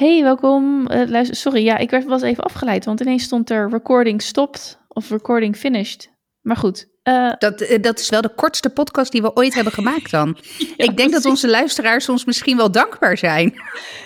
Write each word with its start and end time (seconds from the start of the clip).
Hey, 0.00 0.22
welkom. 0.22 0.90
Uh, 0.90 1.08
luister, 1.08 1.36
sorry, 1.36 1.64
ja, 1.64 1.76
ik 1.76 1.90
werd, 1.90 2.04
was 2.04 2.22
even 2.22 2.44
afgeleid, 2.44 2.84
want 2.84 3.00
ineens 3.00 3.22
stond 3.22 3.50
er 3.50 3.70
recording 3.70 4.22
stopped 4.22 4.78
of 4.88 5.10
recording 5.10 5.56
finished. 5.56 6.10
Maar 6.40 6.56
goed. 6.56 6.88
Uh, 7.04 7.32
dat, 7.38 7.60
uh, 7.60 7.82
dat 7.82 7.98
is 7.98 8.08
wel 8.08 8.20
de 8.20 8.34
kortste 8.34 8.70
podcast 8.70 9.12
die 9.12 9.22
we 9.22 9.36
ooit 9.36 9.54
hebben 9.54 9.72
gemaakt 9.72 10.10
dan. 10.10 10.36
ja, 10.76 10.84
ik 10.84 10.96
denk 10.96 11.12
dat 11.12 11.24
onze 11.24 11.48
luisteraars 11.48 12.08
ons 12.08 12.24
misschien 12.24 12.56
wel 12.56 12.70
dankbaar 12.70 13.18
zijn. 13.18 13.54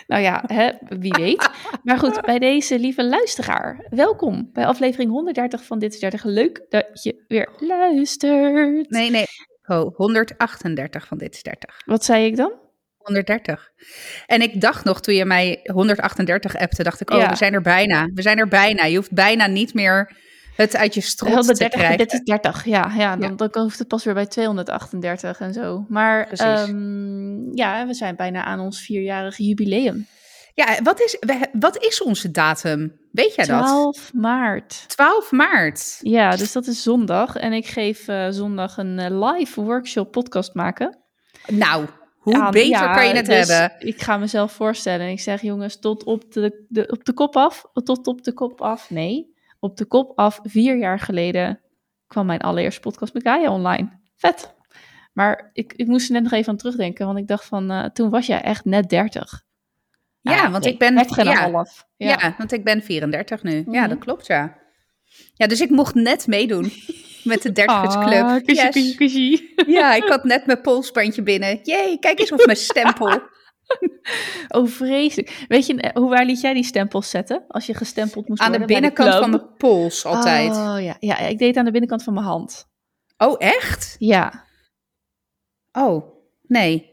Nou 0.06 0.22
ja, 0.22 0.44
hè, 0.46 0.70
wie 0.88 1.14
weet. 1.18 1.50
maar 1.82 1.98
goed, 1.98 2.20
bij 2.20 2.38
deze 2.38 2.78
lieve 2.78 3.04
luisteraar, 3.04 3.86
welkom 3.90 4.50
bij 4.52 4.66
aflevering 4.66 5.10
130 5.10 5.64
van 5.64 5.78
Dit 5.78 5.94
is 5.94 6.00
30. 6.00 6.24
Leuk 6.24 6.66
dat 6.68 7.02
je 7.02 7.24
weer 7.28 7.48
luistert. 7.58 8.90
Nee, 8.90 9.10
nee. 9.10 9.26
Oh, 9.66 9.96
138 9.96 11.06
van 11.06 11.18
Dit 11.18 11.34
is 11.34 11.42
30. 11.42 11.82
Wat 11.84 12.04
zei 12.04 12.26
ik 12.26 12.36
dan? 12.36 12.63
130. 13.04 13.70
En 14.26 14.42
ik 14.42 14.60
dacht 14.60 14.84
nog, 14.84 15.00
toen 15.00 15.14
je 15.14 15.24
mij 15.24 15.60
138 15.62 16.56
appte, 16.56 16.82
dacht 16.82 17.00
ik, 17.00 17.10
oh, 17.10 17.18
ja. 17.18 17.28
we 17.28 17.36
zijn 17.36 17.52
er 17.52 17.62
bijna. 17.62 18.08
We 18.14 18.22
zijn 18.22 18.38
er 18.38 18.48
bijna. 18.48 18.84
Je 18.84 18.96
hoeft 18.96 19.12
bijna 19.12 19.46
niet 19.46 19.74
meer 19.74 20.12
het 20.56 20.76
uit 20.76 20.94
je 20.94 21.00
strot 21.00 21.56
te 21.56 21.68
krijgen. 21.68 21.98
Dit 21.98 22.12
is 22.12 22.20
30, 22.20 22.64
ja. 22.64 22.92
ja, 22.96 23.16
dan, 23.16 23.50
hoeft 23.52 23.78
het 23.78 23.88
pas 23.88 24.04
weer 24.04 24.14
bij 24.14 24.26
238 24.26 25.40
en 25.40 25.52
zo. 25.52 25.84
Maar 25.88 26.28
um, 26.68 27.56
ja, 27.56 27.86
we 27.86 27.94
zijn 27.94 28.16
bijna 28.16 28.44
aan 28.44 28.60
ons 28.60 28.80
vierjarige 28.80 29.44
jubileum. 29.44 30.06
Ja, 30.54 30.82
wat 30.82 31.00
is, 31.00 31.18
wat 31.52 31.84
is 31.84 32.02
onze 32.02 32.30
datum? 32.30 32.98
Weet 33.12 33.34
jij 33.34 33.44
12 33.44 33.62
dat? 33.62 33.94
12 33.94 34.12
maart. 34.12 34.84
12 34.88 35.30
maart. 35.30 35.98
Ja, 36.00 36.36
dus 36.36 36.52
dat 36.52 36.66
is 36.66 36.82
zondag. 36.82 37.36
En 37.36 37.52
ik 37.52 37.66
geef 37.66 38.08
uh, 38.08 38.26
zondag 38.30 38.76
een 38.76 38.98
uh, 38.98 39.30
live 39.30 39.60
workshop 39.60 40.12
podcast 40.12 40.54
maken. 40.54 40.98
Nou, 41.46 41.86
hoe 42.24 42.50
beter 42.50 42.68
ja, 42.68 42.94
kan 42.94 43.06
je 43.06 43.14
het 43.14 43.26
dus 43.26 43.48
hebben? 43.48 43.88
Ik 43.88 44.02
ga 44.02 44.16
mezelf 44.16 44.52
voorstellen. 44.52 45.08
Ik 45.08 45.20
zeg, 45.20 45.42
jongens, 45.42 45.78
tot 45.78 46.04
op 46.04 46.32
de, 46.32 46.64
de, 46.68 46.86
op 46.86 47.04
de 47.04 47.12
kop 47.12 47.36
af. 47.36 47.64
Tot 47.72 48.06
op 48.06 48.24
de 48.24 48.32
kop 48.32 48.60
af. 48.60 48.90
Nee, 48.90 49.34
op 49.58 49.76
de 49.76 49.84
kop 49.84 50.18
af. 50.18 50.40
Vier 50.42 50.78
jaar 50.78 50.98
geleden 50.98 51.60
kwam 52.06 52.26
mijn 52.26 52.40
allereerste 52.40 52.80
podcast 52.80 53.14
met 53.14 53.22
Gaia 53.22 53.50
online. 53.50 54.00
Vet. 54.16 54.54
Maar 55.12 55.50
ik, 55.52 55.72
ik 55.72 55.86
moest 55.86 56.06
er 56.06 56.12
net 56.12 56.22
nog 56.22 56.32
even 56.32 56.48
aan 56.48 56.56
terugdenken. 56.56 57.06
Want 57.06 57.18
ik 57.18 57.26
dacht 57.26 57.44
van, 57.44 57.72
uh, 57.72 57.84
toen 57.84 58.10
was 58.10 58.26
jij 58.26 58.40
echt 58.40 58.64
net 58.64 58.88
30. 58.88 59.42
Ja, 60.20 60.50
want 60.50 60.66
ik 60.66 60.78
ben... 60.78 60.94
Net 60.94 61.14
ja, 61.14 61.50
half. 61.50 61.86
Ja. 61.96 62.08
ja, 62.08 62.34
want 62.38 62.52
ik 62.52 62.64
ben 62.64 62.82
34 62.82 63.42
nu. 63.42 63.58
Mm 63.58 63.64
-hmm. 63.64 63.74
Ja, 63.74 63.86
dat 63.86 63.98
klopt, 63.98 64.26
ja. 64.26 64.58
Ja, 65.34 65.46
dus 65.46 65.60
ik 65.60 65.70
mocht 65.70 65.94
net 65.94 66.26
meedoen 66.26 66.72
met 67.24 67.42
de 67.42 67.52
dertigersclub. 67.52 68.22
Ah, 68.22 68.44
kusje, 68.44 68.62
yes. 68.62 68.70
kusje, 68.70 68.94
kusje. 68.94 69.52
Ja, 69.66 69.94
ik 69.94 70.04
had 70.08 70.24
net 70.24 70.46
mijn 70.46 70.60
polsbandje 70.60 71.22
binnen. 71.22 71.60
Jee, 71.62 71.98
kijk 71.98 72.18
eens 72.18 72.32
op 72.32 72.46
mijn 72.46 72.56
stempel. 72.56 73.20
oh, 74.56 74.68
vreselijk. 74.68 75.44
Weet 75.48 75.66
je, 75.66 75.90
hoe 75.94 76.10
waar 76.10 76.24
liet 76.24 76.40
jij 76.40 76.54
die 76.54 76.64
stempels 76.64 77.10
zetten? 77.10 77.44
Als 77.48 77.66
je 77.66 77.74
gestempeld 77.74 78.28
moest 78.28 78.40
aan 78.40 78.48
worden? 78.48 78.62
Aan 78.62 78.66
de 78.68 78.80
binnenkant 78.80 79.12
de 79.12 79.18
van 79.18 79.30
mijn 79.30 79.56
pols, 79.56 80.04
altijd. 80.04 80.50
Oh, 80.50 80.76
ja. 80.78 80.96
ja, 81.00 81.18
ik 81.18 81.38
deed 81.38 81.48
het 81.48 81.56
aan 81.56 81.64
de 81.64 81.70
binnenkant 81.70 82.02
van 82.02 82.14
mijn 82.14 82.26
hand. 82.26 82.68
Oh, 83.16 83.34
echt? 83.38 83.96
Ja. 83.98 84.44
Oh, 85.72 86.14
nee. 86.42 86.92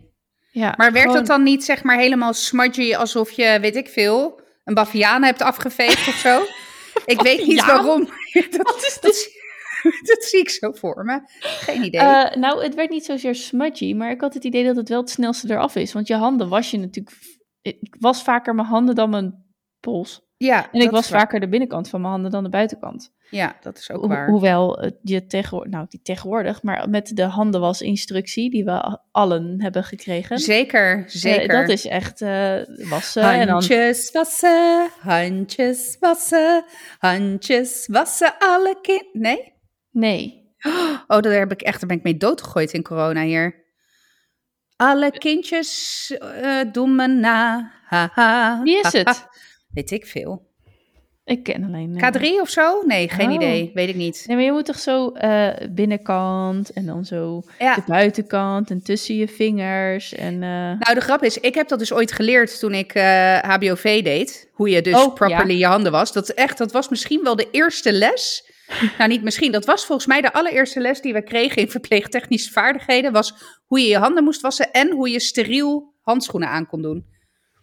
Ja, 0.52 0.74
maar 0.78 0.92
werd 0.92 1.06
gewoon... 1.06 1.18
dat 1.18 1.28
dan 1.28 1.44
niet, 1.44 1.64
zeg 1.64 1.84
maar, 1.84 1.98
helemaal 1.98 2.34
smudgy 2.34 2.96
alsof 2.96 3.32
je, 3.32 3.58
weet 3.62 3.76
ik 3.76 3.90
veel, 3.90 4.42
een 4.64 4.74
baviaan 4.74 5.24
hebt 5.24 5.42
afgeveegd 5.42 6.08
of 6.08 6.16
zo? 6.16 6.42
ik 7.06 7.22
weet 7.22 7.46
niet 7.48 7.66
waarom. 7.66 8.00
dat, 8.52 8.58
Wat 8.58 8.84
is 8.88 8.98
dit? 9.02 9.41
dat 10.10 10.24
zie 10.24 10.40
ik 10.40 10.50
zo 10.50 10.72
voor 10.72 11.06
me. 11.06 11.22
Geen 11.40 11.84
idee. 11.84 12.02
Uh, 12.02 12.36
nou, 12.36 12.64
het 12.64 12.76
werd 12.76 12.90
niet 12.90 13.06
zozeer 13.06 13.36
smudgy, 13.36 13.94
maar 13.94 14.12
ik 14.12 14.22
had 14.22 14.34
het 14.34 14.44
idee 14.44 14.66
dat 14.66 14.76
het 14.76 14.90
wel 14.90 15.00
het 15.00 15.10
snelste 15.10 15.52
eraf 15.52 15.76
is. 15.76 15.94
Want 15.94 16.08
je 16.08 16.16
handen 16.16 16.50
was 16.50 16.72
je 16.72 16.78
natuurlijk... 16.78 17.40
Ik 17.62 17.96
was 18.00 18.24
vaker 18.24 18.56
mijn 18.56 18.68
handen 18.68 18.96
dan 18.96 19.10
mijn 19.10 19.46
pols. 19.80 20.30
Ja, 20.38 20.72
en 20.72 20.82
ik 20.82 20.90
was 20.90 21.08
vaker 21.08 21.40
de 21.40 21.50
binnenkant 21.50 21.90
van 21.90 22.02
mijn 22.02 22.14
handen 22.14 22.32
dan 22.32 22.44
de 22.44 22.50
buitenkant. 22.50 23.14
Ja, 23.30 23.56
dat 23.62 23.78
is 23.78 23.92
ook 23.92 24.06
waar. 24.06 24.26
Ho 24.26 24.32
hoewel 24.32 24.92
je 25.02 25.26
tegenwoordig, 25.26 25.72
nou 25.72 25.86
niet 25.90 26.06
tegenwoordig, 26.06 26.64
maar 26.64 26.90
met 26.90 27.16
de 27.16 27.24
handenwasinstructie 27.24 28.50
die 28.50 28.64
we 28.64 29.00
allen 29.12 29.62
hebben 29.62 29.84
gekregen. 29.84 30.40
Zeker, 30.40 31.04
zeker. 31.08 31.54
Uh, 31.54 31.60
dat 31.60 31.70
is 31.70 31.86
echt 31.86 32.22
uh, 32.22 32.56
wassen. 32.90 33.50
Handjes 33.50 34.06
en 34.06 34.14
dan... 34.14 34.24
wassen, 34.24 34.90
handjes 35.00 35.98
wassen, 36.00 36.66
handjes 37.00 37.88
wassen 37.88 38.34
alle 38.40 38.78
kind. 38.82 39.14
Nee? 39.14 39.51
Nee. 39.92 40.40
Oh, 41.08 41.20
daar, 41.20 41.34
heb 41.34 41.52
ik 41.52 41.62
echt, 41.62 41.80
daar 41.80 41.90
ben 41.90 41.98
ik 41.98 42.04
mee 42.04 42.18
doodgegooid 42.18 42.74
in 42.74 42.84
corona 42.84 43.22
hier. 43.22 43.56
Alle 44.76 45.12
kindjes 45.12 46.12
uh, 46.22 46.62
doen 46.72 46.96
me 46.96 47.08
na. 47.08 47.72
Ha, 47.86 48.10
ha, 48.14 48.62
Wie 48.64 48.80
is 48.80 48.92
het? 48.92 49.28
Weet 49.74 49.92
ik 49.92 50.06
veel. 50.06 50.50
Ik 51.26 51.44
ken 51.44 51.64
alleen... 51.64 51.98
Uh... 51.98 52.08
K3 52.08 52.42
of 52.42 52.50
zo? 52.50 52.82
Nee, 52.86 53.10
geen 53.10 53.28
oh. 53.28 53.34
idee. 53.34 53.72
Weet 53.74 53.90
ik 53.90 53.96
niet. 53.96 54.24
Nee, 54.28 54.36
maar 54.36 54.46
je 54.46 54.52
moet 54.52 54.66
toch 54.66 54.80
zo 54.80 55.12
uh, 55.22 55.50
binnenkant 55.70 56.70
en 56.70 56.86
dan 56.86 57.06
zo 57.06 57.44
ja. 57.60 57.76
de 57.76 57.84
buitenkant 57.88 58.70
en 58.70 58.84
tussen 58.84 59.16
je 59.16 59.28
vingers. 59.28 60.14
En. 60.14 60.40
Nou, 60.40 60.94
de 60.94 61.02
grap 61.02 61.24
is, 61.24 61.38
ik 61.38 61.56
heb 61.56 61.68
dat 61.68 61.80
dus 61.80 61.94
ooit 61.94 62.12
geleerd 62.12 62.60
toen 62.60 62.74
ik 62.74 62.92
HBOV 63.42 64.04
deed. 64.04 64.50
Hoe 64.54 64.70
je 64.70 64.82
dus 64.82 65.04
oh, 65.04 65.14
properly 65.14 65.54
ja. 65.54 65.58
je 65.58 65.66
handen 65.66 65.92
was. 65.92 66.14
Dat, 66.14 66.30
echt, 66.30 66.58
dat 66.58 66.72
was 66.72 66.90
misschien 66.90 67.24
wel 67.24 67.36
de 67.36 67.48
eerste 67.52 67.94
les 67.94 68.51
nou, 68.98 69.10
niet 69.10 69.24
misschien. 69.24 69.52
Dat 69.52 69.66
was 69.66 69.86
volgens 69.86 70.08
mij 70.08 70.22
de 70.22 70.34
allereerste 70.34 70.80
les 70.80 71.02
die 71.02 71.14
we 71.14 71.24
kregen 71.24 71.62
in 71.62 71.70
verpleegtechnische 71.70 72.52
vaardigheden. 72.52 73.12
Was 73.12 73.34
hoe 73.66 73.80
je 73.80 73.88
je 73.88 73.98
handen 73.98 74.24
moest 74.24 74.42
wassen 74.42 74.72
en 74.72 74.92
hoe 74.92 75.10
je 75.10 75.20
steriel 75.20 75.94
handschoenen 76.02 76.50
aan 76.50 76.68
kon 76.68 76.82
doen. 76.82 77.06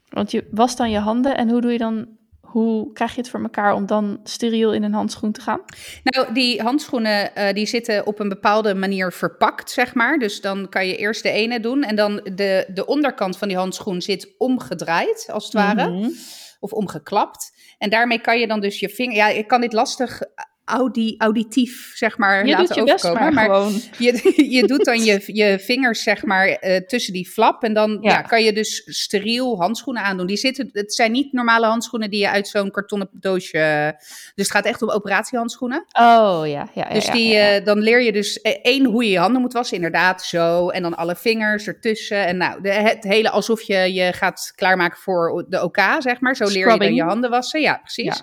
Want 0.09 0.31
je 0.31 0.49
wast 0.51 0.77
dan 0.77 0.91
je 0.91 0.99
handen 0.99 1.37
en 1.37 1.51
hoe 1.51 1.61
doe 1.61 1.73
je 1.73 1.79
dan... 1.79 2.17
Hoe 2.41 2.93
krijg 2.93 3.15
je 3.15 3.21
het 3.21 3.31
voor 3.31 3.43
elkaar 3.43 3.75
om 3.75 3.87
dan 3.87 4.21
steriel 4.25 4.73
in 4.73 4.83
een 4.83 4.93
handschoen 4.93 5.33
te 5.33 5.41
gaan? 5.41 5.61
Nou, 6.03 6.33
die 6.33 6.63
handschoenen 6.63 7.31
uh, 7.39 7.53
die 7.53 7.67
zitten 7.67 8.07
op 8.07 8.21
een 8.21 8.29
bepaalde 8.29 8.75
manier 8.75 9.13
verpakt, 9.13 9.71
zeg 9.71 9.95
maar. 9.95 10.19
Dus 10.19 10.41
dan 10.41 10.69
kan 10.69 10.87
je 10.87 10.97
eerst 10.97 11.23
de 11.23 11.31
ene 11.31 11.61
doen 11.61 11.83
en 11.83 11.97
dan 11.97 12.17
de, 12.35 12.71
de 12.75 12.87
onderkant 12.87 13.39
van 13.39 13.49
die 13.49 13.57
handschoen 13.57 14.03
zit 14.03 14.35
omgedraaid, 14.39 15.29
als 15.33 15.45
het 15.45 15.53
ware. 15.53 15.89
Mm 15.89 15.97
-hmm. 15.97 16.13
Of 16.61 16.73
omgeklapt. 16.73 17.53
En 17.79 17.91
daarmee 17.91 18.21
kan 18.21 18.39
je 18.39 18.47
dan 18.47 18.61
dus 18.61 18.81
je 18.81 18.89
vinger... 18.89 19.17
Ja, 19.17 19.29
ik 19.29 19.49
kan 19.49 19.61
dit 19.61 19.73
lastig 19.73 20.21
audi, 20.69 21.15
auditief, 21.19 21.93
zeg 21.95 22.19
maar, 22.19 22.47
je 22.47 22.51
laten 22.51 22.67
doet 22.67 22.75
je 22.75 22.93
overkomen. 22.93 23.35
maar, 23.35 23.49
maar 23.49 23.71
je, 23.99 24.33
je 24.57 24.67
doet 24.67 24.85
dan 24.85 25.05
je, 25.05 25.23
je 25.27 25.59
vingers, 25.59 26.03
zeg 26.03 26.25
maar, 26.25 26.49
uh, 26.49 26.77
tussen 26.77 27.13
die 27.13 27.29
flap. 27.29 27.63
En 27.63 27.75
dan 27.75 27.99
ja. 28.01 28.11
Ja, 28.11 28.23
kan 28.23 28.43
je 28.45 28.53
dus 28.53 28.83
steriel 28.87 29.61
handschoenen 29.61 30.03
aandoen. 30.03 30.27
Die 30.27 30.37
zitten, 30.37 30.69
het 30.73 30.95
zijn 30.95 31.13
niet 31.13 31.33
normale 31.33 31.67
handschoenen 31.67 32.11
die 32.11 32.21
je 32.21 32.31
uit 32.31 32.49
zo'n 32.49 32.71
kartonnen 32.71 33.09
doosje... 33.13 33.97
Dus 34.35 34.47
het 34.47 34.51
gaat 34.51 34.65
echt 34.65 34.83
om 34.83 34.91
operatiehandschoenen. 34.91 35.85
Oh, 35.93 36.41
ja. 36.45 36.45
ja, 36.45 36.69
ja 36.75 36.89
dus 36.93 37.07
die. 37.07 37.35
Uh, 37.35 37.65
dan 37.65 37.79
leer 37.79 38.03
je 38.03 38.13
dus 38.13 38.41
één 38.41 38.85
hoe 38.85 39.05
je 39.05 39.11
je 39.11 39.19
handen 39.19 39.41
moet 39.41 39.53
wassen. 39.53 39.77
Inderdaad, 39.77 40.23
zo. 40.23 40.69
En 40.69 40.83
dan 40.83 40.97
alle 40.97 41.17
vingers 41.17 41.67
ertussen. 41.67 42.27
En 42.27 42.37
nou, 42.37 42.63
de, 42.63 42.73
het 42.73 43.05
hele 43.05 43.31
alsof 43.31 43.63
je 43.63 43.93
je 43.93 44.13
gaat 44.13 44.53
klaarmaken 44.55 44.99
voor 44.99 45.47
de 45.49 45.63
OK, 45.63 45.81
zeg 45.99 46.21
maar. 46.21 46.37
Zo 46.37 46.45
leer 46.45 46.53
Scrubbing. 46.53 46.83
je 46.83 46.87
dan 46.87 46.95
je 46.95 47.03
handen 47.03 47.31
wassen. 47.31 47.61
Ja, 47.61 47.77
precies. 47.77 48.23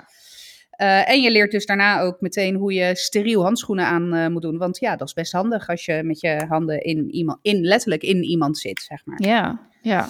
Uh, 0.78 1.10
en 1.10 1.22
je 1.22 1.32
leert 1.32 1.52
dus 1.52 1.66
daarna 1.66 2.02
ook 2.02 2.22
meteen 2.22 2.56
hoe 2.56 2.74
je 2.74 2.96
steriel 2.96 3.44
handschoenen 3.44 3.86
aan 3.86 4.16
uh, 4.16 4.28
moet 4.28 4.42
doen. 4.42 4.58
Want 4.58 4.80
ja, 4.80 4.96
dat 4.96 5.08
is 5.08 5.14
best 5.14 5.32
handig 5.32 5.70
als 5.70 5.86
je 5.86 6.04
met 6.04 6.20
je 6.20 6.46
handen 6.48 6.82
in 6.82 7.10
iemand, 7.12 7.40
in, 7.42 7.62
letterlijk 7.62 8.02
in 8.04 8.24
iemand 8.24 8.58
zit, 8.58 8.82
zeg 8.82 9.06
maar. 9.06 9.22
Ja, 9.22 9.60
ja. 9.82 10.10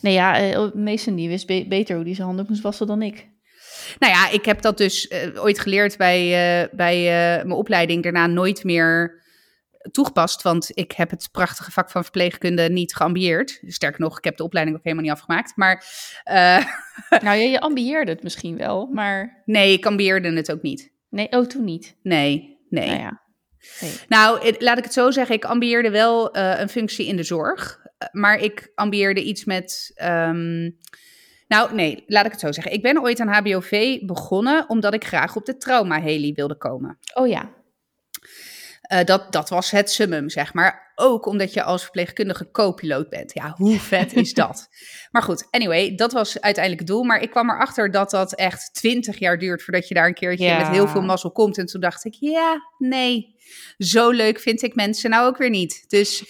Nee 0.00 0.12
ja, 0.12 0.52
uh, 0.52 0.72
Mason 0.74 1.14
die 1.14 1.28
wist 1.28 1.46
be 1.46 1.66
beter 1.68 1.96
hoe 1.96 2.04
hij 2.04 2.14
zijn 2.14 2.26
handen 2.26 2.46
moest 2.48 2.62
wassen 2.62 2.86
dan 2.86 3.02
ik. 3.02 3.28
Nou 3.98 4.12
ja, 4.12 4.30
ik 4.30 4.44
heb 4.44 4.62
dat 4.62 4.78
dus 4.78 5.12
ooit 5.34 5.60
geleerd 5.60 5.96
bij, 5.96 6.68
bij 6.72 7.02
mijn 7.44 7.52
opleiding. 7.52 8.02
Daarna 8.02 8.26
nooit 8.26 8.64
meer 8.64 9.22
toegepast, 9.90 10.42
want 10.42 10.70
ik 10.74 10.92
heb 10.92 11.10
het 11.10 11.28
prachtige 11.32 11.70
vak 11.70 11.90
van 11.90 12.02
verpleegkunde 12.02 12.68
niet 12.68 12.94
geambieerd. 12.94 13.60
Sterker 13.66 14.00
nog, 14.00 14.18
ik 14.18 14.24
heb 14.24 14.36
de 14.36 14.44
opleiding 14.44 14.76
ook 14.76 14.84
helemaal 14.84 15.04
niet 15.04 15.14
afgemaakt. 15.14 15.56
Maar, 15.56 15.84
uh... 16.24 16.66
nou, 17.24 17.38
je, 17.38 17.48
je 17.48 17.60
ambieerde 17.60 18.12
het 18.12 18.22
misschien 18.22 18.56
wel, 18.56 18.86
maar... 18.86 19.42
Nee, 19.44 19.72
ik 19.72 19.86
ambieerde 19.86 20.32
het 20.32 20.52
ook 20.52 20.62
niet. 20.62 20.92
Nee, 21.08 21.30
oh, 21.30 21.46
toen 21.46 21.64
niet? 21.64 21.96
Nee, 22.02 22.58
nee. 22.68 22.86
Nou, 22.88 23.00
ja. 23.00 23.20
nee. 23.80 23.92
nou 24.08 24.54
laat 24.58 24.78
ik 24.78 24.84
het 24.84 24.92
zo 24.92 25.10
zeggen, 25.10 25.34
ik 25.34 25.44
ambieerde 25.44 25.90
wel 25.90 26.36
uh, 26.36 26.60
een 26.60 26.68
functie 26.68 27.06
in 27.06 27.16
de 27.16 27.22
zorg, 27.22 27.80
maar 28.12 28.38
ik 28.38 28.72
ambieerde 28.74 29.22
iets 29.22 29.44
met... 29.44 29.92
Um... 30.02 30.78
Nou, 31.48 31.74
nee, 31.74 32.04
laat 32.06 32.24
ik 32.24 32.30
het 32.30 32.40
zo 32.40 32.52
zeggen. 32.52 32.72
Ik 32.72 32.82
ben 32.82 33.02
ooit 33.02 33.20
aan 33.20 33.28
HBOV 33.28 33.98
begonnen 34.00 34.68
omdat 34.68 34.94
ik 34.94 35.04
graag 35.04 35.36
op 35.36 35.44
de 35.44 35.56
trauma-heli 35.56 36.32
wilde 36.32 36.56
komen. 36.56 36.98
Oh 37.14 37.28
ja, 37.28 37.50
uh, 38.92 39.04
dat, 39.04 39.32
dat 39.32 39.48
was 39.48 39.70
het 39.70 39.90
summum, 39.90 40.28
zeg 40.30 40.54
maar. 40.54 40.92
Ook 40.94 41.26
omdat 41.26 41.52
je 41.52 41.62
als 41.62 41.82
verpleegkundige 41.82 42.50
co-piloot 42.50 43.08
bent. 43.08 43.34
Ja, 43.34 43.54
hoe 43.56 43.78
vet 43.90 44.12
is 44.16 44.32
dat? 44.32 44.68
maar 45.10 45.22
goed, 45.22 45.46
anyway, 45.50 45.94
dat 45.94 46.12
was 46.12 46.40
uiteindelijk 46.40 46.82
het 46.88 46.90
doel. 46.96 47.04
Maar 47.04 47.22
ik 47.22 47.30
kwam 47.30 47.50
erachter 47.50 47.90
dat 47.90 48.10
dat 48.10 48.34
echt 48.34 48.74
twintig 48.74 49.18
jaar 49.18 49.38
duurt 49.38 49.62
voordat 49.62 49.88
je 49.88 49.94
daar 49.94 50.06
een 50.06 50.14
keertje 50.14 50.44
Ja. 50.44 50.58
met 50.58 50.68
heel 50.68 50.88
veel 50.88 51.02
mazzel 51.02 51.30
komt. 51.30 51.58
En 51.58 51.66
toen 51.66 51.80
dacht 51.80 52.04
ik, 52.04 52.14
ja, 52.18 52.60
nee, 52.78 53.34
zo 53.78 54.10
leuk 54.10 54.40
vind 54.40 54.62
ik 54.62 54.74
mensen 54.74 55.10
nou 55.10 55.26
ook 55.26 55.36
weer 55.36 55.50
niet. 55.50 55.84
Dus 55.88 56.24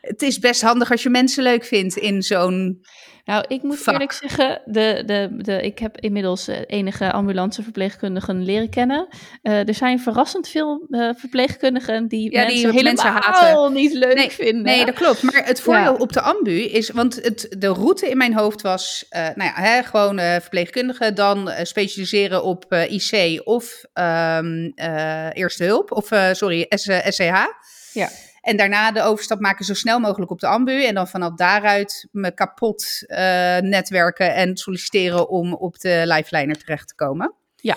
het 0.00 0.22
is 0.22 0.38
best 0.38 0.62
handig 0.62 0.90
als 0.90 1.02
je 1.02 1.10
mensen 1.10 1.42
leuk 1.42 1.64
vindt 1.64 1.96
in 1.96 2.22
zo'n 2.22 2.80
Nou, 3.24 3.44
ik 3.48 3.62
moet 3.62 3.78
Vak. 3.78 3.92
eerlijk 3.92 4.12
zeggen, 4.12 4.60
de, 4.64 5.02
de, 5.06 5.28
de, 5.36 5.62
ik 5.62 5.78
heb 5.78 6.00
inmiddels 6.00 6.48
eh, 6.48 6.56
enige 6.66 7.12
ambulanceverpleegkundigen 7.12 8.42
leren 8.44 8.70
kennen. 8.70 9.08
Eh, 9.42 9.68
er 9.68 9.74
zijn 9.74 10.00
verrassend 10.00 10.48
veel 10.48 10.86
eh, 10.90 11.10
verpleegkundigen 11.16 12.08
die, 12.08 12.32
Ja, 12.32 12.46
die 12.46 12.62
mensen 12.66 12.84
mensen 12.84 13.14
helemaal 13.14 13.32
haten. 13.32 13.72
niet 13.82 13.92
leuk 13.92 14.14
Nee, 14.14 14.30
vinden. 14.30 14.62
Nee, 14.62 14.84
dat 14.84 14.94
klopt. 14.94 15.22
Maar 15.22 15.46
het 15.46 15.60
voordeel 15.60 15.92
Ja. 15.92 15.98
op 15.98 16.12
de 16.12 16.20
ambu 16.20 16.60
is, 16.60 16.90
want 16.90 17.14
het, 17.14 17.46
de 17.58 17.68
route 17.68 18.08
in 18.08 18.16
mijn 18.16 18.34
hoofd 18.34 18.62
was, 18.62 19.06
nou 19.10 19.42
ja, 19.42 19.52
hè, 19.54 19.82
gewoon 19.82 20.18
eh, 20.18 20.40
verpleegkundige, 20.40 21.12
dan 21.12 21.50
specialiseren 21.62 22.42
op 22.44 22.74
IC 22.88 23.40
of 23.44 23.84
ehm, 23.92 24.70
eh, 24.74 25.28
eerste 25.32 25.64
hulp, 25.64 25.92
of 25.92 26.08
sorry, 26.32 26.66
SCH. 26.68 27.46
Ja. 27.92 28.08
En 28.40 28.56
daarna 28.56 28.92
de 28.92 29.02
overstap 29.02 29.40
maken 29.40 29.64
zo 29.64 29.74
snel 29.74 30.00
mogelijk 30.00 30.30
op 30.30 30.40
de 30.40 30.46
ambu. 30.46 30.84
En 30.84 30.94
dan 30.94 31.08
vanaf 31.08 31.34
daaruit 31.34 32.08
me 32.12 32.34
kapot 32.34 33.04
eh, 33.06 33.18
netwerken 33.58 34.34
en 34.34 34.56
solliciteren 34.56 35.28
om 35.28 35.54
op 35.54 35.78
de 35.78 36.02
lifeliner 36.06 36.58
terecht 36.58 36.88
te 36.88 36.94
komen. 36.94 37.34
Ja. 37.56 37.76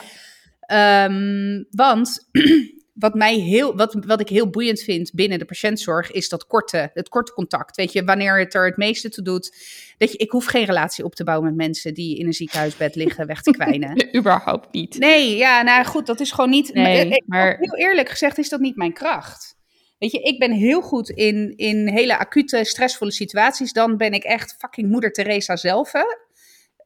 Ehm, 0.59 1.63
want 1.69 2.29
wat, 2.93 3.13
mij 3.13 3.35
heel, 3.35 3.75
wat, 3.75 3.93
wat 4.05 4.19
ik 4.19 4.29
heel 4.29 4.49
boeiend 4.49 4.79
vind 4.81 5.11
binnen 5.13 5.39
de 5.39 5.45
patiëntzorg 5.45 6.11
is 6.11 6.29
dat 6.29 6.47
korte, 6.47 6.91
het 6.93 7.09
korte 7.09 7.33
contact. 7.33 7.75
Weet 7.75 7.91
je, 7.91 8.03
wanneer 8.03 8.39
het 8.39 8.53
er 8.53 8.65
het 8.65 8.77
meeste 8.77 9.09
toe 9.09 9.23
doet. 9.23 9.55
Dat 9.97 10.11
je, 10.11 10.17
ik 10.17 10.31
hoef 10.31 10.45
geen 10.45 10.65
relatie 10.65 11.03
op 11.05 11.15
te 11.15 11.23
bouwen 11.23 11.47
met 11.47 11.57
mensen 11.57 11.93
die 11.93 12.17
in 12.17 12.25
een 12.25 12.33
ziekenhuisbed 12.33 12.95
liggen 12.95 13.27
weg 13.27 13.41
te 13.41 13.51
kwijnen. 13.57 14.15
Überhaupt 14.17 14.73
niet. 14.73 14.99
Nee, 14.99 15.37
ja, 15.37 15.61
nou 15.61 15.85
goed, 15.85 16.05
dat 16.05 16.19
is 16.19 16.31
gewoon 16.31 16.49
niet. 16.49 16.73
Nee, 16.73 17.07
maar, 17.09 17.21
maar- 17.25 17.57
heel 17.59 17.77
eerlijk 17.77 18.09
gezegd 18.09 18.37
is 18.37 18.49
dat 18.49 18.59
niet 18.59 18.75
mijn 18.75 18.93
kracht. 18.93 19.59
Weet 20.01 20.11
je, 20.11 20.21
ik 20.21 20.39
ben 20.39 20.51
heel 20.51 20.81
goed 20.81 21.09
in, 21.09 21.53
in 21.55 21.87
hele 21.87 22.17
acute, 22.17 22.63
stressvolle 22.63 23.11
situaties. 23.11 23.73
Dan 23.73 23.97
ben 23.97 24.11
ik 24.11 24.23
echt 24.23 24.55
fucking 24.57 24.89
moeder 24.89 25.11
Teresa 25.11 25.55
zelf. 25.55 25.91
hè. 25.91 26.03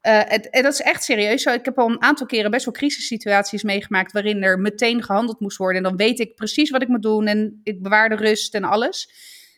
Eh, 0.01 0.31
en 0.51 0.63
dat 0.63 0.73
is 0.73 0.81
echt 0.81 1.03
serieus 1.03 1.41
zo. 1.41 1.53
Ik 1.53 1.65
heb 1.65 1.79
al 1.79 1.89
een 1.89 2.01
aantal 2.01 2.25
keren 2.25 2.51
best 2.51 2.65
wel 2.65 2.73
crisissituaties 2.73 3.63
meegemaakt 3.63 4.11
waarin 4.11 4.43
er 4.43 4.59
meteen 4.59 5.03
gehandeld 5.03 5.39
moest 5.39 5.57
worden. 5.57 5.77
En 5.77 5.83
dan 5.83 5.97
weet 5.97 6.19
ik 6.19 6.35
precies 6.35 6.69
wat 6.69 6.81
ik 6.81 6.87
moet 6.87 7.01
doen 7.01 7.27
en 7.27 7.59
ik 7.63 7.81
bewaar 7.81 8.09
de 8.09 8.15
rust 8.15 8.55
en 8.55 8.63
alles. 8.63 9.09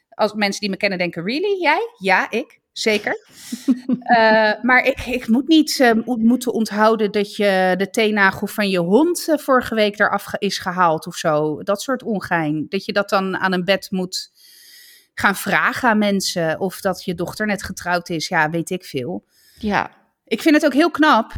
Als 0.10 0.34
mensen 0.34 0.62
die 0.62 0.70
me 0.70 0.78
kennen 0.78 0.98
denken, 0.98 1.24
really? 1.24 1.62
Jij? 1.62 1.90
Ja, 1.98 2.32
ik. 2.32 2.60
Zeker. 2.78 3.18
Eh, 4.00 4.54
maar 4.62 4.86
ik, 4.86 5.00
ik 5.06 5.28
moet 5.28 5.48
niet 5.48 5.80
eh, 5.80 5.92
mo- 6.06 6.16
moeten 6.16 6.54
onthouden 6.54 7.12
dat 7.12 7.36
je 7.36 7.74
de 7.78 7.90
teennagel 7.90 8.48
van 8.48 8.70
je 8.70 8.80
hond 8.80 9.28
eh, 9.30 9.38
vorige 9.38 9.76
week 9.76 10.00
eraf 10.00 10.24
ge- 10.24 10.36
is 10.40 10.58
gehaald 10.58 11.08
of 11.08 11.16
zo. 11.16 11.64
Dat 11.64 11.82
soort 11.82 12.04
ongein. 12.04 12.66
Dat 12.70 12.86
je 12.86 12.94
dat 12.94 13.10
dan 13.10 13.38
aan 13.38 13.54
een 13.54 13.66
bed 13.66 13.88
moet 13.92 14.32
gaan 15.14 15.36
vragen 15.36 15.90
aan 15.90 15.98
mensen. 15.98 16.60
Of 16.60 16.82
dat 16.82 17.04
je 17.04 17.16
dochter 17.16 17.46
net 17.46 17.64
getrouwd 17.64 18.10
is. 18.10 18.28
Ja, 18.28 18.50
weet 18.50 18.70
ik 18.70 18.86
veel. 18.86 19.26
Ja, 19.60 19.92
Ik 20.26 20.42
vind 20.42 20.56
het 20.56 20.66
ook 20.66 20.74
heel 20.74 20.92
knap 20.92 21.32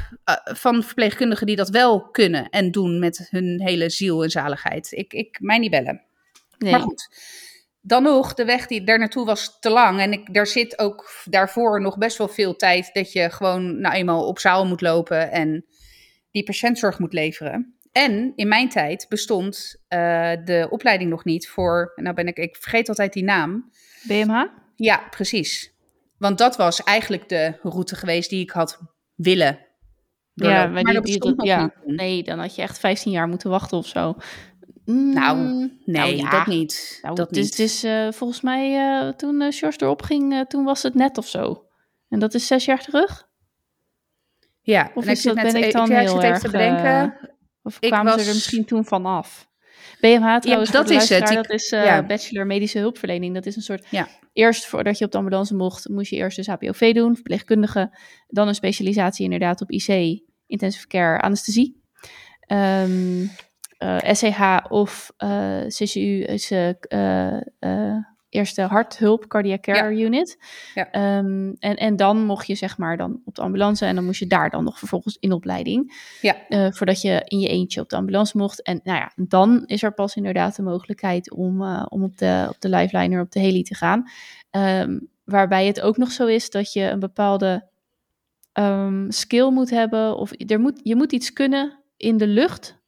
van 0.43 0.83
verpleegkundigen 0.83 1.47
die 1.47 1.55
dat 1.55 1.69
wel 1.69 2.09
kunnen 2.09 2.49
en 2.49 2.71
doen 2.71 2.99
met 2.99 3.27
hun 3.29 3.61
hele 3.61 3.89
ziel 3.89 4.23
en 4.23 4.29
zaligheid. 4.29 4.91
Ik, 4.91 5.13
ik 5.13 5.37
mij 5.41 5.57
niet 5.57 5.71
bellen. 5.71 6.01
nee. 6.57 6.71
Maar 6.71 6.81
goed, 6.81 7.09
dan 7.89 8.03
nog, 8.03 8.33
de 8.33 8.45
weg 8.45 8.67
die 8.67 8.83
daar 8.83 8.99
naartoe 8.99 9.25
was 9.25 9.59
te 9.59 9.69
lang. 9.69 9.99
En 9.99 10.11
ik, 10.11 10.33
daar 10.33 10.47
zit 10.47 10.79
ook 10.79 11.11
daarvoor 11.25 11.81
nog 11.81 11.97
best 11.97 12.17
wel 12.17 12.27
veel 12.27 12.55
tijd 12.55 12.89
dat 12.93 13.11
je 13.11 13.29
gewoon 13.29 13.81
nou 13.81 13.95
eenmaal 13.95 14.27
op 14.27 14.39
zaal 14.39 14.65
moet 14.65 14.81
lopen 14.81 15.31
en 15.31 15.65
die 16.31 16.43
patiëntzorg 16.43 16.99
moet 16.99 17.13
leveren. 17.13 17.77
En 17.91 18.33
in 18.35 18.47
mijn 18.47 18.69
tijd 18.69 19.05
bestond 19.09 19.83
eh, 19.87 20.31
de 20.45 20.67
opleiding 20.69 21.09
nog 21.09 21.23
niet 21.25 21.49
voor, 21.49 21.91
nou 21.95 22.15
ben 22.15 22.27
ik, 22.27 22.37
ik 22.37 22.55
vergeet 22.59 22.89
altijd 22.89 23.13
die 23.13 23.23
naam. 23.23 23.71
BMH? 24.07 24.43
Ja, 24.75 25.07
precies. 25.09 25.73
Want 26.17 26.37
dat 26.37 26.55
was 26.55 26.83
eigenlijk 26.83 27.29
de 27.29 27.53
route 27.61 27.95
geweest 27.95 28.29
die 28.29 28.41
ik 28.41 28.51
had 28.51 28.79
willen. 29.15 29.67
doorlopen. 30.33 30.71
maar 30.71 30.83
die- 30.83 30.93
dat 30.93 31.03
die- 31.03 31.19
nog 31.35 31.45
ja. 31.45 31.73
Nee, 31.85 32.23
dan 32.23 32.39
had 32.39 32.55
je 32.55 32.61
echt 32.61 32.79
15 32.79 33.11
jaar 33.11 33.27
moeten 33.27 33.49
wachten 33.49 33.77
of 33.77 33.87
zo. 33.87 34.15
Mm, 34.91 35.13
Nou, 35.13 35.69
Nee, 35.85 36.17
ja. 36.17 36.29
dat 36.29 36.45
niet. 36.47 36.99
Nou, 37.01 37.15
dat 37.15 37.31
is, 37.35 37.37
niet. 37.49 37.59
is 37.59 37.83
eh, 37.83 38.11
volgens 38.11 38.41
mij 38.41 38.77
eh, 38.77 39.13
toen 39.13 39.41
uh, 39.41 39.51
Sjors 39.51 39.77
erop 39.77 40.01
ging, 40.01 40.33
eh, 40.33 40.41
toen 40.41 40.63
was 40.63 40.83
het 40.83 40.93
net 40.93 41.17
of 41.17 41.27
zo. 41.27 41.65
En 42.09 42.19
dat 42.19 42.33
is 42.33 42.47
zes 42.47 42.65
jaar 42.65 42.81
terug? 42.81 43.27
ja, 44.61 44.91
Of 44.93 45.05
en 45.05 45.11
is 45.11 45.21
dat, 45.23 45.35
ben 45.35 45.55
ik 45.55 45.63
e- 45.65 45.71
dan 45.71 45.89
ja, 45.89 45.99
heel 45.99 46.23
erg... 46.23 46.39
te 46.39 46.49
bedenken. 46.49 47.01
eh, 47.19 47.29
of 47.63 47.77
Ik 47.79 47.89
kwamen 47.89 48.19
ze 48.19 48.27
er 48.29 48.33
misschien 48.33 48.65
toen 48.65 48.85
vanaf? 48.85 49.47
BMH 50.01 50.37
trouwens, 50.39 50.71
dat 50.71 50.85
voor 50.87 50.95
de 50.95 51.01
is 51.01 51.09
het. 51.09 51.29
Ik- 51.29 51.35
dat 51.35 51.49
is 51.49 51.71
eh, 51.71 51.83
ja. 51.85 52.03
Bachelor 52.05 52.45
Medische 52.45 52.79
Hulpverlening. 52.79 53.33
Dat 53.33 53.45
is 53.45 53.55
een 53.55 53.61
soort... 53.61 53.87
Ja. 53.89 54.07
Eerst, 54.33 54.65
voordat 54.65 54.97
je 54.97 55.05
op 55.05 55.11
de 55.11 55.17
ambulance 55.17 55.55
mocht, 55.55 55.89
moest 55.89 56.09
je 56.09 56.15
eerst 56.15 56.35
dus 56.37 56.47
HPOV 56.47 56.93
doen, 56.93 57.13
verpleegkundige. 57.15 57.97
Dan 58.27 58.47
een 58.47 58.55
specialisatie 58.55 59.23
inderdaad 59.23 59.61
op 59.61 59.71
IC, 59.71 60.21
intensive 60.47 60.87
care, 60.87 61.21
anesthesie. 61.21 61.81
Ehm 62.39 63.21
eh, 63.23 63.29
SCH 64.13 64.65
of 64.69 65.13
eh, 65.17 65.65
CCU 65.67 66.23
is 66.23 66.51
eh, 66.51 66.69
eh, 66.69 67.41
eh, 67.59 67.97
eerste 68.29 68.61
harthulp, 68.61 69.27
cardiac 69.27 69.61
care 69.61 69.95
unit. 69.95 70.37
Ja. 70.73 70.91
Ehm, 70.91 71.53
en, 71.59 71.75
en 71.75 71.95
dan 71.95 72.25
mocht 72.25 72.47
je 72.47 72.55
zeg 72.55 72.77
maar 72.77 72.97
dan 72.97 73.21
op 73.25 73.35
de 73.35 73.41
ambulance 73.41 73.85
en 73.85 73.95
dan 73.95 74.05
moest 74.05 74.19
je 74.19 74.27
daar 74.27 74.49
dan 74.49 74.63
nog 74.63 74.79
vervolgens 74.79 75.17
in 75.19 75.31
opleiding. 75.31 75.93
Ja. 76.21 76.47
Eh, 76.47 76.67
voordat 76.71 77.01
je 77.01 77.21
in 77.25 77.39
je 77.39 77.47
eentje 77.47 77.81
op 77.81 77.89
de 77.89 77.95
ambulance 77.95 78.37
mocht. 78.37 78.61
En 78.61 78.79
nou 78.83 78.97
ja, 78.97 79.11
dan 79.15 79.63
is 79.65 79.83
er 79.83 79.93
pas 79.93 80.15
inderdaad 80.15 80.55
de 80.55 80.61
mogelijkheid 80.61 81.31
om, 81.31 81.61
eh, 81.61 81.85
om 81.89 82.03
op, 82.03 82.17
de, 82.17 82.45
op 82.49 82.55
de 82.59 82.69
lifeliner, 82.69 83.21
op 83.21 83.31
de 83.31 83.39
heli 83.39 83.63
te 83.63 83.75
gaan. 83.75 84.09
Ehm, 84.49 84.99
waarbij 85.23 85.65
het 85.65 85.81
ook 85.81 85.97
nog 85.97 86.11
zo 86.11 86.25
is 86.25 86.49
dat 86.49 86.73
je 86.73 86.81
een 86.81 86.99
bepaalde 86.99 87.67
ehm, 88.51 89.09
skill 89.09 89.49
moet 89.49 89.69
hebben. 89.69 90.17
Of 90.17 90.31
er 90.47 90.59
moet, 90.59 90.79
je 90.83 90.95
moet 90.95 91.11
iets 91.11 91.33
kunnen 91.33 91.79
in 91.97 92.17
de 92.17 92.27
lucht. 92.27 92.78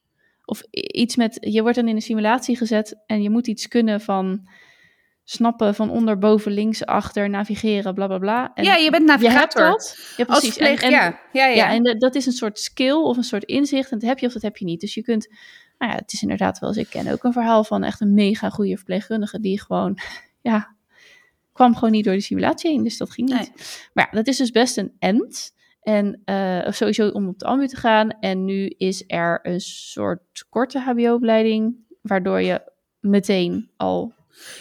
Of 0.52 0.62
iets 0.70 1.16
met, 1.16 1.38
je 1.40 1.62
wordt 1.62 1.76
dan 1.76 1.88
in 1.88 1.94
een 1.94 2.02
simulatie 2.02 2.56
gezet 2.56 3.02
en 3.06 3.22
je 3.22 3.30
moet 3.30 3.46
iets 3.46 3.68
kunnen 3.68 4.00
van 4.00 4.48
snappen 5.24 5.74
van 5.74 5.90
onder, 5.90 6.18
boven, 6.18 6.52
links, 6.52 6.84
achter, 6.86 7.30
navigeren, 7.30 7.94
bla 7.94 8.06
bla 8.06 8.18
bla. 8.18 8.50
En 8.54 8.64
ja, 8.64 8.74
je 8.74 8.90
bent 8.90 9.02
je 9.04 9.10
hebt 9.10 9.22
navigator. 9.22 9.62
dat. 9.62 10.14
Ja, 10.16 10.24
precies. 10.24 10.56
En- 10.56 10.90
ja. 10.90 11.20
Ja, 11.32 11.46
ja. 11.46 11.46
ja, 11.54 11.70
en 11.70 11.82
de- 11.82 11.96
dat 11.96 12.14
is 12.14 12.26
een 12.26 12.32
soort 12.32 12.58
skill 12.58 12.92
of 12.94 13.16
een 13.16 13.22
soort 13.24 13.44
inzicht. 13.44 13.90
En 13.90 13.98
dat 13.98 14.08
heb 14.08 14.18
je 14.18 14.26
of 14.26 14.32
dat 14.32 14.42
heb 14.42 14.56
je 14.56 14.64
niet. 14.64 14.80
Dus 14.80 14.94
je 14.94 15.02
kunt, 15.02 15.28
nou 15.78 15.92
ja, 15.92 15.98
het 15.98 16.12
is 16.12 16.22
inderdaad 16.22 16.58
wel 16.58 16.68
eens, 16.68 16.78
ik 16.78 16.88
ken 16.90 17.12
ook 17.12 17.24
een 17.24 17.32
verhaal 17.32 17.64
van 17.64 17.82
echt 17.82 18.00
een 18.00 18.14
mega 18.14 18.48
goede 18.50 18.76
verpleegkundige 18.76 19.40
die 19.40 19.60
gewoon, 19.60 19.98
ja, 20.50 20.74
kwam 21.52 21.74
gewoon 21.74 21.90
niet 21.90 22.04
door 22.04 22.14
de 22.14 22.20
simulatie 22.20 22.70
heen. 22.70 22.82
Dus 22.82 22.96
dat 22.96 23.10
ging 23.10 23.28
niet. 23.28 23.38
Nee. 23.38 23.52
Maar 23.92 24.08
ja, 24.10 24.16
dat 24.16 24.26
is 24.26 24.36
dus 24.36 24.50
best 24.50 24.76
een 24.76 24.92
end. 24.98 25.54
En 25.82 26.20
eh, 26.24 26.72
sowieso 26.72 27.08
om 27.08 27.28
op 27.28 27.38
de 27.38 27.44
ambu 27.44 27.66
te 27.66 27.76
gaan. 27.76 28.10
En 28.20 28.44
nu 28.44 28.66
is 28.66 29.04
er 29.06 29.38
een 29.42 29.60
soort 29.60 30.46
korte 30.48 30.78
hbo-opleiding, 30.80 31.74
waardoor 32.02 32.40
je 32.40 32.60
meteen 33.00 33.70
al 33.76 34.12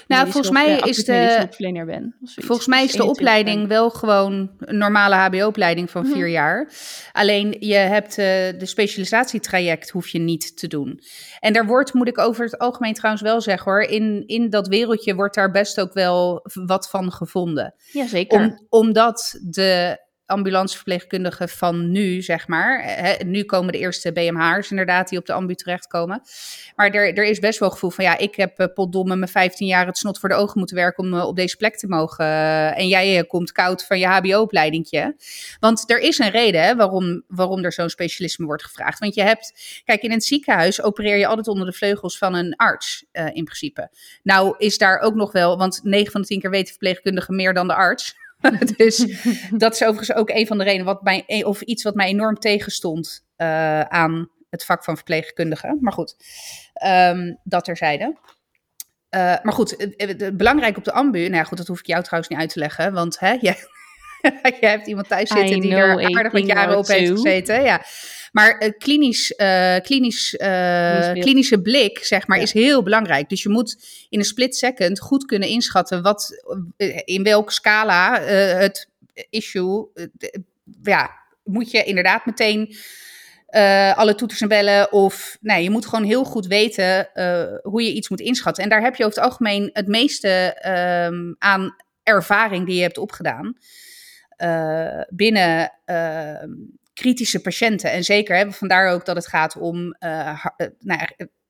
Nou, 0.07 0.23
volgens 0.31 0.49
mij 0.53 0.79
is 0.79 1.03
de- 1.05 1.47
ben. 1.85 2.15
Volgens 2.23 2.67
mij 2.67 2.83
is 2.83 2.91
de 2.91 2.97
21 2.97 3.05
opleiding 3.09 3.59
ben. 3.59 3.67
wel 3.67 3.89
gewoon 3.89 4.51
een 4.59 4.77
normale 4.77 5.15
HBO-opleiding 5.15 5.89
van 5.89 6.03
Mhm. 6.03 6.11
vier 6.13 6.27
jaar. 6.27 6.71
Alleen 7.11 7.55
je 7.59 7.73
hebt 7.75 8.09
eh, 8.09 8.25
de 8.59 8.65
specialisatietraject 8.65 9.89
hoef 9.89 10.07
je 10.07 10.19
niet 10.19 10.57
te 10.57 10.67
doen. 10.67 10.99
En 11.39 11.53
daar 11.53 11.65
wordt, 11.65 11.93
moet 11.93 12.07
ik 12.07 12.17
over 12.17 12.45
het 12.45 12.57
algemeen 12.57 12.93
trouwens 12.93 13.23
wel 13.23 13.41
zeggen 13.41 13.71
hoor, 13.71 13.81
in, 13.81 14.23
in 14.27 14.49
dat 14.49 14.67
wereldje 14.67 15.15
wordt 15.15 15.35
daar 15.35 15.51
best 15.51 15.79
ook 15.79 15.93
wel 15.93 16.45
wat 16.53 16.89
van 16.89 17.11
gevonden. 17.11 17.73
Jazeker. 17.91 18.39
Om, 18.39 18.65
omdat 18.69 19.39
de 19.49 19.97
ambulanceverpleegkundigen 20.31 21.49
van 21.49 21.91
nu, 21.91 22.21
zeg 22.21 22.47
maar. 22.47 22.85
Nu 23.25 23.43
komen 23.43 23.71
de 23.71 23.79
eerste 23.79 24.11
BMH'ers 24.11 24.69
inderdaad 24.69 25.09
die 25.09 25.19
op 25.19 25.25
de 25.25 25.33
ambu 25.33 25.55
terechtkomen. 25.55 26.21
Maar 26.75 26.89
er, 26.89 27.17
er 27.17 27.25
is 27.25 27.39
best 27.39 27.59
wel 27.59 27.69
gevoel 27.69 27.89
van, 27.89 28.03
ja, 28.03 28.17
ik 28.17 28.35
heb 28.35 28.59
uh, 28.59 28.67
potdomme 28.73 29.15
mijn 29.15 29.31
15 29.31 29.67
jaar 29.67 29.85
het 29.85 29.97
snot 29.97 30.19
voor 30.19 30.29
de 30.29 30.35
ogen 30.35 30.57
moeten 30.57 30.75
werken 30.75 31.03
om 31.03 31.13
uh, 31.13 31.25
op 31.25 31.35
deze 31.35 31.57
plek 31.57 31.77
te 31.77 31.87
mogen. 31.87 32.25
En 32.75 32.87
jij 32.87 33.17
uh, 33.17 33.23
komt 33.27 33.51
koud 33.51 33.85
van 33.85 33.99
je 33.99 34.05
hbo-opleidingje. 34.05 35.15
Want 35.59 35.89
er 35.89 35.99
is 35.99 36.19
een 36.19 36.29
reden 36.29 36.63
hè, 36.63 36.75
waarom, 36.75 37.23
waarom 37.27 37.63
er 37.63 37.73
zo'n 37.73 37.89
specialisme 37.89 38.45
wordt 38.45 38.63
gevraagd. 38.63 38.99
Want 38.99 39.15
je 39.15 39.23
hebt, 39.23 39.81
kijk, 39.85 40.01
in 40.01 40.11
het 40.11 40.23
ziekenhuis 40.23 40.81
opereer 40.81 41.17
je 41.17 41.27
altijd 41.27 41.47
onder 41.47 41.65
de 41.65 41.73
vleugels 41.73 42.17
van 42.17 42.33
een 42.33 42.55
arts 42.55 43.05
in 43.11 43.43
principe. 43.43 43.89
Nou 44.23 44.55
is 44.57 44.77
daar 44.77 44.99
ook 44.99 45.15
nog 45.15 45.31
wel, 45.31 45.57
want 45.57 45.79
9 45.83 46.11
van 46.11 46.21
de 46.21 46.27
10 46.27 46.39
keer 46.39 46.49
weten 46.49 46.69
verpleegkundigen 46.69 47.35
meer 47.35 47.53
dan 47.53 47.67
de 47.67 47.75
arts. 47.75 48.15
dus 48.77 49.05
dat 49.51 49.73
is 49.73 49.81
overigens 49.81 50.13
ook 50.13 50.29
een 50.29 50.47
van 50.47 50.57
de 50.57 50.63
redenen, 50.63 50.85
wat 50.85 51.03
mij, 51.03 51.43
of 51.43 51.61
iets 51.61 51.83
wat 51.83 51.95
mij 51.95 52.07
enorm 52.07 52.39
tegenstond 52.39 53.25
uh, 53.37 53.81
aan 53.81 54.29
het 54.49 54.65
vak 54.65 54.83
van 54.83 54.95
verpleegkundige. 54.95 55.77
Maar 55.79 55.93
goed, 55.93 56.15
um, 56.85 57.39
dat 57.43 57.63
terzijde. 57.63 58.03
Uh, 59.15 59.35
maar 59.43 59.53
goed, 59.53 59.75
het, 59.77 59.93
het, 59.97 60.37
belangrijk 60.37 60.77
op 60.77 60.83
de 60.83 60.91
ambu, 60.91 61.19
nou 61.19 61.35
ja, 61.35 61.43
goed, 61.43 61.57
dat 61.57 61.67
hoef 61.67 61.79
ik 61.79 61.85
jou 61.85 62.03
trouwens 62.03 62.31
niet 62.31 62.41
uit 62.41 62.49
te 62.49 62.59
leggen, 62.59 62.93
want 62.93 63.19
hè, 63.19 63.37
jij, 63.47 63.57
jij 64.59 64.69
hebt 64.69 64.87
iemand 64.87 65.07
thuis 65.07 65.29
zitten 65.29 65.57
I 65.57 65.59
die 65.59 65.75
er 65.75 66.15
aardig 66.15 66.31
met 66.31 66.45
jaren 66.45 66.77
op 66.77 66.87
heeft 66.87 67.09
gezeten. 67.09 67.63
Ja. 67.63 67.81
Maar 68.31 68.63
uh, 68.63 68.69
klinisch, 68.77 69.33
uh, 69.37 69.77
klinisch, 69.77 70.33
uh, 70.33 71.11
klinische 71.11 71.61
blik, 71.61 72.03
zeg 72.03 72.27
maar, 72.27 72.37
ja. 72.37 72.43
is 72.43 72.53
heel 72.53 72.83
belangrijk. 72.83 73.29
Dus 73.29 73.43
je 73.43 73.49
moet 73.49 74.05
in 74.09 74.19
een 74.19 74.25
split 74.25 74.55
second 74.55 74.99
goed 74.99 75.25
kunnen 75.25 75.49
inschatten 75.49 76.01
wat, 76.01 76.43
in 77.05 77.23
welke 77.23 77.51
scala 77.51 78.21
het 78.21 78.89
issue, 79.29 79.87
ja, 80.83 81.11
moet 81.43 81.71
je 81.71 81.83
inderdaad 81.83 82.25
meteen 82.25 82.75
uh, 83.51 83.97
alle 83.97 84.15
toeters 84.15 84.41
en 84.41 84.47
bellen. 84.47 84.91
Of 84.91 85.37
nee, 85.41 85.63
je 85.63 85.69
moet 85.69 85.85
gewoon 85.85 86.05
heel 86.05 86.23
goed 86.23 86.47
weten 86.47 87.09
uh, 87.13 87.57
hoe 87.61 87.83
je 87.83 87.93
iets 87.93 88.09
moet 88.09 88.19
inschatten. 88.19 88.63
En 88.63 88.69
daar 88.69 88.81
heb 88.81 88.95
je 88.95 89.05
over 89.05 89.17
het 89.17 89.25
algemeen 89.25 89.69
het 89.73 89.87
meeste 89.87 90.57
um, 91.11 91.35
aan 91.39 91.75
ervaring 92.03 92.65
die 92.65 92.75
je 92.75 92.81
hebt 92.81 92.97
opgedaan. 92.97 93.57
Binnen 95.09 95.73
ehm, 95.85 96.49
kritische 97.01 97.41
patiënten. 97.41 97.91
En 97.91 98.03
zeker, 98.03 98.35
hè, 98.35 98.51
vandaar 98.51 98.91
ook 98.93 99.05
dat 99.05 99.15
het 99.15 99.27
gaat 99.27 99.57
om 99.57 99.95
nou, 100.79 100.99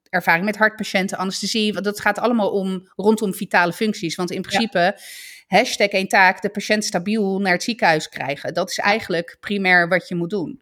ervaring 0.09 0.45
met 0.45 0.57
hartpatiënten, 0.57 1.17
anesthesie. 1.17 1.73
Want 1.73 1.85
dat 1.85 1.99
gaat 1.99 2.19
allemaal 2.19 2.49
om 2.49 2.91
rondom 2.95 3.33
vitale 3.33 3.73
functies. 3.73 4.15
Want 4.15 4.31
in 4.31 4.41
principe. 4.41 4.79
Ja 4.79 4.95
hashtag 5.51 5.87
één 5.87 6.07
taak, 6.07 6.41
de 6.41 6.49
patiënt 6.49 6.85
stabiel 6.85 7.39
naar 7.39 7.53
het 7.53 7.63
ziekenhuis 7.63 8.09
krijgen. 8.09 8.53
Dat 8.53 8.69
is 8.69 8.77
eigenlijk 8.77 9.37
primair 9.39 9.87
wat 9.87 10.07
je 10.07 10.15
moet 10.15 10.29
doen. 10.29 10.61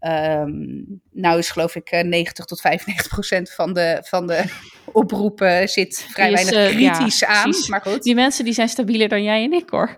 Um, 0.00 1.00
nou 1.12 1.38
is 1.38 1.50
geloof 1.50 1.74
ik 1.74 1.90
90 1.90 2.44
tot 2.44 2.60
95 2.60 3.08
procent 3.08 3.52
van 3.52 3.72
de, 3.72 3.98
van 4.04 4.26
de 4.26 4.44
oproepen 4.92 5.68
zit 5.68 6.06
vrij 6.10 6.32
weinig 6.32 6.54
uh, 6.54 6.68
kritisch 6.68 7.18
ja, 7.18 7.26
aan. 7.26 7.42
Precies. 7.42 7.68
Maar 7.68 7.80
goed. 7.80 8.02
Die 8.02 8.14
mensen 8.14 8.44
die 8.44 8.54
zijn 8.54 8.68
stabieler 8.68 9.08
dan 9.08 9.22
jij 9.22 9.44
en 9.44 9.52
ik 9.52 9.70
hoor. 9.70 9.96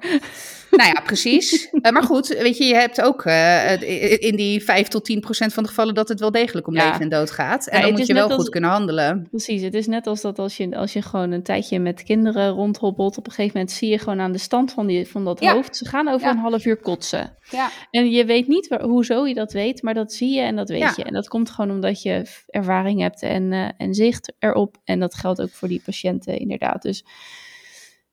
Nou 0.71 0.89
ja, 0.95 1.01
precies. 1.05 1.69
Uh, 1.73 1.93
maar 1.93 2.03
goed, 2.03 2.29
weet 2.29 2.57
je, 2.57 2.65
je 2.65 2.75
hebt 2.75 3.01
ook 3.01 3.25
uh, 3.25 4.21
in 4.21 4.37
die 4.37 4.65
5 4.65 4.89
tot 4.89 5.05
10 5.05 5.21
procent 5.21 5.53
van 5.53 5.63
de 5.63 5.69
gevallen 5.69 5.95
dat 5.95 6.09
het 6.09 6.21
wel 6.21 6.31
degelijk 6.31 6.67
om 6.67 6.75
ja. 6.75 6.85
leven 6.85 7.01
en 7.01 7.09
dood 7.09 7.31
gaat. 7.31 7.67
En 7.67 7.79
ja, 7.79 7.87
dan 7.87 7.93
moet 7.93 8.07
je 8.07 8.15
wel 8.15 8.29
als, 8.29 8.35
goed 8.35 8.49
kunnen 8.49 8.71
handelen. 8.71 9.27
Precies, 9.31 9.63
het 9.63 9.75
is 9.75 9.87
net 9.87 10.07
als 10.07 10.21
dat 10.21 10.39
als 10.39 10.57
je, 10.57 10.77
als 10.77 10.93
je 10.93 11.03
gewoon 11.03 11.31
een 11.31 11.43
tijdje 11.43 11.79
met 11.79 12.03
kinderen 12.03 12.49
rondhobbelt, 12.49 13.19
op 13.19 13.27
een 13.27 13.33
gegeven 13.33 13.59
moment 13.59 13.77
zie 13.77 13.91
je 13.91 13.99
gewoon 13.99 14.21
aan 14.21 14.33
de 14.33 14.39
stand 14.39 14.73
van, 14.73 14.87
die, 14.87 15.09
van 15.09 15.25
dat 15.25 15.41
hoofd, 15.41 15.77
ze 15.77 15.89
gaan 15.89 16.09
over 16.09 16.29
een 16.29 16.37
half 16.37 16.65
uur 16.65 16.77
kotsen. 16.77 17.37
Ja. 17.51 17.71
En 17.91 18.11
je 18.11 18.25
weet 18.25 18.49
niet 18.49 18.69
waar, 18.69 18.83
hoezo 18.83 19.27
je 19.27 19.35
dat 19.35 19.53
weet, 19.53 19.83
maar 19.83 19.95
dat 19.95 20.13
zie 20.13 20.35
je 20.35 20.41
en 20.41 20.57
dat 20.57 20.69
weet 20.69 20.97
je. 20.97 21.05
En 21.05 21.13
dat 21.13 21.29
komt 21.29 21.51
gewoon 21.51 21.71
omdat 21.71 22.03
je 22.03 22.27
ervaring 22.47 23.01
hebt 23.01 23.23
en, 23.23 23.53
uh, 23.53 23.69
en 23.77 23.95
zicht 23.95 24.33
erop. 24.39 24.77
En 24.85 25.01
dat 25.01 25.15
geldt 25.15 25.41
ook 25.41 25.51
voor 25.51 25.69
die 25.69 25.83
patiënten 25.85 26.39
inderdaad. 26.39 26.83
Dus 26.83 27.05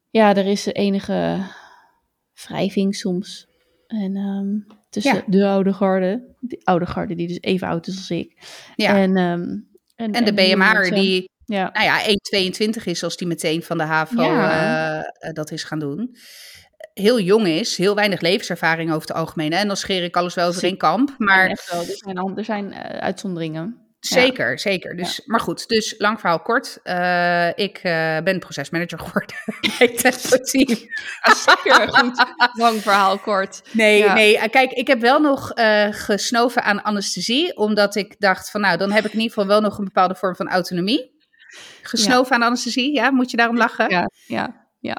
ja, 0.10 0.36
er 0.36 0.46
is 0.46 0.66
enige 0.66 1.40
wrijving 2.46 2.96
soms. 2.96 3.48
En 3.88 4.16
um, 4.16 4.66
tussen 4.90 5.16
ja. 5.16 5.24
de 5.28 5.46
oude 5.46 5.74
garde, 5.74 6.36
de 6.40 6.62
oude 6.64 6.86
garde 6.86 7.16
die 7.16 7.28
dus 7.28 7.42
even 7.42 7.68
oud 7.68 7.88
is 7.88 7.96
als 7.96 8.10
ik. 8.10 8.34
Ja. 8.76 8.98
En, 8.98 9.18
um, 9.18 9.68
en, 9.96 10.12
en 10.12 10.26
de 10.26 10.34
BMR 10.34 10.90
die, 10.94 11.30
ja. 11.46 11.70
nou 11.74 11.86
ja, 11.86 12.02
1,22 12.80 12.84
is 12.84 13.04
als 13.04 13.18
die 13.18 13.28
meteen 13.28 13.64
van 13.64 13.78
de 13.78 13.84
HAVO 13.84 14.22
ja. 14.22 14.98
uh, 14.98 15.34
dat 15.34 15.52
is 15.52 15.64
gaan 15.64 15.80
doen. 15.80 16.16
Heel 16.94 17.20
jong 17.20 17.48
is, 17.48 17.78
heel 17.78 17.96
weinig 17.96 18.22
levenservaring 18.22 18.90
over 18.90 19.08
het 19.08 19.18
algemeen. 19.18 19.52
Hè? 19.52 19.60
En 19.60 19.68
dan 19.68 19.78
scheer 19.78 20.04
ik 20.04 20.16
alles 20.16 20.34
wel 20.34 20.48
over 20.48 20.64
één 20.64 20.78
kamp. 20.78 21.16
Maar 21.18 21.50
echt 21.50 21.72
wel, 21.72 21.82
er 21.82 21.96
zijn, 21.96 22.38
er 22.38 22.46
zijn 22.46 22.66
uh, 22.66 22.80
uitzonderingen. 22.80 23.87
Zeker, 24.08 24.50
ja. 24.50 24.58
zeker. 24.58 24.96
Dus, 24.96 25.16
ja. 25.16 25.24
Maar 25.26 25.40
goed, 25.40 25.68
dus 25.68 25.96
lang 25.98 26.20
verhaal 26.20 26.40
kort. 26.40 26.80
Uh, 26.84 27.48
ik 27.48 27.78
uh, 27.84 28.18
ben 28.18 28.40
procesmanager 28.40 29.00
geworden 29.06 29.36
bij 29.80 29.88
Team. 30.42 30.78
Zeker 31.46 31.90
goed. 31.90 32.26
lang 32.54 32.82
verhaal 32.82 33.18
kort. 33.18 33.62
Nee, 33.72 33.98
ja. 33.98 34.14
nee. 34.14 34.50
Kijk, 34.50 34.72
ik 34.72 34.88
heb 34.88 35.00
wel 35.00 35.20
nog 35.20 35.58
uh, 35.58 35.88
gesnoven 35.90 36.64
aan 36.64 36.84
anesthesie. 36.84 37.58
Omdat 37.58 37.96
ik 37.96 38.16
dacht 38.20 38.52
van 38.52 38.62
nou, 38.62 38.78
dan 38.78 38.92
heb 38.92 39.06
ik 39.06 39.14
in 39.14 39.20
ieder 39.20 39.34
geval 39.34 39.48
wel 39.48 39.62
nog 39.62 39.78
een 39.78 39.86
bepaalde 39.86 40.16
vorm 40.16 40.36
van 40.36 40.50
autonomie. 40.50 41.16
Gesnoven 41.82 42.36
aan 42.36 42.44
anesthesie, 42.44 42.94
ja? 42.94 43.12
Moet 43.12 43.32
je 43.32 43.38
daarom 43.38 43.58
lachen? 43.58 43.90
Ja, 43.90 44.10
ja, 44.26 44.68
ja. 44.80 44.98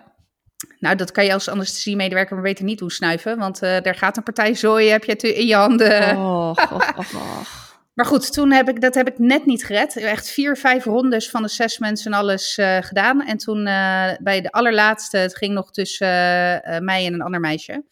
Nou, 0.78 0.96
dat 0.96 1.10
kan 1.10 1.24
je 1.24 1.32
als 1.32 1.48
anesthesiemedewerker 1.48 2.34
maar 2.34 2.44
beter 2.44 2.64
niet 2.64 2.78
doen 2.78 2.90
snuiven. 2.90 3.38
Want 3.38 3.60
er 3.60 3.94
gaat 3.94 4.16
een 4.16 4.22
partij 4.22 4.54
zooi, 4.54 4.88
heb 4.88 5.04
je 5.04 5.16
in 5.16 5.46
je 5.46 5.54
handen. 5.54 6.16
Oh, 6.16 6.50
oh, 6.56 6.72
oh, 6.72 7.14
oh. 7.14 7.66
Maar 7.98 8.06
goed, 8.06 8.32
toen 8.32 8.52
heb 8.52 8.68
ik, 8.68 8.80
dat 8.80 8.94
heb 8.94 9.08
ik 9.08 9.18
net 9.18 9.46
niet 9.46 9.64
gered. 9.64 9.96
Echt 9.96 10.28
vier, 10.30 10.56
vijf 10.56 10.84
rondes 10.84 11.30
van 11.30 11.44
assessments 11.44 12.06
en 12.06 12.12
alles 12.12 12.58
uh, 12.58 12.78
gedaan. 12.80 13.26
En 13.26 13.36
toen 13.36 13.66
uh, 13.66 14.10
bij 14.20 14.40
de 14.40 14.50
allerlaatste, 14.50 15.16
het 15.16 15.36
ging 15.36 15.54
nog 15.54 15.70
tussen 15.70 16.06
uh, 16.06 16.78
mij 16.78 17.06
en 17.06 17.14
een 17.14 17.22
ander 17.22 17.40
meisje. 17.40 17.84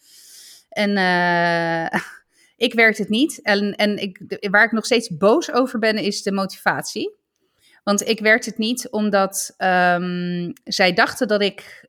En 0.68 0.90
ik 2.66 2.74
werd 2.74 2.98
het 2.98 3.08
niet. 3.08 3.42
En, 3.42 3.74
en 3.74 3.98
ik, 3.98 4.20
waar 4.50 4.64
ik 4.64 4.72
nog 4.72 4.84
steeds 4.84 5.16
boos 5.16 5.52
over 5.52 5.78
ben, 5.78 5.96
is 5.96 6.22
de 6.22 6.32
motivatie. 6.32 7.14
Want 7.84 8.08
ik 8.08 8.20
werd 8.20 8.44
het 8.44 8.58
niet 8.58 8.90
omdat 8.90 9.54
um, 9.58 10.52
zij 10.64 10.92
dachten 10.92 11.28
dat 11.28 11.42
ik 11.42 11.88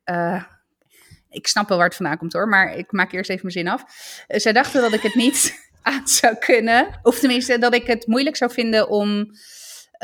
ik 1.29 1.47
snap 1.47 1.67
wel 1.67 1.77
waar 1.77 1.87
het 1.87 1.95
vandaan 1.95 2.17
komt 2.17 2.33
hoor, 2.33 2.47
maar 2.47 2.77
ik 2.77 2.91
maak 2.91 3.11
eerst 3.11 3.29
even 3.29 3.41
mijn 3.53 3.57
zin 3.57 3.67
af. 3.67 3.83
Zij 4.27 4.53
dachten 4.53 4.81
dat 4.81 4.93
ik 4.93 5.01
het 5.01 5.15
niet 5.15 5.66
aan 5.87 6.07
zou 6.07 6.35
kunnen. 6.35 6.99
Of 7.01 7.19
tenminste, 7.19 7.57
dat 7.57 7.73
ik 7.73 7.87
het 7.87 8.07
moeilijk 8.07 8.35
zou 8.35 8.51
vinden 8.51 8.89
om. 8.89 9.25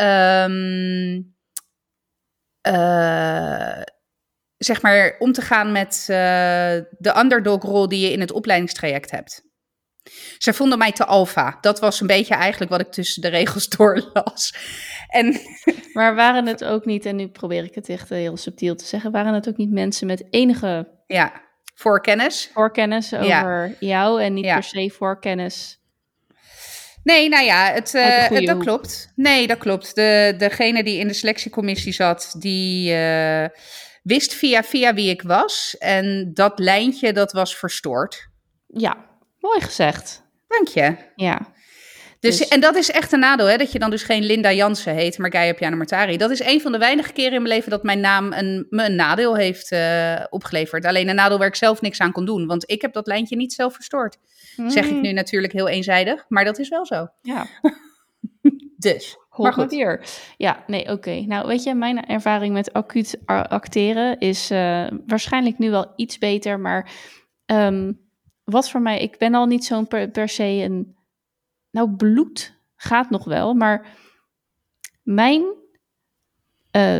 Um, 0.01 1.35
uh, 2.67 3.81
zeg 4.57 4.81
maar 4.81 5.15
om 5.19 5.31
te 5.31 5.41
gaan 5.41 5.71
met 5.71 5.99
uh, 5.99 6.15
de 6.97 7.17
underdog-rol 7.17 7.87
die 7.87 7.99
je 7.99 8.11
in 8.11 8.19
het 8.19 8.31
opleidingstraject 8.31 9.11
hebt. 9.11 9.51
Zij 10.37 10.53
vonden 10.53 10.77
mij 10.77 10.91
te 10.91 11.05
alfa. 11.05 11.57
Dat 11.61 11.79
was 11.79 12.01
een 12.01 12.07
beetje 12.07 12.33
eigenlijk 12.33 12.71
wat 12.71 12.81
ik 12.81 12.91
tussen 12.91 13.21
de 13.21 13.27
regels 13.27 13.69
doorlas. 13.77 14.55
En... 15.07 15.39
Maar 15.93 16.15
waren 16.15 16.47
het 16.47 16.63
ook 16.63 16.85
niet, 16.85 17.05
en 17.05 17.15
nu 17.15 17.27
probeer 17.27 17.63
ik 17.63 17.75
het 17.75 17.89
echt 17.89 18.09
heel 18.09 18.37
subtiel 18.37 18.75
te 18.75 18.85
zeggen, 18.85 19.11
waren 19.11 19.33
het 19.33 19.47
ook 19.47 19.57
niet 19.57 19.71
mensen 19.71 20.07
met 20.07 20.27
enige 20.29 21.01
ja. 21.07 21.41
Voorkennis. 21.74 22.50
Voorkennis 22.53 23.13
over 23.13 23.27
ja. 23.27 23.70
jou 23.80 24.22
en 24.22 24.34
niet 24.34 24.46
ja. 24.46 24.53
per 24.53 24.63
se 24.63 24.94
voorkennis. 24.98 25.82
Nee, 27.03 27.30
nou 27.30 27.46
ja, 27.46 27.72
het, 27.72 27.94
uh, 27.94 28.27
het, 28.27 28.46
dat 28.46 28.58
klopt. 28.58 29.12
Nee, 29.15 29.48
dat 29.48 29.58
klopt. 29.58 29.96
De, 29.96 30.34
degene 30.38 30.84
die 30.84 31.00
in 31.00 31.08
de 31.08 31.13
selectiecommissie 31.13 31.94
zat, 31.94 32.36
die 32.38 32.94
uh, 32.94 33.46
wist 34.03 34.34
via 34.34 34.63
via 34.63 34.94
wie 34.94 35.10
ik 35.10 35.22
was. 35.22 35.75
En 35.80 36.32
dat 36.34 36.60
lijntje, 36.60 37.13
dat 37.13 37.32
was 37.32 37.58
verstoord. 37.58 38.27
Ja, 38.68 39.06
mooi 39.39 39.62
gezegd. 39.62 40.24
Dank 40.48 40.68
je. 40.68 40.96
Ja. 41.15 41.52
Dus, 42.24 42.38
dus, 42.38 42.48
En 42.48 42.60
dat 42.60 42.75
is 42.75 42.92
echt 42.92 43.12
een 43.12 43.20
nadeel, 43.20 43.46
hè? 43.46 43.58
dat 43.58 43.72
je 43.72 43.80
dan 43.80 43.89
dus 43.89 44.03
geen 44.03 44.24
Linda 44.24 44.51
Jansen 44.53 44.96
heet, 44.96 45.18
maar 45.18 45.32
Gaia 45.32 45.53
Piana 45.53 45.75
Martari. 45.75 46.18
Dat 46.18 46.32
is 46.32 46.39
een 46.39 46.62
van 46.62 46.72
de 46.72 46.77
weinige 46.77 47.13
keren 47.13 47.34
in 47.34 47.42
mijn 47.42 47.53
leven 47.53 47.70
dat 47.70 47.84
mijn 47.84 48.00
naam 48.00 48.34
een, 48.34 48.65
me 48.70 48.86
een 48.86 48.96
nadeel 48.96 49.36
heeft 49.36 49.72
uh, 49.72 50.24
opgeleverd. 50.30 50.86
Alleen 50.86 51.10
een 51.10 51.15
nadeel 51.15 51.38
waar 51.38 51.48
ik 51.48 51.56
zelf 51.56 51.82
niks 51.82 52.00
aan 52.00 52.12
kon 52.12 52.25
doen, 52.25 52.48
want 52.48 52.72
ik 52.72 52.82
heb 52.82 52.94
dat 52.94 53.08
lijntje 53.08 53.36
niet 53.36 53.53
zelf 53.53 53.74
verstoord. 53.74 54.18
Mm. 54.56 54.70
Zeg 54.70 54.86
ik 54.86 55.01
nu 55.01 55.12
natuurlijk 55.12 55.53
heel 55.53 55.68
eenzijdig, 55.68 56.25
maar 56.27 56.46
dat 56.46 56.60
is 56.60 56.70
wel 56.70 56.86
zo. 56.86 57.08
Ja. 57.22 57.48
dus. 58.77 59.18
Maar 59.38 59.53
goed. 59.53 59.72
Hier. 59.72 60.06
Ja, 60.38 60.63
nee, 60.68 60.82
oké. 60.82 60.92
Okay. 60.92 61.25
Nou, 61.27 61.48
weet 61.48 61.63
je, 61.63 61.74
mijn 61.74 62.06
ervaring 62.06 62.53
met 62.53 62.74
acuut 62.74 63.18
acteren 63.25 64.20
is 64.20 64.51
uh, 64.51 64.88
waarschijnlijk 65.08 65.58
nu 65.58 65.70
wel 65.70 65.94
iets 65.96 66.18
beter, 66.18 66.60
maar 66.60 66.92
um, 67.46 68.00
wat 68.44 68.70
voor 68.70 68.82
mij, 68.82 69.00
ik 69.00 69.18
ben 69.18 69.34
al 69.34 69.46
niet 69.46 69.65
zo'n 69.65 69.88
per, 69.88 70.10
per 70.10 70.30
se 70.30 70.44
een 70.44 70.96
nou, 71.74 71.96
bloed 71.96 72.62
gaat 72.75 73.10
nog 73.10 73.24
wel, 73.24 73.53
maar 73.53 73.98
mijn 75.03 75.44
uh, 76.75 77.00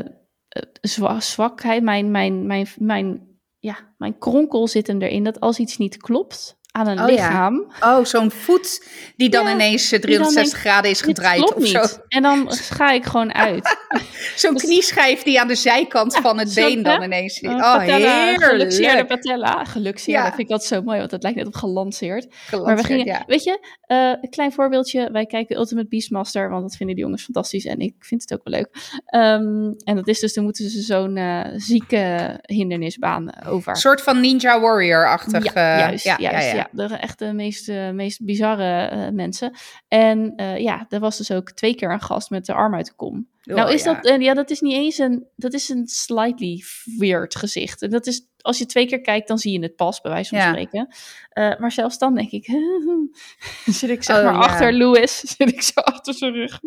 zwakheid, 1.20 1.84
mijn, 1.84 2.12
mijn, 2.12 2.46
mijn, 2.46 2.68
mijn, 2.78 3.28
ja, 3.60 3.94
mijn 3.98 4.18
kronkel 4.18 4.68
zit 4.68 4.88
hem 4.88 5.02
erin 5.02 5.24
dat 5.24 5.40
als 5.40 5.60
iets 5.60 5.78
niet 5.78 5.98
klopt, 5.98 6.60
aan 6.76 6.88
een 6.88 7.00
oh, 7.00 7.06
lichaam. 7.06 7.66
Ja. 7.80 7.98
Oh, 7.98 8.06
zo'n 8.06 8.32
voet 8.32 8.88
die 9.16 9.30
dan 9.30 9.46
ja, 9.46 9.54
ineens 9.54 9.90
360 9.90 10.52
dan 10.52 10.60
graden 10.60 10.92
is 10.92 11.02
gedraaid 11.02 11.54
of 11.54 11.68
zo. 11.68 11.84
En 12.08 12.22
dan 12.22 12.52
ga 12.52 12.92
ik 12.92 13.06
gewoon 13.06 13.34
uit. 13.34 13.78
zo'n 14.36 14.54
dus, 14.54 14.64
knieschijf 14.64 15.24
die 15.24 15.40
aan 15.40 15.48
de 15.48 15.56
zijkant 15.56 16.14
ja, 16.14 16.22
van 16.22 16.40
het 16.40 16.54
been 16.54 16.84
dan 16.84 17.04
ineens... 17.04 17.42
Uh, 17.42 17.52
oh, 17.52 17.60
patella, 17.60 18.26
heerlijk. 18.26 18.44
Geluxeerde 18.44 19.06
patella. 19.06 19.66
Geluxeerde, 19.66 20.22
ja. 20.22 20.28
vind 20.28 20.40
ik 20.40 20.48
dat 20.48 20.66
zo 20.66 20.82
mooi, 20.82 20.98
want 20.98 21.10
dat 21.10 21.24
lijkt 21.24 21.38
net 21.38 21.48
op 21.48 21.56
gelanceerd. 21.56 22.28
gelanceerd 22.30 22.78
maar 22.78 22.88
we 22.88 22.94
gingen, 22.94 23.24
weet 23.28 23.44
je, 23.44 23.60
uh, 23.88 24.14
een 24.22 24.30
klein 24.30 24.52
voorbeeldje. 24.52 25.12
Wij 25.12 25.26
kijken 25.26 25.58
Ultimate 25.58 25.88
Beastmaster, 25.88 26.50
want 26.50 26.62
dat 26.62 26.76
vinden 26.76 26.96
die 26.96 27.04
jongens 27.04 27.24
fantastisch. 27.24 27.66
En 27.66 27.80
ik 27.80 27.94
vind 28.00 28.22
het 28.22 28.34
ook 28.34 28.42
wel 28.44 28.60
leuk. 28.60 28.70
Um, 29.16 29.76
en 29.84 29.96
dat 29.96 30.08
is 30.08 30.20
dus, 30.20 30.34
dan 30.34 30.44
moeten 30.44 30.70
ze 30.70 30.82
zo'n 30.82 31.18
uh, 31.18 31.42
zieke 31.56 32.40
hindernisbaan 32.42 33.46
over. 33.46 33.72
Een 33.72 33.78
soort 33.78 34.02
van 34.02 34.20
Ninja 34.20 34.60
Warrior-achtig. 34.60 35.54
Ja, 35.54 35.78
juist, 35.78 36.06
ja, 36.06 36.16
juist, 36.20 36.52
ja 36.52 36.63
de 36.72 36.84
echt 36.84 37.20
de 37.20 37.34
meest, 37.34 37.70
uh, 37.70 37.90
meest 37.90 38.26
bizarre 38.26 38.92
uh, 38.96 39.10
mensen. 39.10 39.52
En 39.88 40.34
uh, 40.36 40.58
ja, 40.58 40.86
er 40.90 41.00
was 41.00 41.18
dus 41.18 41.32
ook 41.32 41.52
twee 41.52 41.76
keer 41.76 41.92
een 41.92 42.02
gast 42.02 42.30
met 42.30 42.46
de 42.46 42.54
arm 42.54 42.76
uit 42.76 42.86
de 42.86 42.94
kom. 42.96 43.28
Oh, 43.46 43.56
nou 43.56 43.74
is 43.74 43.84
ja. 43.84 44.00
dat, 44.02 44.22
ja, 44.22 44.34
dat 44.34 44.50
is 44.50 44.62
niet 44.62 44.74
eens 44.74 44.98
een, 44.98 45.28
dat 45.36 45.54
is 45.54 45.70
een 45.70 45.88
slightly 45.88 46.64
weird 46.98 47.36
gezicht. 47.36 47.82
En 47.82 47.90
dat 47.90 48.08
is 48.08 48.28
als 48.44 48.58
je 48.58 48.66
twee 48.66 48.86
keer 48.86 49.02
kijkt, 49.02 49.28
dan 49.28 49.38
zie 49.38 49.52
je 49.52 49.60
het 49.60 49.76
pas, 49.76 50.02
bij 50.02 50.12
wijze 50.12 50.30
van 50.30 50.38
Ja. 50.38 50.50
spreken. 50.50 50.88
Eh, 51.30 51.60
maar 51.60 51.72
zelfs 51.72 51.98
dan 51.98 52.16
denk 52.16 52.32
ik, 52.32 52.46
zit 53.66 53.90
ik 53.90 54.04
zeg 54.04 54.18
Oh, 54.18 54.24
maar 54.24 54.34
ja. 54.34 54.40
achter 54.40 54.74
Louis, 54.74 55.20
zit 55.38 55.52
ik 55.52 55.62
zo 55.62 55.80
achter 55.80 56.14
zijn 56.14 56.34
rug. 56.34 56.60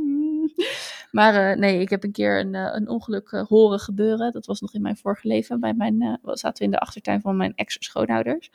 Maar 1.11 1.51
eh, 1.51 1.59
nee, 1.59 1.81
ik 1.81 1.91
heb 1.91 2.05
een 2.05 2.13
keer 2.13 2.41
een, 2.41 2.55
eh, 2.55 2.69
een 2.73 2.89
ongeluk 2.89 3.29
eh, 3.33 3.47
horen 3.47 3.79
gebeuren. 3.79 4.33
Dat 4.33 4.47
was 4.47 4.61
nog 4.61 4.75
in 4.75 4.83
mijn 4.83 4.97
vorige 4.97 5.29
leven. 5.29 5.61
Bij 5.61 5.75
mijn, 5.75 6.03
eh, 6.03 6.15
we 6.23 6.39
zaten 6.39 6.59
we 6.59 6.65
in 6.65 6.71
de 6.71 6.81
achtertuin 6.81 7.21
van 7.21 7.37
mijn 7.37 7.53
ex-schoonouders. 7.55 8.51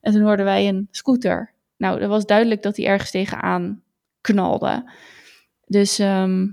En 0.00 0.12
toen 0.12 0.22
hoorden 0.22 0.44
wij 0.44 0.68
een 0.68 0.88
scooter. 0.90 1.52
Nou, 1.76 2.00
er 2.00 2.08
was 2.08 2.26
duidelijk 2.26 2.62
dat 2.62 2.76
hij 2.76 2.86
ergens 2.86 3.10
tegenaan 3.10 3.82
knalde. 4.20 4.90
Dus 5.66 5.98
ehm, 5.98 6.46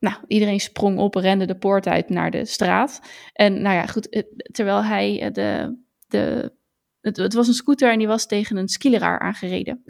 nou, 0.00 0.16
iedereen 0.26 0.60
sprong 0.60 0.98
op, 0.98 1.14
rende 1.14 1.46
de 1.46 1.54
poort 1.54 1.86
uit 1.86 2.08
naar 2.08 2.30
de 2.30 2.44
straat. 2.44 3.00
En 3.32 3.62
nou 3.62 3.74
ja, 3.74 3.86
goed, 3.86 4.24
terwijl 4.52 4.84
hij 4.84 5.20
eh, 5.22 5.32
de... 5.32 5.76
de 6.06 6.52
het, 7.00 7.16
het 7.16 7.34
was 7.34 7.48
een 7.48 7.54
scooter 7.54 7.90
en 7.90 7.98
die 7.98 8.06
was 8.06 8.26
tegen 8.26 8.56
een 8.56 8.68
skileraar 8.68 9.18
aangereden. 9.18 9.84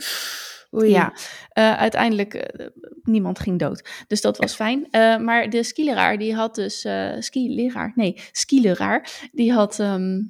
Oei. 0.74 0.90
Ja, 0.90 1.12
eh, 1.48 1.72
uiteindelijk 1.72 2.34
eh, 2.34 2.66
niemand 3.02 3.38
ging 3.38 3.58
dood. 3.58 4.04
Dus 4.06 4.20
dat 4.20 4.36
was 4.36 4.54
fijn. 4.54 4.86
Maar 5.24 5.50
de 5.50 5.62
skileraar, 5.62 6.18
die 6.18 6.34
had 6.34 6.54
dus... 6.54 6.86
skileraar? 7.18 7.92
Nee, 7.94 8.16
skileraar. 8.32 9.28
Die 9.32 9.52
had... 9.52 9.78
ehm, 9.78 10.20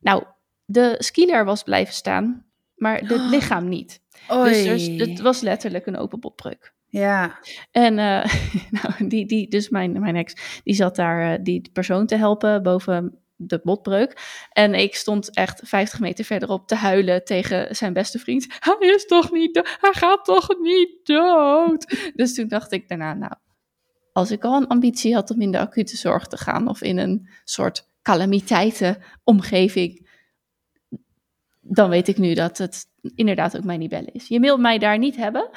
nou, 0.00 0.24
de 0.64 0.94
skileraar 0.98 1.44
was 1.44 1.62
blijven 1.62 1.94
staan, 1.94 2.46
maar 2.74 2.98
het 2.98 3.12
Oh. 3.12 3.30
lichaam 3.30 3.68
niet. 3.68 4.00
Oei. 4.32 4.64
Dus 4.64 4.86
het 4.86 5.20
was 5.20 5.40
letterlijk 5.40 5.86
een 5.86 5.96
open 5.96 6.20
botbreuk. 6.20 6.74
Ja. 6.86 7.38
En 7.70 7.98
eh, 7.98 8.34
nou, 8.82 9.08
die, 9.08 9.26
die, 9.26 9.48
dus 9.48 9.68
mijn, 9.68 10.00
mijn 10.00 10.16
ex, 10.16 10.60
die 10.64 10.74
zat 10.74 10.96
daar 10.96 11.32
eh, 11.32 11.38
die 11.42 11.70
persoon 11.72 12.06
te 12.06 12.16
helpen 12.16 12.62
boven 12.62 13.18
de 13.36 13.60
botbreuk. 13.62 14.42
En 14.52 14.74
ik 14.74 14.94
stond 14.94 15.34
echt 15.34 15.60
50 15.64 16.00
meter 16.00 16.24
verderop 16.24 16.68
te 16.68 16.74
huilen 16.74 17.24
tegen 17.24 17.76
zijn 17.76 17.92
beste 17.92 18.18
vriend. 18.18 18.46
Hij 18.58 18.88
is 18.88 19.06
toch 19.06 19.32
niet 19.32 19.54
dood? 19.54 19.76
Hij 19.80 19.92
gaat 19.92 20.24
toch 20.24 20.48
niet 20.60 20.90
dood? 21.02 21.96
Dus 22.16 22.34
toen 22.34 22.48
dacht 22.48 22.72
ik 22.72 22.88
daarna, 22.88 23.14
nou, 23.14 23.32
als 24.12 24.30
ik 24.30 24.44
al 24.44 24.56
een 24.56 24.66
ambitie 24.66 25.14
had 25.14 25.30
om 25.30 25.40
in 25.40 25.50
de 25.50 25.58
acute 25.58 25.96
zorg 25.96 26.26
te 26.26 26.36
gaan 26.36 26.68
of 26.68 26.82
in 26.82 26.98
een 26.98 27.28
soort 27.44 27.88
calamiteitenomgeving, 28.02 30.03
dan 31.66 31.88
weet 31.90 32.08
ik 32.08 32.18
nu 32.18 32.34
dat 32.34 32.58
het 32.58 32.86
inderdaad 33.14 33.56
ook 33.56 33.64
mijn 33.64 33.80
libelle 33.80 34.08
is. 34.12 34.28
Je 34.28 34.40
wilt 34.40 34.60
mij 34.60 34.78
daar 34.78 34.98
niet 34.98 35.16
hebben. 35.16 35.50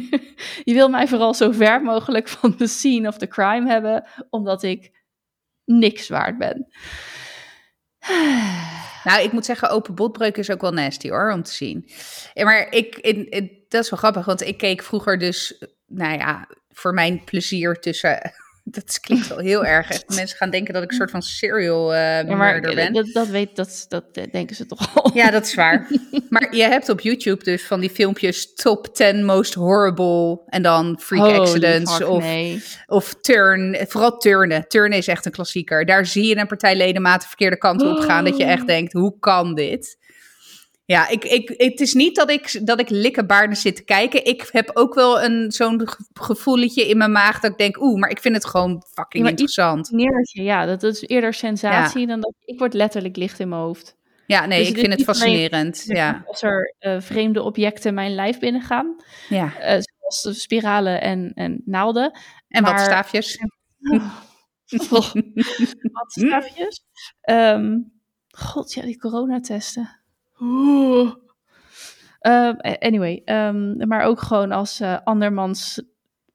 je 0.64 0.74
wil 0.74 0.88
mij 0.88 1.08
vooral 1.08 1.34
zo 1.34 1.50
ver 1.50 1.82
mogelijk 1.82 2.28
van 2.28 2.54
de 2.58 2.66
scene 2.66 3.08
of 3.08 3.18
the 3.18 3.26
crime 3.26 3.70
hebben, 3.70 4.04
omdat 4.30 4.62
ik 4.62 4.90
niks 5.64 6.08
waard 6.08 6.38
ben. 6.38 6.66
Nou, 9.04 9.22
ik 9.22 9.32
moet 9.32 9.44
zeggen, 9.44 9.70
open 9.70 9.94
botbreuk 9.94 10.36
is 10.36 10.50
ook 10.50 10.60
wel 10.60 10.72
nasty 10.72 11.08
hoor, 11.08 11.32
om 11.32 11.42
te 11.42 11.52
zien. 11.52 11.88
Ja, 12.34 12.44
maar 12.44 12.72
ik, 12.72 13.02
dat 13.68 13.84
is 13.84 13.90
wel 13.90 13.98
grappig, 13.98 14.24
want 14.24 14.40
ik 14.40 14.58
keek 14.58 14.82
vroeger 14.82 15.18
dus, 15.18 15.64
nou 15.86 16.18
ja, 16.18 16.48
voor 16.70 16.94
mijn 16.94 17.24
plezier 17.24 17.80
tussen... 17.80 18.32
Dat 18.68 19.00
klinkt 19.00 19.28
wel 19.28 19.38
heel 19.38 19.64
erg. 19.64 19.90
Echt, 19.90 20.14
mensen 20.20 20.36
gaan 20.36 20.50
denken 20.50 20.74
dat 20.74 20.82
ik 20.82 20.90
een 20.90 20.96
soort 20.96 21.10
van 21.10 21.22
serial 21.22 21.94
eh 21.94 22.28
Ja, 22.28 22.36
maar 22.36 22.60
ben. 22.60 22.92
dat, 22.92 23.06
dat, 23.12 23.26
weet, 23.28 23.56
dat, 23.56 23.86
dat 23.88 24.14
denken 24.14 24.56
ze 24.56 24.66
toch 24.66 24.94
al. 24.94 25.10
Ja, 25.14 25.30
dat 25.30 25.46
is 25.46 25.54
waar. 25.54 25.88
Maar 26.28 26.56
je 26.56 26.62
hebt 26.62 26.88
op 26.88 27.00
YouTube 27.00 27.44
dus 27.44 27.62
van 27.62 27.80
die 27.80 27.90
filmpjes 27.90 28.54
top 28.54 28.94
10 28.94 29.24
most 29.24 29.54
horrible 29.54 30.42
en 30.46 30.62
dan 30.62 30.98
freak 31.00 31.22
Holy 31.22 31.38
accidents 31.38 31.96
fuck, 31.96 32.08
of, 32.08 32.22
nee. 32.22 32.62
of 32.86 33.14
turn. 33.20 33.76
Vooral 33.88 34.18
turnen. 34.18 34.68
Turnen 34.68 34.98
is 34.98 35.06
echt 35.06 35.26
een 35.26 35.32
klassieker. 35.32 35.86
Daar 35.86 36.06
zie 36.06 36.26
je 36.26 36.36
een 36.36 36.46
partij 36.46 36.76
ledematen 36.76 37.20
de 37.20 37.26
verkeerde 37.26 37.58
kant 37.58 37.82
op 37.82 37.98
gaan 37.98 38.24
dat 38.24 38.36
je 38.36 38.44
echt 38.44 38.66
denkt, 38.76 38.92
hoe 38.92 39.18
kan 39.18 39.54
dit? 39.54 39.96
Ja, 40.86 41.08
ik, 41.08 41.24
ik, 41.24 41.54
het 41.56 41.80
is 41.80 41.94
niet 41.94 42.16
dat 42.16 42.30
ik, 42.30 42.66
dat 42.66 42.80
ik 42.80 42.88
likkenbaarden 42.88 43.56
zit 43.56 43.76
te 43.76 43.84
kijken. 43.84 44.24
Ik 44.24 44.48
heb 44.52 44.70
ook 44.74 44.94
wel 44.94 45.22
een, 45.22 45.52
zo'n 45.52 45.88
ge- 45.88 46.04
gevoeletje 46.12 46.88
in 46.88 46.96
mijn 46.96 47.12
maag 47.12 47.40
dat 47.40 47.50
ik 47.50 47.58
denk, 47.58 47.80
oeh, 47.80 48.00
maar 48.00 48.10
ik 48.10 48.20
vind 48.20 48.34
het 48.34 48.46
gewoon 48.46 48.82
fucking 48.92 49.24
Ja, 49.24 49.30
interessant. 49.30 49.90
Neertje, 49.90 50.42
ja, 50.42 50.66
dat 50.66 50.82
is 50.82 51.00
eerder 51.02 51.34
sensatie 51.34 52.06
dan 52.06 52.20
dat 52.20 52.34
ik 52.44 52.58
word 52.58 52.74
letterlijk 52.74 53.16
licht 53.16 53.38
in 53.40 53.48
mijn 53.48 53.60
hoofd. 53.60 53.96
Ja, 54.26 54.46
nee, 54.46 54.58
Dus 54.58 54.68
ik 54.68 54.78
vind 54.78 54.92
het 54.92 55.02
fascinerend. 55.04 55.82
Ja, 55.86 56.22
Als 56.26 56.42
er 56.42 56.74
eh, 56.78 57.00
vreemde 57.00 57.42
objecten 57.42 57.94
mijn 57.94 58.14
lijf 58.14 58.38
binnengaan, 58.38 58.96
ja. 59.28 59.58
eh, 59.58 59.78
zoals 60.10 60.40
spiralen 60.40 61.00
en, 61.00 61.32
en 61.34 61.62
naalden. 61.64 62.18
En 62.48 62.64
wat 62.64 62.80
staafjes. 62.80 63.38
Oh, 64.90 65.12
wat 65.92 66.12
strafjes. 66.12 66.82
Ehm, 67.20 67.78
God, 68.30 68.72
ja, 68.74 68.82
die 68.82 68.98
coronatesten. 68.98 70.00
Oeh. 70.40 71.14
Ehm, 72.20 72.56
anyway, 72.78 73.22
ehm, 73.24 73.88
maar 73.88 74.02
ook 74.02 74.20
gewoon 74.20 74.52
als 74.52 74.80
eh, 74.80 74.98
andermans 75.04 75.82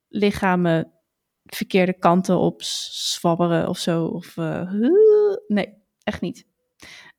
lichamen 0.07 0.91
verkeerde 1.45 1.93
kanten 1.93 2.37
op 2.37 2.61
zwabberen 2.63 3.67
of 3.67 3.77
zo. 3.77 4.05
Of, 4.05 4.37
eh, 4.37 4.71
nee, 5.47 5.73
echt 6.03 6.21
niet. 6.21 6.45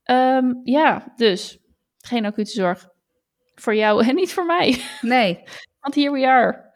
Ehm, 0.02 0.52
ja, 0.64 1.12
dus 1.16 1.58
geen 1.98 2.24
acute 2.24 2.50
zorg 2.50 2.88
voor 3.54 3.74
jou 3.74 4.06
en 4.06 4.14
niet 4.14 4.32
voor 4.32 4.46
mij. 4.46 4.80
Nee, 5.00 5.42
Want 5.80 5.94
here 5.94 6.12
we 6.12 6.26
are. 6.26 6.72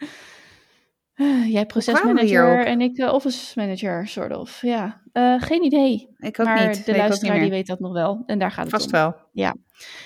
Jij 1.57 1.66
procesmanager 1.66 2.66
en 2.66 2.81
ik 2.81 2.98
eh, 2.98 3.12
office 3.12 3.59
manager, 3.61 4.09
soort 4.09 4.37
of. 4.37 4.62
Ja, 4.62 5.02
Eh, 5.12 5.42
geen 5.42 5.64
idee. 5.64 6.09
ik 6.18 6.40
ook 6.40 6.46
maar 6.46 6.66
niet. 6.66 6.76
de 6.85 6.92
Weet 6.92 6.96
luisteraar 7.00 7.40
die 7.40 7.50
weet 7.50 7.66
dat 7.66 7.81
nog 7.81 7.92
wel. 7.92 8.22
En 8.26 8.38
daar 8.38 8.50
gaat 8.50 8.64
het 8.64 8.72
Vast 8.74 8.87
om. 8.87 8.92
wel. 8.92 9.14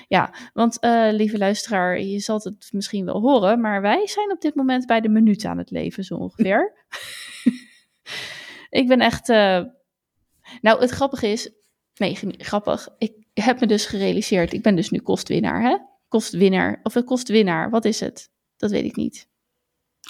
Ja, 0.09 0.35
want 0.53 0.79
eh, 0.79 1.09
lieve 1.11 1.39
luisteraar, 1.39 2.01
je 2.01 2.19
zal 2.19 2.37
het 2.43 2.69
misschien 2.73 3.05
wel 3.05 3.21
horen, 3.21 3.61
maar 3.61 3.81
wij 3.81 4.07
zijn 4.07 4.31
op 4.33 4.41
dit 4.41 4.55
moment 4.55 4.87
bij 4.87 5.01
de 5.01 5.09
minuut 5.09 5.45
aan 5.45 5.59
het 5.59 5.71
leven, 5.71 6.05
zo 6.05 6.15
ongeveer. 6.15 6.73
ik 8.81 8.89
ben 8.89 9.01
echt. 9.01 9.29
Nou, 10.61 10.81
het 10.81 10.91
grappige 10.91 11.27
is. 11.29 11.51
Nee, 11.95 12.19
grappig. 12.39 12.89
Ik 12.99 13.13
heb 13.35 13.61
me 13.61 13.67
dus 13.67 13.87
gerealiseerd. 13.87 14.53
Ik 14.53 14.63
ben 14.63 14.77
dus 14.77 14.91
nu 14.91 14.99
kostwinnaar, 14.99 15.63
hè? 15.63 15.77
Kostwinnaar. 16.09 16.81
Of 16.83 16.95
een 16.95 17.05
kostwinnaar, 17.05 17.71
wat 17.71 17.85
is 17.85 18.01
het? 18.01 18.31
Dat 18.57 18.71
weet 18.71 18.85
ik 18.85 18.97
niet. 18.97 19.29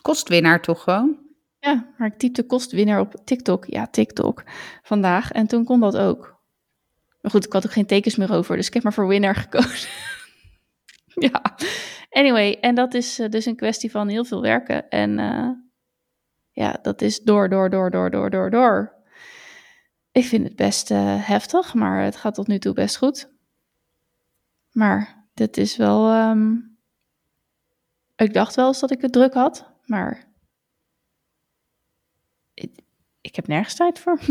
Kostwinnaar 0.02 0.62
toch 0.62 0.82
gewoon? 0.82 1.18
Ja, 1.58 1.92
maar 1.98 2.08
ik 2.08 2.18
typte 2.18 2.42
kostwinnaar 2.46 3.00
op 3.00 3.14
TikTok. 3.24 3.64
Ja, 3.66 3.86
TikTok. 3.86 4.44
Vandaag. 4.82 5.30
En 5.32 5.46
toen 5.46 5.64
kon 5.64 5.80
dat 5.80 5.96
ook. 5.96 6.38
Maar 7.20 7.30
goed, 7.30 7.44
ik 7.46 7.52
had 7.52 7.66
ook 7.66 7.72
geen 7.72 7.86
tekens 7.86 8.16
meer 8.16 8.32
over. 8.32 8.56
Dus 8.56 8.66
ik 8.66 8.74
heb 8.74 8.82
maar 8.82 8.92
voor 8.92 9.06
winnaar 9.06 9.34
gekozen. 9.34 9.88
ja. 11.30 11.56
Anyway, 12.10 12.58
en 12.60 12.74
dat 12.74 12.94
is 12.94 13.18
eh, 13.18 13.28
dus 13.28 13.44
een 13.46 13.56
kwestie 13.56 13.90
van 13.90 14.08
heel 14.08 14.24
veel 14.24 14.42
werken. 14.42 14.88
En 14.88 15.18
eh, 15.18 15.48
ja, 16.50 16.78
dat 16.82 17.02
is 17.02 17.20
door, 17.20 17.48
door, 17.48 17.70
door, 17.70 17.90
door, 17.90 18.10
door, 18.10 18.30
door, 18.30 18.50
door. 18.50 18.94
Ik 20.12 20.24
vind 20.24 20.44
het 20.44 20.56
best 20.56 20.90
eh, 20.90 21.26
heftig, 21.28 21.74
maar 21.74 22.02
het 22.04 22.16
gaat 22.16 22.34
tot 22.34 22.46
nu 22.46 22.58
toe 22.58 22.72
best 22.72 22.96
goed. 22.96 23.30
Maar 24.70 25.28
dit 25.34 25.56
is 25.56 25.76
wel... 25.76 26.10
ehm, 26.10 26.54
Ik 28.16 28.34
dacht 28.34 28.54
wel 28.54 28.66
eens 28.66 28.80
dat 28.80 28.90
ik 28.90 29.00
het 29.00 29.12
druk 29.12 29.34
had, 29.34 29.70
maar 29.90 30.32
ik, 32.54 32.70
ik 33.20 33.36
heb 33.36 33.46
nergens 33.46 33.74
tijd 33.74 33.98
voor. 33.98 34.18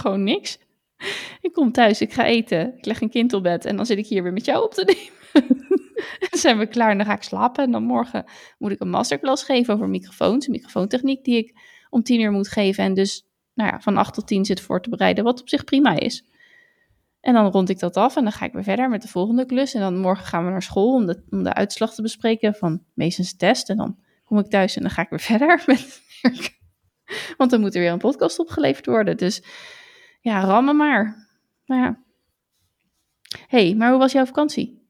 Gewoon 0.00 0.22
niks. 0.22 0.58
Ik 1.40 1.52
kom 1.52 1.72
thuis, 1.72 2.00
ik 2.00 2.12
ga 2.12 2.24
eten, 2.24 2.76
ik 2.76 2.84
leg 2.84 3.00
een 3.00 3.10
kind 3.10 3.32
op 3.32 3.42
bed 3.42 3.64
en 3.64 3.76
dan 3.76 3.86
zit 3.86 3.98
ik 3.98 4.06
hier 4.06 4.22
weer 4.22 4.32
met 4.32 4.44
jou 4.44 4.64
op 4.64 4.74
te 4.74 4.84
nemen. 4.84 5.48
en 6.20 6.28
dan 6.30 6.38
zijn 6.40 6.58
we 6.58 6.66
klaar 6.66 6.90
en 6.90 6.96
dan 6.96 7.06
ga 7.06 7.14
ik 7.14 7.22
slapen. 7.22 7.64
En 7.64 7.70
dan 7.70 7.82
morgen 7.82 8.24
moet 8.58 8.72
ik 8.72 8.80
een 8.80 8.90
masterclass 8.90 9.44
geven 9.44 9.74
over 9.74 9.88
microfoons, 9.88 10.48
microfoontechniek 10.48 11.24
die 11.24 11.36
ik 11.36 11.56
om 11.90 12.02
tien 12.02 12.20
uur 12.20 12.32
moet 12.32 12.48
geven. 12.48 12.84
En 12.84 12.94
dus 12.94 13.26
nou 13.54 13.70
ja, 13.70 13.80
van 13.80 13.96
acht 13.96 14.14
tot 14.14 14.26
tien 14.26 14.44
zit 14.44 14.60
voor 14.60 14.82
te 14.82 14.90
bereiden, 14.90 15.24
wat 15.24 15.40
op 15.40 15.48
zich 15.48 15.64
prima 15.64 15.98
is. 15.98 16.24
En 17.22 17.34
dan 17.34 17.46
rond 17.50 17.68
ik 17.68 17.78
dat 17.78 17.96
af 17.96 18.16
en 18.16 18.22
dan 18.22 18.32
ga 18.32 18.44
ik 18.44 18.52
weer 18.52 18.62
verder 18.62 18.88
met 18.88 19.02
de 19.02 19.08
volgende 19.08 19.46
klus. 19.46 19.74
En 19.74 19.80
dan 19.80 19.98
morgen 19.98 20.26
gaan 20.26 20.44
we 20.44 20.50
naar 20.50 20.62
school 20.62 20.94
om 20.94 21.06
de, 21.06 21.24
om 21.30 21.42
de 21.42 21.54
uitslag 21.54 21.94
te 21.94 22.02
bespreken 22.02 22.54
van 22.54 22.82
Mason's 22.94 23.36
test. 23.36 23.70
En 23.70 23.76
dan 23.76 23.98
kom 24.24 24.38
ik 24.38 24.46
thuis 24.46 24.76
en 24.76 24.82
dan 24.82 24.90
ga 24.90 25.02
ik 25.02 25.08
weer 25.08 25.20
verder 25.38 25.62
met 25.66 26.02
werk. 26.22 26.58
Want 27.36 27.50
dan 27.50 27.60
moet 27.60 27.74
er 27.74 27.80
weer 27.80 27.90
een 27.92 27.98
podcast 27.98 28.38
opgeleverd 28.38 28.86
worden. 28.86 29.16
Dus 29.16 29.42
ja, 30.20 30.40
rammen 30.40 30.76
maar. 30.76 31.26
Maar 31.66 31.78
ja. 31.78 31.98
hey, 33.46 33.74
maar 33.74 33.90
hoe 33.90 33.98
was 33.98 34.12
jouw 34.12 34.26
vakantie? 34.26 34.80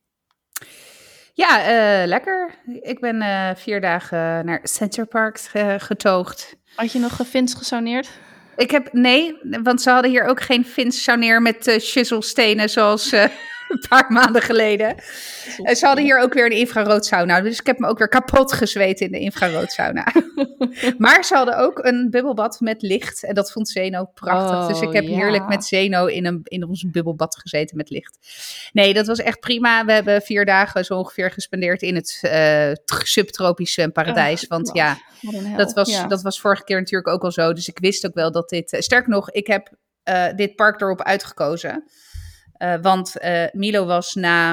Ja, 1.34 1.60
eh, 1.62 2.06
lekker. 2.06 2.54
Ik 2.80 3.00
ben 3.00 3.22
eh, 3.22 3.54
vier 3.54 3.80
dagen 3.80 4.44
naar 4.46 4.60
Center 4.62 5.06
Parks 5.06 5.48
ge- 5.48 5.76
getoogd. 5.78 6.56
Had 6.74 6.92
je 6.92 6.98
nog 6.98 7.16
gevins 7.16 7.54
gesoneerd? 7.54 8.10
Ik 8.56 8.70
heb, 8.70 8.92
nee, 8.92 9.36
want 9.62 9.82
ze 9.82 9.90
hadden 9.90 10.10
hier 10.10 10.24
ook 10.24 10.42
geen 10.42 10.64
Fins 10.64 11.02
met 11.42 11.66
uh, 11.66 11.74
chiselstenen 11.78 12.70
zoals, 12.70 13.12
eh, 13.12 13.24
een 13.80 13.84
paar 13.88 14.12
maanden 14.12 14.42
geleden. 14.42 14.94
En 15.62 15.76
ze 15.76 15.86
hadden 15.86 16.04
hier 16.04 16.18
ook 16.20 16.34
weer 16.34 16.44
een 16.46 16.56
infraroodsauna. 16.56 17.40
Dus 17.40 17.58
ik 17.60 17.66
heb 17.66 17.78
me 17.78 17.86
ook 17.88 17.98
weer 17.98 18.08
kapot 18.08 18.52
gezweet 18.52 19.00
in 19.00 19.12
de 19.12 19.18
infraroodsauna. 19.18 20.06
maar 20.98 21.24
ze 21.24 21.34
hadden 21.34 21.58
ook 21.58 21.78
een 21.84 22.10
bubbelbad 22.10 22.60
met 22.60 22.82
licht. 22.82 23.24
En 23.24 23.34
dat 23.34 23.52
vond 23.52 23.68
Zeno 23.68 24.04
prachtig. 24.04 24.66
dus 24.68 24.80
ik 24.80 24.88
Oh, 24.88 24.94
heb 24.94 25.04
ja. 25.04 25.14
heerlijk 25.16 25.48
met 25.48 25.64
Zeno 25.64 26.06
in, 26.06 26.26
een, 26.26 26.40
in 26.44 26.64
ons 26.68 26.84
bubbelbad 26.90 27.36
gezeten 27.40 27.76
met 27.76 27.90
licht. 27.90 28.18
Nee, 28.72 28.94
dat 28.94 29.06
was 29.06 29.18
echt 29.18 29.40
prima. 29.40 29.84
We 29.84 29.92
hebben 29.92 30.22
vier 30.22 30.44
dagen 30.44 30.84
zo 30.84 30.94
ongeveer 30.98 31.30
gespendeerd 31.30 31.82
in 31.82 31.94
het 31.94 32.18
eh, 32.20 32.70
t- 32.70 33.00
subtropisch 33.02 33.72
zwemparadijs. 33.72 34.42
Oh, 34.42 34.48
Want 34.48 34.70
ja, 34.72 34.98
dat 35.56 35.72
was, 35.72 35.90
Ja. 35.90 36.06
dat 36.06 36.22
was 36.22 36.40
vorige 36.40 36.64
keer 36.64 36.78
natuurlijk 36.78 37.08
ook 37.08 37.22
al 37.22 37.32
zo. 37.32 37.52
Dus 37.52 37.68
ik 37.68 37.78
wist 37.78 38.06
ook 38.06 38.14
wel 38.14 38.32
dat 38.32 38.48
dit. 38.48 38.72
eh, 38.72 38.80
sterker 38.80 39.10
nog, 39.10 39.30
ik 39.30 39.46
heb 39.46 39.68
eh, 40.02 40.24
dit 40.36 40.54
park 40.56 40.80
erop 40.80 41.02
uitgekozen. 41.02 41.84
Eh, 42.62 42.74
want 42.80 43.18
eh, 43.18 43.44
Milo 43.52 43.86
was 43.86 44.14
na. 44.14 44.50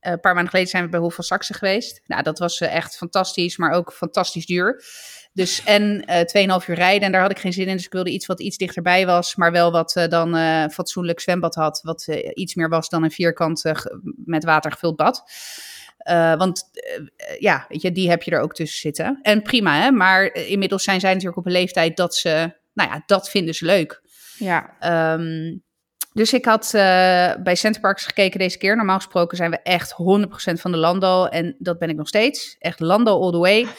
eh, 0.00 0.12
een 0.12 0.20
paar 0.20 0.32
maanden 0.34 0.50
geleden 0.50 0.70
zijn 0.70 0.84
we 0.84 0.90
bij 0.90 1.00
Hof 1.00 1.14
van 1.14 1.24
Saxe 1.24 1.54
geweest. 1.54 2.00
Nou, 2.06 2.22
dat 2.22 2.38
was 2.38 2.60
echt 2.60 2.96
fantastisch, 2.96 3.56
maar 3.56 3.72
ook 3.72 3.92
fantastisch 3.92 4.46
duur. 4.46 4.84
Dus 5.32 5.64
en 5.64 6.04
eh 6.04 6.60
2,5 6.60 6.66
uur 6.68 6.74
rijden. 6.74 7.02
En 7.02 7.12
daar 7.12 7.20
had 7.20 7.30
ik 7.30 7.38
geen 7.38 7.52
zin 7.52 7.66
in. 7.66 7.76
Dus 7.76 7.84
ik 7.84 7.92
wilde 7.92 8.10
iets 8.10 8.26
wat 8.26 8.40
iets 8.40 8.56
dichterbij 8.56 9.06
was. 9.06 9.36
Maar 9.36 9.52
wel 9.52 9.72
wat 9.72 10.06
dan 10.08 10.34
fatsoenlijk 10.70 11.20
zwembad 11.20 11.54
had. 11.54 11.80
Wat 11.82 12.06
iets 12.34 12.54
meer 12.54 12.68
was 12.68 12.88
dan 12.88 13.02
een 13.02 13.10
vierkant 13.10 13.62
met 14.24 14.44
water 14.44 14.72
gevuld 14.72 14.96
bad. 14.96 15.22
Want 16.38 16.70
ja, 17.38 17.64
weet 17.68 17.82
je, 17.82 17.92
die 17.92 18.10
heb 18.10 18.22
je 18.22 18.30
er 18.30 18.40
ook 18.40 18.54
tussen 18.54 18.80
zitten. 18.80 19.18
En 19.22 19.42
prima, 19.42 19.80
hè? 19.82 19.90
Maar 19.90 20.34
inmiddels 20.34 20.84
zijn 20.84 21.00
zij 21.00 21.10
natuurlijk 21.10 21.38
op 21.38 21.46
een 21.46 21.52
leeftijd 21.52 21.96
dat 21.96 22.14
ze, 22.14 22.52
nou 22.72 22.90
ja, 22.90 23.02
dat 23.06 23.30
vinden 23.30 23.54
ze 23.54 23.64
leuk. 23.64 24.02
Ja. 24.38 24.76
Ehm, 24.80 25.56
dus 26.12 26.32
ik 26.32 26.44
had 26.44 26.64
eh, 26.64 27.32
bij 27.42 27.54
Centerparks 27.54 28.04
gekeken 28.04 28.38
deze 28.38 28.58
keer. 28.58 28.76
Normaal 28.76 28.96
gesproken 28.96 29.36
zijn 29.36 29.50
we 29.50 29.58
echt 29.62 29.92
100% 29.92 30.60
van 30.60 30.72
de 30.72 30.78
Landal. 30.78 31.28
En 31.28 31.56
dat 31.58 31.78
ben 31.78 31.88
ik 31.88 31.96
nog 31.96 32.08
steeds. 32.08 32.56
Echt 32.58 32.80
Landal 32.80 33.22
all 33.22 33.30
the 33.30 33.38
way. 33.38 33.66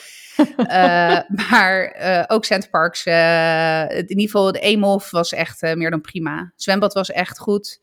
Eh, 0.58 1.20
maar 1.50 1.84
eh, 1.84 2.24
ook 2.28 2.46
Centerparks. 2.46 3.06
in 3.06 4.10
ieder 4.10 4.26
geval 4.26 4.52
de 4.52 4.60
Eemhof 4.60 5.12
was 5.12 5.34
echt 5.34 5.62
meer 5.62 5.90
dan 5.90 6.02
prima. 6.02 6.52
Zwembad 6.56 6.94
was 6.94 7.12
echt 7.12 7.40
goed. 7.40 7.82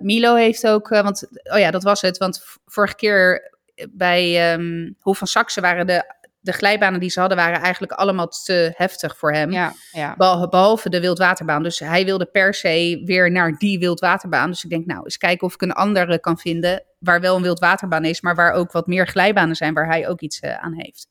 Milo 0.00 0.34
heeft 0.34 0.66
ook, 0.66 0.88
want 0.88 1.28
oh 1.42 1.58
ja, 1.58 1.70
dat 1.70 1.82
was 1.82 2.00
het. 2.00 2.18
Want 2.18 2.42
vorige 2.66 2.94
keer 2.94 3.52
bij 3.90 4.52
ehm 4.52 4.90
Hof 5.00 5.18
van 5.18 5.26
Saxe 5.26 5.60
waren 5.60 5.86
de, 5.86 6.04
de 6.40 6.52
glijbanen 6.52 7.00
die 7.00 7.10
ze 7.10 7.20
hadden, 7.20 7.38
waren 7.38 7.60
eigenlijk 7.60 7.92
allemaal 7.92 8.28
te 8.28 8.72
heftig 8.76 9.16
voor 9.16 9.32
hem. 9.32 9.50
Ja. 9.52 9.72
Ja. 9.92 10.14
Behal- 10.16 10.48
Behalve 10.48 10.88
de 10.90 11.00
wildwaterbaan. 11.00 11.62
Dus 11.62 11.78
hij 11.78 12.04
wilde 12.04 12.26
per 12.26 12.54
se 12.54 13.02
weer 13.04 13.30
naar 13.30 13.52
die 13.52 13.78
wildwaterbaan. 13.78 14.50
Dus 14.50 14.64
ik 14.64 14.70
denk, 14.70 14.86
nou, 14.86 15.00
eens 15.04 15.16
kijken 15.16 15.46
of 15.46 15.54
ik 15.54 15.62
een 15.62 15.72
andere 15.72 16.18
kan 16.20 16.38
vinden. 16.38 16.84
Waar 16.98 17.20
wel 17.20 17.36
een 17.36 17.42
wildwaterbaan 17.42 18.04
is, 18.04 18.20
maar 18.20 18.34
waar 18.34 18.52
ook 18.52 18.72
wat 18.72 18.86
meer 18.86 19.06
glijbanen 19.06 19.56
zijn. 19.56 19.74
Waar 19.74 19.86
hij 19.86 20.08
ook 20.08 20.20
iets 20.20 20.40
eh, 20.40 20.54
aan 20.56 20.74
heeft. 20.76 21.08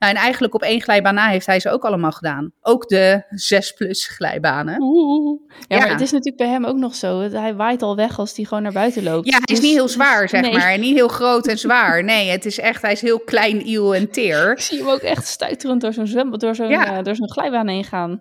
Nou, 0.00 0.12
en 0.14 0.18
eigenlijk 0.20 0.54
op 0.54 0.62
één 0.62 0.80
glijbaan 0.82 1.14
na 1.14 1.28
heeft 1.28 1.46
hij 1.46 1.60
ze 1.60 1.70
ook 1.70 1.84
allemaal 1.84 2.12
gedaan. 2.12 2.52
Ook 2.60 2.88
de 2.88 3.22
6 3.30 3.72
plus 3.72 4.06
glijbanen. 4.08 4.80
Oeh. 4.82 5.40
Ja, 5.48 5.76
Ja. 5.76 5.78
maar 5.82 5.90
het 5.92 6.00
is 6.00 6.10
natuurlijk 6.10 6.36
bij 6.42 6.48
hem 6.48 6.64
ook 6.64 6.76
nog 6.76 6.94
zo. 6.94 7.20
Hij 7.20 7.54
waait 7.54 7.82
al 7.82 7.96
weg 7.96 8.18
als 8.18 8.36
hij 8.36 8.44
gewoon 8.44 8.62
naar 8.62 8.72
buiten 8.72 9.02
loopt. 9.02 9.26
Ja, 9.26 9.32
hij 9.32 9.40
is 9.44 9.54
Dus- 9.54 9.60
niet 9.60 9.74
heel 9.76 9.88
zwaar, 9.88 10.28
zeg 10.28 10.40
nee. 10.40 10.52
maar. 10.52 10.70
En 10.72 10.80
niet 10.80 10.94
heel 10.94 11.08
groot 11.08 11.46
en 11.46 11.58
zwaar. 11.58 12.04
Nee, 12.04 12.28
het 12.30 12.44
is 12.44 12.58
echt, 12.58 12.82
hij 12.82 12.92
is 12.92 13.00
heel 13.00 13.20
klein, 13.20 13.66
iel 13.68 13.94
en 13.94 14.10
teer. 14.10 14.50
Ik 14.52 14.60
zie 14.60 14.78
hem 14.78 14.88
ook 14.88 15.00
echt 15.00 15.26
stuiterend 15.26 15.80
door 15.80 15.92
zo'n 15.92 16.06
zwembad, 16.06 16.40
door 16.40 16.54
zo'n 16.54 16.68
Ja. 16.68 16.96
eh, 16.98 17.04
door 17.04 17.14
zo'n 17.14 17.30
glijbaan 17.30 17.68
heen 17.68 17.84
gaan. 17.84 18.20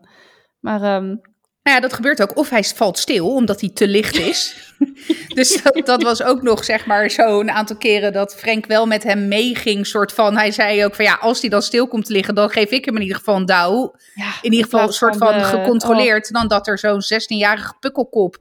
Maar 0.60 0.82
ehm, 0.82 1.16
Nou 1.64 1.76
ja, 1.76 1.82
dat 1.82 1.94
gebeurt 1.94 2.22
ook. 2.22 2.38
Of 2.38 2.50
hij 2.50 2.64
valt 2.64 2.98
stil, 2.98 3.34
omdat 3.34 3.60
hij 3.62 3.70
te 3.70 3.88
licht 3.88 4.16
is. 4.16 4.56
dus 5.28 5.62
dat, 5.64 5.82
dat 5.86 6.04
was 6.04 6.24
ook 6.24 6.42
nog, 6.42 6.64
zeg 6.66 6.86
maar, 6.86 7.12
zo'n 7.12 7.52
aantal 7.52 7.76
keren 7.76 8.14
dat 8.14 8.36
Frank 8.36 8.66
wel 8.66 8.86
met 8.86 9.04
hem 9.04 9.28
meeging. 9.28 9.88
Soort 9.88 10.12
van, 10.14 10.38
hij 10.38 10.52
zei 10.52 10.86
ook 10.86 10.96
van 10.96 11.06
ja, 11.06 11.14
als 11.22 11.42
hij 11.42 11.50
dan 11.50 11.62
stil 11.62 11.88
komt 11.88 12.06
te 12.06 12.12
liggen, 12.14 12.36
dan 12.36 12.50
geef 12.50 12.70
ik 12.70 12.86
hem 12.86 12.96
in 12.96 13.02
ieder 13.02 13.18
geval 13.18 13.36
een 13.36 13.46
douw. 13.46 13.96
ja, 14.14 14.34
In 14.42 14.52
ieder 14.52 14.64
geval 14.70 14.88
een 14.88 14.94
soort 14.94 15.18
van 15.18 15.38
de- 15.38 15.44
gecontroleerd. 15.44 16.32
Dan 16.32 16.48
dat 16.48 16.68
er 16.68 16.80
zo'n 16.80 17.02
16-jarige 17.04 17.74
pukkelkop 17.80 18.38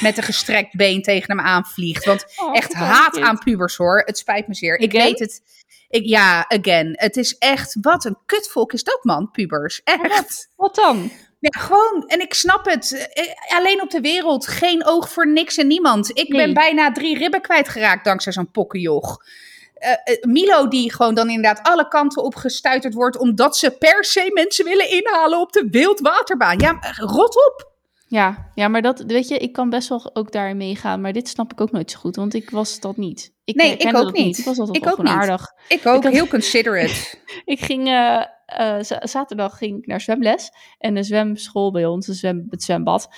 met 0.00 0.16
een 0.16 0.22
gestrekt 0.24 0.76
been 0.76 1.02
tegen 1.02 1.36
hem 1.36 1.46
aanvliegt. 1.46 2.04
Want 2.04 2.24
oh, 2.36 2.48
oh, 2.48 2.56
echt 2.56 2.72
haat 2.72 3.20
aan 3.20 3.38
pubers 3.38 3.76
hoor. 3.76 4.02
Het 4.04 4.18
spijt 4.18 4.48
me 4.48 4.54
zeer. 4.54 4.78
Ik 4.78 4.92
weet 4.92 5.18
het. 5.18 5.42
Ik, 5.88 6.04
ja, 6.04 6.44
again. 6.48 6.92
Het 6.92 7.16
is 7.16 7.38
echt, 7.38 7.76
wat 7.80 8.04
een 8.04 8.18
kutvolk 8.26 8.72
is 8.72 8.82
dat 8.82 8.98
man, 9.02 9.30
pubers. 9.30 9.80
Echt. 9.84 10.48
Wat 10.56 10.74
dan? 10.74 11.10
Ja, 11.38 11.60
gewoon. 11.60 12.04
En 12.06 12.20
ik 12.20 12.34
snap 12.34 12.64
het. 12.66 13.08
Eh, 13.12 13.56
Alleen 13.56 13.82
op 13.82 13.90
de 13.90 14.00
wereld. 14.00 14.46
Geen 14.46 14.86
oog 14.86 15.08
voor 15.08 15.28
niks 15.28 15.56
en 15.56 15.66
niemand. 15.66 16.10
Ik 16.18 16.28
Nee. 16.28 16.44
ben 16.44 16.54
bijna 16.54 16.92
drie 16.92 17.18
ribben 17.18 17.40
kwijtgeraakt 17.40 18.04
dankzij 18.04 18.32
zo'n 18.32 18.50
pokkenjoch. 18.50 19.16
Eh, 19.74 19.90
eh, 19.90 20.22
Milo 20.22 20.68
die 20.68 20.92
gewoon 20.92 21.14
dan 21.14 21.28
inderdaad 21.30 21.68
alle 21.68 21.88
kanten 21.88 22.22
op 22.22 22.34
gestuiterd 22.34 22.94
wordt... 22.94 23.18
omdat 23.18 23.56
ze 23.56 23.70
per 23.70 24.04
se 24.04 24.30
mensen 24.32 24.64
willen 24.64 24.90
inhalen 24.90 25.40
op 25.40 25.52
de 25.52 25.68
wildwaterbaan. 25.70 26.58
Ja, 26.58 26.78
eh, 26.80 26.90
rot 26.98 27.36
op. 27.46 27.74
Ja, 28.08 28.50
ja, 28.54 28.68
maar 28.68 28.82
dat, 28.82 29.00
weet 29.06 29.28
je, 29.28 29.36
ik 29.38 29.52
kan 29.52 29.70
best 29.70 29.88
wel 29.88 30.10
ook 30.16 30.32
daarin 30.32 30.56
meegaan. 30.56 31.00
Maar 31.00 31.12
dit 31.12 31.28
snap 31.28 31.52
ik 31.52 31.60
ook 31.60 31.70
nooit 31.70 31.90
zo 31.90 31.98
goed, 31.98 32.16
want 32.16 32.34
ik 32.34 32.50
was 32.50 32.80
dat 32.80 32.96
niet. 32.96 33.32
Ik 33.44 33.54
Nee, 33.54 33.68
herkende 33.68 33.92
ik 33.92 33.98
ook 33.98 34.04
dat 34.14 34.24
niet. 34.24 34.38
Ik 34.38 34.44
was 34.44 34.58
altijd 34.58 34.76
Ik 34.84 34.90
ook 34.90 34.98
niet. 34.98 35.08
aardig. 35.08 35.52
Ik 35.68 35.86
ook, 35.86 36.02
had- 36.02 36.12
heel 36.12 36.26
considerate. 36.26 36.94
Ik 37.44 37.60
ging, 37.60 37.86
eh, 37.86 38.22
eh, 38.46 38.76
zaterdag 39.00 39.58
ging 39.58 39.78
ik 39.78 39.86
naar 39.86 40.00
zwemles. 40.00 40.50
En 40.78 40.94
de 40.94 41.02
zwemschool 41.02 41.72
bij 41.72 41.86
ons, 41.86 42.06
de 42.06 42.12
zwem, 42.14 42.46
het 42.50 42.62
zwembad, 42.62 43.08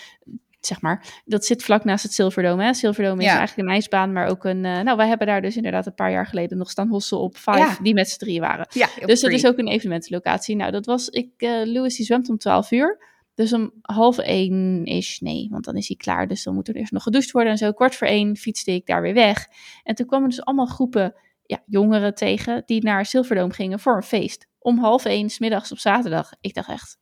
zeg 0.61 0.81
maar, 0.81 1.21
dat 1.25 1.45
zit 1.45 1.63
vlak 1.63 1.85
naast 1.85 2.03
het 2.03 2.13
Silverdome. 2.13 2.65
Hè? 2.65 2.75
Silverdome 2.75 3.23
is 3.23 3.29
eigenlijk 3.29 3.69
een 3.69 3.75
ijsbaan, 3.75 4.13
maar 4.13 4.27
ook 4.29 4.45
een... 4.45 4.65
eh, 4.65 4.81
nou, 4.81 4.97
wij 4.97 5.09
hebben 5.09 5.27
daar 5.27 5.43
dus 5.43 5.57
inderdaad 5.57 5.87
een 5.87 5.95
paar 5.95 6.11
jaar 6.11 6.27
geleden 6.27 6.59
nog 6.59 6.71
staan 6.71 6.89
hossen 6.89 7.19
op 7.19 7.37
Five, 7.37 7.59
Ja. 7.59 7.77
die 7.83 7.95
met 7.95 8.09
z'n 8.11 8.19
drieën 8.19 8.41
waren. 8.41 8.67
Ja, 8.71 8.89
Dus 9.07 9.21
dat 9.21 9.31
is 9.31 9.47
ook 9.47 9.59
een 9.59 9.69
evenementenlocatie. 9.69 10.57
Nou, 10.57 10.71
dat 10.73 10.87
was, 10.87 11.09
ik, 11.09 11.29
eh 11.37 11.51
Louis 11.65 11.97
die 11.97 12.07
zwemt 12.07 12.29
om 12.29 12.39
12 12.39 12.71
uur. 12.71 13.07
Dus 13.39 13.53
om 13.53 13.73
half 13.83 14.19
één 14.19 14.85
is, 14.85 15.21
nee, 15.21 15.49
want 15.51 15.65
dan 15.65 15.77
is 15.77 15.89
hij 15.89 15.97
klaar. 15.97 16.29
Dus 16.29 16.43
dan 16.43 16.55
moet 16.55 16.69
er 16.69 16.77
eerst 16.77 16.93
nog 16.93 17.03
gedoucht 17.03 17.31
worden 17.31 17.53
en 17.53 17.59
zo. 17.59 17.73
Kwart 17.73 17.95
voor 17.95 18.07
één 18.07 18.37
fietste 18.37 18.73
ik 18.73 18.87
daar 18.87 19.03
weer 19.03 19.15
weg. 19.15 19.49
En 19.83 19.95
toen 19.95 20.07
kwamen 20.07 20.29
dus 20.29 20.45
allemaal 20.45 20.67
groepen 20.67 21.15
ja, 21.43 21.63
jongeren 21.67 22.15
tegen 22.15 22.63
die 22.67 22.83
naar 22.83 23.07
Silverdome 23.07 23.53
gingen 23.53 23.81
voor 23.81 23.97
een 23.97 24.03
feest. 24.03 24.47
Om 24.59 24.79
half 24.79 25.05
één, 25.05 25.31
's 25.31 25.39
middags 25.39 25.73
op 25.73 25.79
zaterdag. 25.79 26.33
Ik 26.41 26.55
dacht 26.55 26.69
echt, 26.69 26.99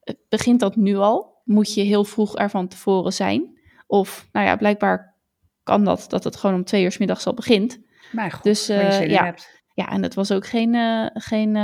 eh, 0.00 0.14
begint 0.28 0.60
dat 0.60 0.76
nu 0.76 0.96
al? 0.96 1.40
Moet 1.44 1.74
je 1.74 1.82
heel 1.82 2.04
vroeg 2.04 2.36
ervan 2.36 2.68
tevoren 2.68 3.12
zijn? 3.12 3.58
Of, 3.86 4.28
nou 4.32 4.46
ja, 4.46 4.56
blijkbaar 4.56 5.16
kan 5.62 5.84
dat, 5.84 6.04
dat 6.08 6.24
het 6.24 6.36
gewoon 6.36 6.56
om 6.56 6.64
twee 6.64 6.82
uur 6.82 6.92
's 6.92 6.98
middags 6.98 7.26
al 7.26 7.34
begint. 7.34 7.80
Mijn 8.12 8.32
god, 8.32 8.42
Dus, 8.42 8.68
waar 8.68 9.02
je 9.02 9.08
ja. 9.08 9.24
hebt. 9.24 9.62
Ja, 9.74 9.88
en 9.88 10.02
het 10.02 10.14
was 10.14 10.32
ook 10.32 10.46
geen, 10.46 10.74
eh, 10.74 11.06
geen 11.12 11.58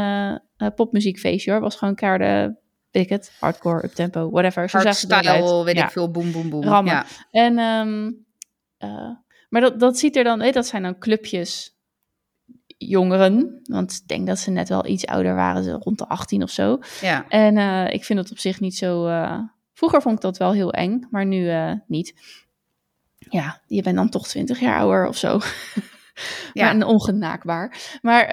popmuziekfeestje 0.75 1.51
hoor. 1.51 1.61
Het 1.61 1.71
was 1.71 1.79
gewoon 1.79 1.95
keiharde, 1.95 2.63
weet 2.95 3.03
ik 3.05 3.09
het, 3.09 3.33
hardcore, 3.41 3.85
uptempo, 3.85 4.31
whatever. 4.31 4.69
Zo. 4.71 4.79
Hardstyle, 4.79 5.65
weet 5.65 5.77
Ja. 5.77 5.85
ik 5.85 5.91
veel, 5.91 6.11
boem, 6.11 6.33
boem, 6.33 6.51
boem. 6.51 6.63
Rammen. 6.65 6.93
Ja. 6.93 7.07
En, 7.31 7.59
ehm, 7.59 8.11
eh, 8.77 9.11
maar 9.49 9.61
dat, 9.61 9.81
dat 9.81 9.99
ziet 9.99 10.17
er 10.17 10.25
dan, 10.25 10.39
dat 10.53 10.67
zijn 10.67 10.83
dan 10.83 10.99
clubjes 10.99 11.77
jongeren. 12.79 13.61
Want 13.65 13.93
ik 14.03 14.09
denk 14.09 14.27
dat 14.27 14.39
ze 14.39 14.51
net 14.51 14.69
wel 14.69 14.87
iets 14.87 15.07
ouder 15.07 15.35
waren, 15.35 15.65
ze 15.65 15.73
rond 15.73 15.99
de 15.99 16.09
18 16.09 16.43
of 16.43 16.51
zo. 16.51 16.79
ja. 17.01 17.29
En 17.29 17.57
eh, 17.59 17.93
ik 17.95 18.05
vind 18.05 18.19
het 18.19 18.31
op 18.31 18.39
zich 18.39 18.61
niet 18.61 18.77
zo... 18.77 19.07
eh, 19.07 19.39
vroeger 19.73 20.03
vond 20.03 20.15
ik 20.17 20.21
dat 20.23 20.37
wel 20.39 20.53
heel 20.53 20.73
eng, 20.73 21.07
maar 21.11 21.27
nu 21.27 21.51
niet. 21.87 22.15
Ja, 23.19 23.61
je 23.67 23.83
bent 23.83 23.97
dan 23.97 24.09
toch 24.09 24.29
20 24.29 24.61
jaar 24.61 24.79
ouder 24.79 25.07
of 25.09 25.17
zo. 25.17 25.39
Ja. 26.53 26.65
Maar 26.65 26.75
en 26.75 26.85
ongenaakbaar. 26.85 27.99
Maar 28.03 28.29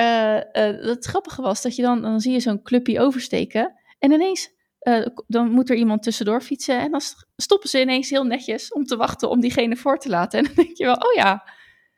het 0.82 1.06
grappige 1.06 1.42
was 1.42 1.62
dat 1.62 1.76
je 1.76 1.82
dan, 1.82 2.02
dan 2.02 2.20
zie 2.20 2.32
je 2.32 2.40
zo'n 2.40 2.62
clubje 2.62 3.00
oversteken. 3.00 3.74
En 4.02 4.12
ineens, 4.12 4.50
eh, 4.80 5.06
dan 5.28 5.50
moet 5.52 5.70
er 5.70 5.76
iemand 5.76 6.04
tussendoor 6.04 6.42
fietsen. 6.42 6.80
En 6.80 6.92
dan 6.92 7.02
st- 7.02 7.26
stoppen 7.36 7.70
ze 7.70 7.82
ineens 7.82 8.10
heel 8.10 8.24
netjes 8.24 8.74
om 8.74 8.86
te 8.86 8.96
wachten 8.98 9.30
om 9.30 9.40
diegene 9.40 9.76
voor 9.76 9.98
te 9.98 10.10
laten. 10.10 10.40
En 10.40 10.46
dan 10.46 10.54
denk 10.56 10.78
je 10.78 10.86
wel, 10.86 10.96
oh 10.96 11.14
ja, 11.14 11.44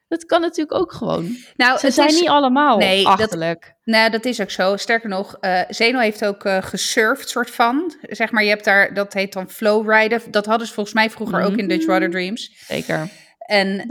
dat 0.07 0.25
kan 0.25 0.41
natuurlijk 0.41 0.77
ook 0.79 0.91
gewoon. 0.91 1.35
Nou, 1.55 1.79
Ze 1.79 1.91
zijn 1.91 2.07
is- 2.07 2.19
niet 2.19 2.29
allemaal 2.29 2.77
Nee, 2.77 3.03
dat- 3.03 3.19
achterlijk. 3.19 3.73
Nou, 3.83 4.09
dat 4.11 4.25
is 4.25 4.41
ook 4.41 4.49
zo. 4.51 4.77
Sterker 4.77 5.09
nog, 5.09 5.37
eh 5.39 5.61
Zeno 5.69 5.99
heeft 5.99 6.25
ook 6.25 6.45
eh 6.45 6.57
gesurfd, 6.63 7.29
soort 7.29 7.49
van. 7.51 7.95
Zeg 8.01 8.31
maar, 8.31 8.43
je 8.43 8.49
hebt 8.49 8.63
daar, 8.65 8.93
dat 8.93 9.13
heet 9.13 9.33
dan 9.33 9.49
flowriden. 9.49 10.21
Dat 10.31 10.45
hadden 10.45 10.67
ze 10.67 10.73
volgens 10.73 10.95
mij 10.95 11.09
vroeger 11.09 11.41
ook 11.41 11.55
in 11.57 11.67
Dutch 11.67 11.85
Water 11.85 12.09
Dreams. 12.09 12.51
Zeker. 12.67 13.09
En 13.39 13.83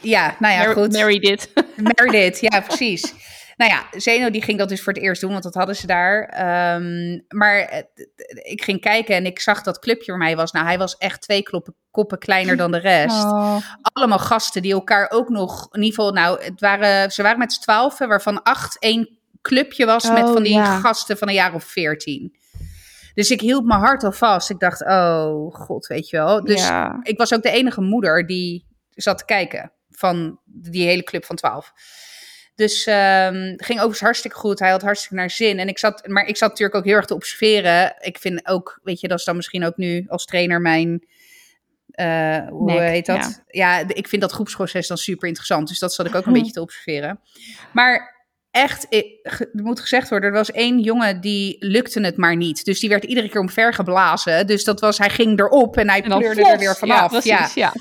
ja, 0.00 0.36
nou 0.38 0.54
ja, 0.54 0.72
goed. 0.72 0.92
Mary 0.92 1.18
dit. 1.18 1.52
Married 1.76 2.14
it, 2.34 2.40
ja, 2.40 2.60
precies. 2.60 3.12
nou 3.60 3.72
ja, 3.72 3.86
Zeno 4.00 4.30
die 4.30 4.42
ging 4.42 4.58
dat 4.58 4.68
dus 4.68 4.82
voor 4.82 4.92
het 4.92 5.02
eerst 5.02 5.20
doen, 5.20 5.30
want 5.30 5.42
dat 5.42 5.54
hadden 5.54 5.76
ze 5.76 5.86
daar. 5.86 6.22
Ehm, 6.24 7.20
maar 7.28 7.58
eh, 7.58 7.82
ik 8.42 8.62
ging 8.64 8.80
kijken 8.80 9.14
en 9.16 9.26
ik 9.26 9.40
zag 9.40 9.62
dat 9.62 9.78
clubje 9.78 10.10
waar 10.10 10.20
mij 10.20 10.36
was. 10.36 10.52
Nou, 10.52 10.66
hij 10.66 10.78
was 10.78 10.96
echt 10.96 11.22
twee 11.22 11.42
kloppen, 11.42 11.74
koppen 11.90 12.18
kleiner 12.18 12.56
dan 12.56 12.70
de 12.70 12.78
rest. 12.78 13.24
Oh, 13.30 13.56
Allemaal 13.82 14.18
gasten 14.18 14.62
die 14.62 14.72
elkaar 14.72 15.10
ook 15.10 15.28
nog, 15.28 15.68
in 15.70 15.82
ieder 15.82 15.94
geval, 15.94 16.12
nou, 16.12 16.42
het 16.42 16.60
waren, 16.60 17.10
ze 17.10 17.22
waren 17.22 17.38
met 17.38 17.52
z'n 17.52 17.60
twaalfen, 17.60 18.08
waarvan 18.08 18.42
acht 18.42 18.78
één 18.78 19.18
clubje 19.42 19.86
was 19.86 20.10
met 20.10 20.24
Oh, 20.24 20.32
van 20.32 20.42
die 20.42 20.52
ja. 20.52 20.78
gasten 20.80 21.18
van 21.18 21.28
een 21.28 21.34
jaar 21.34 21.54
of 21.54 21.64
veertien. 21.64 22.36
Dus 23.14 23.30
ik 23.30 23.40
hield 23.40 23.64
mijn 23.64 23.80
hart 23.80 24.04
al 24.04 24.12
vast. 24.12 24.50
Ik 24.50 24.58
dacht, 24.58 24.82
oh 24.86 25.54
god, 25.54 25.86
weet 25.86 26.08
je 26.08 26.16
wel. 26.16 26.44
Dus 26.44 26.66
Ja. 26.66 26.98
ik 27.02 27.18
was 27.18 27.34
ook 27.34 27.42
de 27.42 27.50
enige 27.50 27.80
moeder 27.80 28.26
die 28.26 28.66
zat 28.90 29.18
te 29.18 29.24
kijken 29.24 29.72
van 29.90 30.40
die 30.44 30.86
hele 30.86 31.02
club 31.02 31.24
van 31.24 31.36
12. 31.36 31.72
Dus 32.60 32.86
ehm 32.86 33.34
ging 33.56 33.78
overigens 33.78 34.00
hartstikke 34.00 34.36
goed. 34.36 34.58
Hij 34.58 34.70
had 34.70 34.82
hartstikke 34.82 35.14
naar 35.14 35.30
zin. 35.30 35.58
En 35.58 35.68
ik 35.68 35.78
zat, 35.78 36.06
maar 36.06 36.26
ik 36.26 36.36
zat 36.36 36.48
natuurlijk 36.48 36.78
ook 36.78 36.84
heel 36.84 36.94
erg 36.94 37.04
te 37.06 37.14
observeren. 37.14 37.94
Ik 38.00 38.18
vind 38.18 38.46
ook, 38.48 38.80
weet 38.82 39.00
je, 39.00 39.08
dat 39.08 39.18
is 39.18 39.24
dan 39.24 39.36
misschien 39.36 39.64
ook 39.64 39.76
nu 39.76 40.04
als 40.08 40.24
trainer 40.24 40.60
mijn. 40.60 41.06
eh, 41.90 42.38
hoe 42.48 42.64
Nek, 42.72 42.78
heet 42.88 43.06
dat? 43.06 43.42
Ja. 43.46 43.84
ik 43.88 44.08
vind 44.08 44.22
dat 44.22 44.32
groepsproces 44.32 44.86
dan 44.86 44.96
super 44.96 45.26
interessant. 45.28 45.68
Dus 45.68 45.78
dat 45.78 45.94
zat 45.94 46.06
ik 46.06 46.14
ook 46.14 46.26
een 46.26 46.32
beetje 46.38 46.52
te 46.52 46.60
observeren. 46.60 47.20
Maar 47.72 48.18
echt, 48.50 48.86
ge- 49.22 49.50
er 49.52 49.62
moet 49.62 49.80
gezegd 49.80 50.08
worden, 50.08 50.28
er 50.28 50.34
was 50.34 50.50
één 50.50 50.80
jongen 50.80 51.20
die 51.20 51.56
lukte 51.58 52.00
het 52.00 52.16
maar 52.16 52.36
niet. 52.36 52.64
Dus 52.64 52.80
die 52.80 52.88
werd 52.88 53.04
iedere 53.04 53.28
keer 53.28 53.40
omver 53.40 53.74
geblazen. 53.74 54.46
Dus 54.46 54.64
dat 54.64 54.80
was, 54.80 54.98
hij 54.98 55.10
ging 55.10 55.38
erop 55.40 55.76
en 55.76 55.88
hij 55.88 56.02
En 56.02 56.08
pleurde 56.18 56.40
er 56.52 56.58
weer 56.58 56.76
vanaf. 56.76 57.12
Ja, 57.12 57.36
precies, 57.36 57.54
ja. 57.54 57.72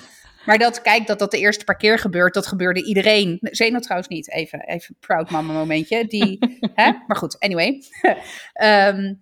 Maar 0.46 0.58
dat, 0.58 0.82
kijk, 0.82 1.08
dat 1.08 1.20
dat 1.20 1.32
de 1.32 1.38
eerste 1.38 1.64
paar 1.64 1.78
keer 1.78 2.00
gebeurt, 2.00 2.34
dat 2.34 2.48
gebeurde 2.48 2.84
iedereen. 2.84 3.38
Zeno 3.42 3.80
trouwens 3.80 4.10
niet, 4.10 4.32
even, 4.32 4.60
even 4.60 4.96
proud 5.00 5.30
mama 5.30 5.54
momentje. 5.54 6.06
Die, 6.06 6.38
hè? 6.74 6.92
Maar 7.08 7.18
goed, 7.18 7.40
anyway. 7.40 7.84
Ehm, 8.54 9.14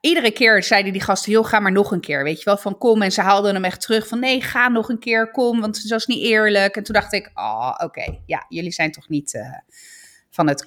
iedere 0.00 0.30
keer 0.30 0.62
zeiden 0.62 0.92
die 0.92 1.02
gasten, 1.02 1.32
joh, 1.32 1.46
ga 1.46 1.60
maar 1.60 1.72
nog 1.72 1.92
een 1.92 2.00
keer, 2.00 2.24
weet 2.24 2.38
je 2.38 2.44
wel, 2.44 2.56
van 2.56 2.78
kom. 2.78 3.02
En 3.02 3.12
ze 3.12 3.20
haalden 3.20 3.54
hem 3.54 3.64
echt 3.64 3.80
terug 3.80 4.08
van, 4.08 4.18
nee, 4.18 4.40
ga 4.40 4.68
nog 4.68 4.88
een 4.88 4.98
keer, 4.98 5.30
kom, 5.30 5.60
want 5.60 5.76
het 5.76 5.88
was 5.88 6.06
niet 6.06 6.22
eerlijk. 6.22 6.76
En 6.76 6.82
toen 6.82 6.94
dacht 6.94 7.12
ik, 7.12 7.30
oh, 7.34 7.74
oké, 7.76 8.18
ja, 8.26 8.44
jullie 8.48 8.72
zijn 8.72 8.92
toch 8.92 9.08
niet 9.08 9.34
eh, 9.34 9.58
van 10.34 10.48
het 10.48 10.64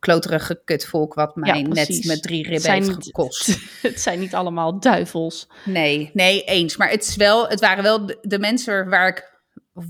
kloterige 0.00 0.60
kutvolk 0.64 1.14
wat 1.14 1.36
mij 1.36 1.62
net 1.62 2.04
met 2.06 2.22
drie 2.22 2.48
ribben 2.48 2.72
heeft 2.72 2.86
niet- 2.88 3.04
gekost. 3.04 3.46
Het 3.82 4.00
zijn 4.00 4.18
niet 4.18 4.34
allemaal 4.34 4.80
duivels. 4.80 5.48
Nee, 5.64 6.10
nee, 6.12 6.42
eens. 6.44 6.76
Maar 6.76 6.90
het, 6.90 7.06
is 7.08 7.16
wel, 7.16 7.48
het 7.48 7.60
waren 7.60 7.82
wel 7.82 8.06
de, 8.06 8.18
de 8.22 8.38
mensen 8.38 8.88
waar 8.88 9.08
ik 9.08 9.34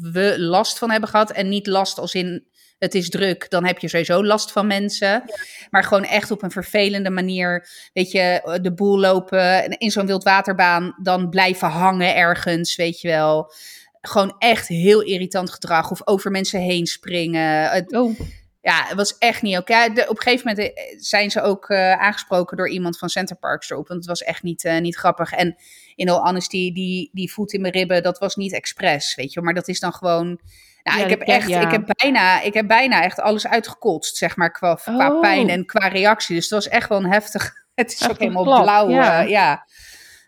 we 0.01 0.35
last 0.39 0.79
van 0.79 0.91
hebben 0.91 1.09
gehad. 1.09 1.31
En 1.31 1.49
niet 1.49 1.67
last 1.67 1.99
als 1.99 2.15
in 2.15 2.45
het 2.79 2.95
is 2.95 3.11
druk, 3.11 3.51
dan 3.51 3.65
heb 3.65 3.79
je 3.79 3.89
sowieso 3.89 4.25
last 4.25 4.53
van 4.53 4.67
mensen. 4.67 5.23
Maar 5.71 5.85
gewoon 5.85 6.05
echt 6.05 6.31
op 6.31 6.43
een 6.43 6.51
vervelende 6.51 7.11
manier. 7.11 7.69
Weet 7.93 8.11
je, 8.11 8.59
de 8.63 8.73
boel 8.75 8.99
lopen 8.99 9.65
en 9.65 9.79
in 9.79 9.91
zo'n 9.91 10.07
wildwaterbaan, 10.07 10.95
dan 11.03 11.29
blijven 11.29 11.69
hangen 11.69 12.15
ergens, 12.17 12.77
weet 12.77 13.01
je 13.01 13.09
wel. 13.09 13.53
Gewoon 14.01 14.35
echt 14.39 14.69
heel 14.69 15.01
irritant 15.03 15.51
gedrag. 15.51 15.91
Of 15.91 16.07
over 16.07 16.31
mensen 16.31 16.61
heen 16.61 16.87
springen. 16.87 17.71
Het- 17.71 17.93
Oh, 17.93 18.21
ja, 18.67 18.85
het 18.87 18.97
was 18.97 19.19
echt 19.19 19.43
niet 19.43 19.57
oké. 19.57 19.85
Op 19.85 19.97
een 19.97 20.23
gegeven 20.23 20.49
moment 20.49 20.73
eh, 20.75 20.85
zijn 20.99 21.31
ze 21.31 21.43
ook 21.43 21.69
eh, 21.69 21.93
aangesproken 21.93 22.57
door 22.57 22.69
iemand 22.71 22.99
van 22.99 23.09
Center 23.09 23.37
Parks 23.37 23.71
erop. 23.71 23.89
Want 23.89 24.01
het 24.01 24.09
was 24.09 24.23
echt 24.23 24.43
niet, 24.43 24.65
eh, 24.65 24.81
niet 24.81 24.97
grappig. 24.97 25.33
En 25.33 25.57
in 25.95 26.09
all 26.09 26.21
honesty, 26.21 26.73
die, 26.73 27.11
die 27.13 27.33
voet 27.33 27.53
in 27.53 27.61
mijn 27.61 27.73
ribben, 27.73 28.03
dat 28.03 28.19
was 28.19 28.37
niet 28.37 28.53
expres, 28.53 29.15
weet 29.15 29.33
je. 29.33 29.41
Maar 29.41 29.55
dat 29.55 29.69
is 29.69 29.81
dan 29.81 29.93
gewoon... 29.93 30.41
Nou, 30.83 30.99
Ja, 30.99 31.05
ik, 31.05 31.11
heb 31.11 31.21
echt, 31.21 31.49
ja. 31.49 31.61
ik, 31.61 31.71
heb 31.71 31.93
bijna, 31.97 32.41
ik 32.41 32.55
heb 32.55 32.67
bijna 32.67 33.03
echt 33.03 33.21
alles 33.21 33.47
uitgekotst, 33.47 34.17
zeg 34.17 34.37
maar, 34.37 34.51
qua, 34.51 34.75
qua 34.75 35.11
Oh. 35.11 35.21
pijn 35.21 35.49
en 35.49 35.67
qua 35.67 35.89
reactie. 35.89 36.35
Dus 36.35 36.45
het 36.45 36.55
was 36.55 36.69
echt 36.69 36.89
wel 36.89 36.99
een 36.99 37.13
heftig... 37.13 37.53
Het 37.75 37.93
is 37.93 38.11
ook 38.11 38.19
helemaal 38.19 38.45
klap, 38.45 38.63
blauw, 38.63 38.89
ja. 39.27 39.67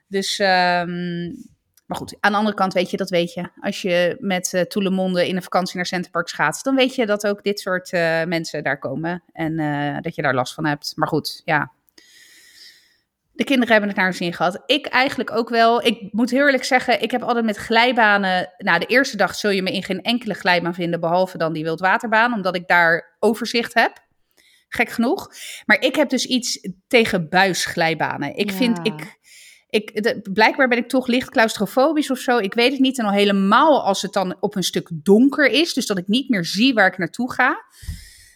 Dus... 0.08 0.38
ehm, 0.38 1.30
maar 1.88 1.98
goed, 1.98 2.16
aan 2.20 2.32
de 2.32 2.38
andere 2.38 2.56
kant 2.56 2.72
weet 2.72 2.90
je, 2.90 2.96
dat 2.96 3.10
weet 3.10 3.32
je. 3.32 3.48
Als 3.60 3.82
je 3.82 4.16
met 4.20 4.52
uh, 4.52 4.60
Toelemonde 4.60 5.28
in 5.28 5.36
een 5.36 5.42
vakantie 5.42 5.76
naar 5.76 5.86
Centerparks 5.86 6.32
gaat, 6.32 6.62
dan 6.62 6.74
weet 6.74 6.94
je 6.94 7.06
dat 7.06 7.26
ook 7.26 7.42
dit 7.42 7.60
soort 7.60 7.92
eh, 7.92 8.24
mensen 8.24 8.62
daar 8.62 8.78
komen. 8.78 9.22
En 9.32 9.58
eh, 9.58 9.96
dat 10.00 10.14
je 10.14 10.22
daar 10.22 10.34
last 10.34 10.54
van 10.54 10.66
hebt. 10.66 10.92
Maar 10.96 11.08
goed, 11.08 11.42
ja. 11.44 11.72
De 13.32 13.44
kinderen 13.44 13.70
hebben 13.70 13.88
het 13.88 13.98
naar 13.98 14.06
hun 14.08 14.16
zin 14.16 14.32
gehad. 14.32 14.62
Ik 14.66 14.86
eigenlijk 14.86 15.30
ook 15.30 15.48
wel. 15.48 15.84
Ik 15.84 16.12
moet 16.12 16.30
heel 16.30 16.44
eerlijk 16.44 16.64
zeggen, 16.64 17.02
ik 17.02 17.10
heb 17.10 17.22
altijd 17.22 17.44
met 17.44 17.56
glijbanen... 17.56 18.52
Nou, 18.58 18.78
de 18.78 18.86
eerste 18.86 19.16
dag 19.16 19.34
zul 19.34 19.50
je 19.50 19.62
me 19.62 19.72
in 19.72 19.82
geen 19.82 20.02
enkele 20.02 20.34
glijbaan 20.34 20.74
vinden, 20.74 21.00
behalve 21.00 21.38
dan 21.38 21.52
die 21.52 21.64
wildwaterbaan. 21.64 22.32
Omdat 22.32 22.56
ik 22.56 22.68
daar 22.68 23.16
overzicht 23.18 23.74
heb. 23.74 24.06
Gek 24.68 24.88
genoeg. 24.88 25.32
Maar 25.66 25.80
ik 25.80 25.96
heb 25.96 26.08
dus 26.08 26.26
iets 26.26 26.68
tegen 26.88 27.28
buisglijbanen. 27.28 28.36
Ik 28.36 28.50
Ja. 28.50 28.56
vind, 28.56 28.78
ik... 28.82 29.17
Ik, 29.70 30.02
de- 30.02 30.20
blijkbaar 30.32 30.68
ben 30.68 30.78
ik 30.78 30.88
toch 30.88 31.06
licht 31.06 31.30
claustrofobisch 31.30 32.10
of 32.10 32.18
zo. 32.18 32.38
Ik 32.38 32.54
weet 32.54 32.70
het 32.70 32.80
niet. 32.80 32.98
En 32.98 33.04
al 33.04 33.12
helemaal 33.12 33.82
als 33.84 34.02
het 34.02 34.12
dan 34.12 34.36
op 34.40 34.56
een 34.56 34.62
stuk 34.62 34.88
donker 34.92 35.46
is. 35.50 35.72
Dus 35.74 35.86
dat 35.86 35.98
ik 35.98 36.06
niet 36.08 36.28
meer 36.28 36.44
zie 36.44 36.74
waar 36.74 36.86
ik 36.86 36.98
naartoe 36.98 37.32
ga. 37.32 37.64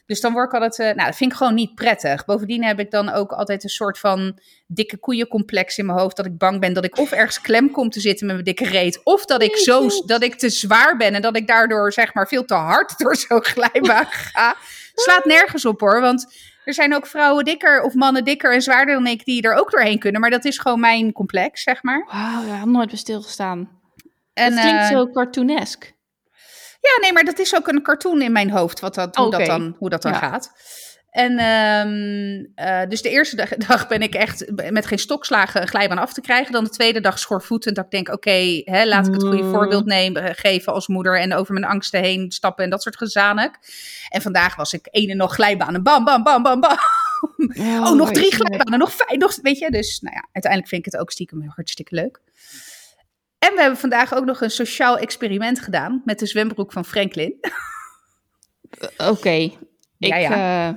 Dus 0.07 0.21
dan 0.21 0.33
word 0.33 0.47
ik 0.47 0.53
altijd... 0.53 0.79
eh, 0.79 0.87
nou, 0.97 1.09
dat 1.09 1.17
vind 1.17 1.31
ik 1.31 1.37
gewoon 1.37 1.55
niet 1.55 1.75
prettig. 1.75 2.25
Bovendien 2.25 2.65
heb 2.65 2.79
ik 2.81 2.91
dan 2.91 3.11
ook 3.11 3.33
altijd 3.33 3.65
een 3.65 3.71
soort 3.71 3.99
van 3.99 4.39
dikke 4.67 4.97
koeiencomplex 4.99 5.79
in 5.79 5.87
mijn 5.87 5.99
hoofd. 5.99 6.17
Dat 6.17 6.27
ik 6.27 6.39
bang 6.39 6.61
ben 6.61 6.73
dat 6.73 6.85
ik 6.85 6.99
of 6.99 7.11
ergens 7.13 7.41
klem 7.41 7.71
kom 7.71 7.91
te 7.91 8.01
zitten 8.01 8.27
met 8.27 8.35
mijn 8.35 8.47
dikke 8.57 8.69
reet. 8.71 9.01
Of 9.05 9.25
dat 9.25 9.43
ik, 9.43 9.57
zo, 9.57 9.89
dat 10.07 10.23
ik 10.23 10.35
te 10.35 10.49
zwaar 10.51 10.97
ben. 10.97 11.15
En 11.15 11.23
dat 11.23 11.37
ik 11.37 11.47
daardoor 11.47 11.93
zeg 11.93 12.15
maar 12.15 12.29
veel 12.29 12.45
te 12.45 12.55
hard 12.55 12.95
door 12.99 13.17
zo'n 13.17 13.45
glijbaan 13.45 14.07
ga. 14.07 14.57
Slaat 14.95 15.25
nergens 15.25 15.65
op 15.65 15.81
hoor. 15.81 16.01
Want 16.01 16.35
er 16.65 16.75
zijn 16.75 16.95
ook 16.95 17.07
vrouwen 17.07 17.45
dikker 17.45 17.83
of 17.83 17.95
mannen 17.95 18.25
dikker 18.25 18.55
en 18.55 18.63
zwaarder 18.63 18.95
dan 18.95 19.07
ik 19.07 19.25
die 19.25 19.43
er 19.43 19.55
ook 19.55 19.71
doorheen 19.71 19.99
kunnen. 19.99 20.21
Maar 20.21 20.31
dat 20.31 20.45
is 20.45 20.59
gewoon 20.59 20.81
mijn 20.81 21.13
complex, 21.13 21.63
zeg 21.63 21.83
maar. 21.83 22.09
wauw, 22.11 22.47
daar 22.47 22.59
had 22.59 22.69
nooit 22.69 22.89
bij 22.89 22.99
stilgestaan. 22.99 23.81
En, 24.33 24.53
het 24.53 24.61
klinkt 24.61 24.83
eh, 24.83 24.89
zo 24.89 25.11
cartoonesk. 25.11 25.93
Ja, 26.81 27.01
nee, 27.01 27.13
maar 27.13 27.25
dat 27.25 27.39
is 27.39 27.57
ook 27.57 27.69
een 27.69 27.83
cartoon 27.83 28.23
in 28.23 28.33
mijn 28.33 28.51
hoofd, 28.51 28.81
wat 28.81 28.95
dat, 28.95 29.17
hoe, 29.17 29.27
Oké. 29.27 29.37
dat 29.37 29.47
dan, 29.47 29.77
hoe 29.79 29.91
dat 29.91 30.03
dan 30.03 30.13
Ja. 30.13 30.19
gaat. 30.19 30.53
En 31.13 31.39
ehm, 31.39 32.45
eh, 32.55 32.89
dus 32.89 33.03
de 33.03 33.09
eerste 33.11 33.37
dag, 33.37 33.49
dag 33.69 33.89
ben 33.89 34.03
ik 34.03 34.15
echt 34.15 34.53
met 34.71 34.87
geen 34.87 34.99
stokslagen 34.99 35.63
een 35.63 35.69
glijbaan 35.69 35.99
af 35.99 36.13
te 36.13 36.21
krijgen. 36.21 36.53
Dan 36.53 36.65
de 36.65 36.71
tweede 36.71 37.01
dag 37.01 37.19
schoorvoetend, 37.19 37.77
dat 37.77 37.85
ik 37.85 37.91
denk, 37.91 38.09
oké, 38.09 38.63
hè, 38.65 38.87
laat 38.87 39.07
ik 39.07 39.13
het 39.13 39.23
goede 39.23 39.43
Mm. 39.43 39.51
voorbeeld 39.51 39.85
nemen, 39.85 40.23
eh, 40.23 40.35
geven 40.35 40.73
als 40.73 40.87
moeder 40.87 41.21
en 41.21 41.35
over 41.35 41.53
mijn 41.53 41.65
angsten 41.65 42.01
heen 42.03 42.31
stappen 42.31 42.65
en 42.65 42.71
dat 42.71 42.83
soort 42.83 42.97
gezanik. 42.97 43.59
En 44.09 44.23
vandaag 44.23 44.57
was 44.57 44.73
ik 44.73 44.89
een 44.91 45.11
en 45.11 45.17
nog 45.17 45.35
glijbanen, 45.35 45.83
bam, 45.83 46.05
bam, 46.05 46.23
bam, 46.23 46.43
bam, 46.43 46.61
bam. 46.61 46.79
Oh, 47.59 47.93
nog 47.93 48.11
drie 48.11 48.35
glijbanen, 48.35 48.79
nog 48.79 48.93
vijf, 48.93 49.19
nog, 49.19 49.39
weet 49.43 49.59
je. 49.59 49.71
Dus 49.71 50.01
nou 50.01 50.15
ja, 50.15 50.29
uiteindelijk 50.33 50.73
vind 50.73 50.87
ik 50.87 50.93
het 50.93 51.01
ook 51.01 51.11
stiekem 51.11 51.43
hartstikke 51.47 51.95
leuk. 51.95 52.21
En 53.39 53.55
we 53.55 53.61
hebben 53.61 53.79
vandaag 53.79 54.15
ook 54.15 54.25
nog 54.25 54.41
een 54.41 54.51
sociaal 54.51 54.99
experiment 54.99 55.61
gedaan 55.61 56.03
met 56.05 56.19
de 56.19 56.27
zwembroek 56.27 56.73
van 56.73 56.85
Franklin. 56.85 57.35
Oké, 59.13 59.31
ik... 59.31 59.57
Ja, 59.99 60.17
ja. 60.17 60.69
eh, 60.69 60.75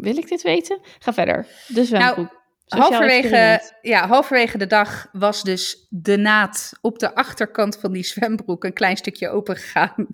wil 0.00 0.16
ik 0.16 0.28
dit 0.28 0.42
weten? 0.42 0.78
Ga 0.98 1.12
verder. 1.12 1.46
De 1.66 1.84
zwembroek. 1.84 2.44
Sociaal 2.64 2.90
halverwege, 2.90 3.72
ja, 3.82 4.06
halverwege 4.06 4.58
de 4.58 4.66
dag 4.66 5.08
was 5.12 5.42
dus 5.42 5.86
de 5.90 6.16
naad 6.16 6.72
op 6.80 6.98
de 6.98 7.14
achterkant 7.14 7.78
van 7.80 7.92
die 7.92 8.04
zwembroek 8.04 8.64
een 8.64 8.72
klein 8.72 8.96
stukje 8.96 9.28
open 9.28 9.56
gegaan. 9.56 10.06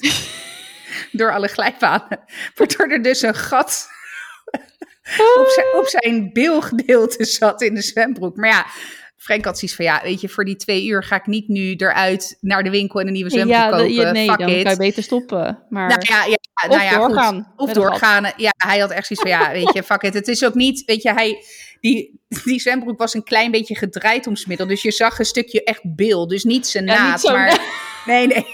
door 1.12 1.32
alle 1.32 1.48
glijbanen. 1.48 2.20
Waardoor 2.54 2.86
er 2.86 3.02
dus 3.02 3.22
een 3.22 3.34
gat 3.34 3.88
op 5.36 5.48
zijn, 5.48 5.66
op 5.74 5.86
zijn 5.86 6.32
bilgedeelte 6.32 7.24
zat 7.24 7.62
in 7.62 7.74
de 7.74 7.82
zwembroek. 7.82 8.36
Maar 8.36 8.50
ja, 8.50 8.66
Frank 9.22 9.44
had 9.44 9.58
zoiets 9.58 9.76
van, 9.76 9.84
ja, 9.84 10.00
weet 10.02 10.20
je, 10.20 10.28
voor 10.28 10.44
die 10.44 10.56
twee 10.56 10.86
uur 10.86 11.04
ga 11.04 11.16
ik 11.16 11.26
niet 11.26 11.48
nu 11.48 11.74
eruit 11.74 12.36
naar 12.40 12.62
de 12.62 12.70
winkel 12.70 13.00
en 13.00 13.06
een 13.06 13.12
nieuwe 13.12 13.30
zwembroek 13.30 13.56
ja, 13.58 13.68
kopen. 13.70 13.92
je- 13.92 14.04
nee, 14.04 14.28
Fuck 14.28 14.38
dan 14.38 14.48
it. 14.48 14.62
kan 14.62 14.70
je 14.72 14.78
beter 14.78 15.02
stoppen. 15.02 15.62
Maar 15.68 15.88
Nou 15.88 16.00
ja, 16.08 16.24
ja, 16.24 16.36
of 16.68 16.76
nou 16.76 16.82
ja, 16.82 16.90
goed. 16.90 16.98
doorgaan. 16.98 17.52
Of 17.56 17.68
een 17.68 17.74
gat. 17.74 17.84
doorgaan. 17.84 18.32
Ja, 18.36 18.50
hij 18.56 18.78
had 18.78 18.90
echt 18.90 19.06
zoiets 19.06 19.28
van, 19.30 19.38
ja, 19.40 19.52
weet 19.52 19.72
je, 19.74 19.82
fuck 19.82 20.02
it. 20.02 20.14
Het 20.14 20.28
is 20.28 20.44
ook 20.44 20.54
niet, 20.54 20.84
weet 20.84 21.02
je, 21.02 21.12
hij, 21.12 21.44
die, 21.80 22.20
die 22.44 22.60
zwembroek 22.60 22.98
was 22.98 23.14
een 23.14 23.24
klein 23.24 23.50
beetje 23.50 23.76
gedraaid 23.76 24.26
om 24.26 24.34
middel. 24.46 24.66
Dus 24.66 24.82
je 24.82 24.92
zag 24.92 25.18
een 25.18 25.24
stukje 25.24 25.64
echt 25.64 25.94
bil. 25.96 26.26
Dus 26.28 26.44
niet 26.44 26.66
zijn 26.66 26.86
Ja, 26.86 27.08
naad, 27.08 27.22
maar... 27.22 27.58
Nee, 28.06 28.26
nee. 28.26 28.46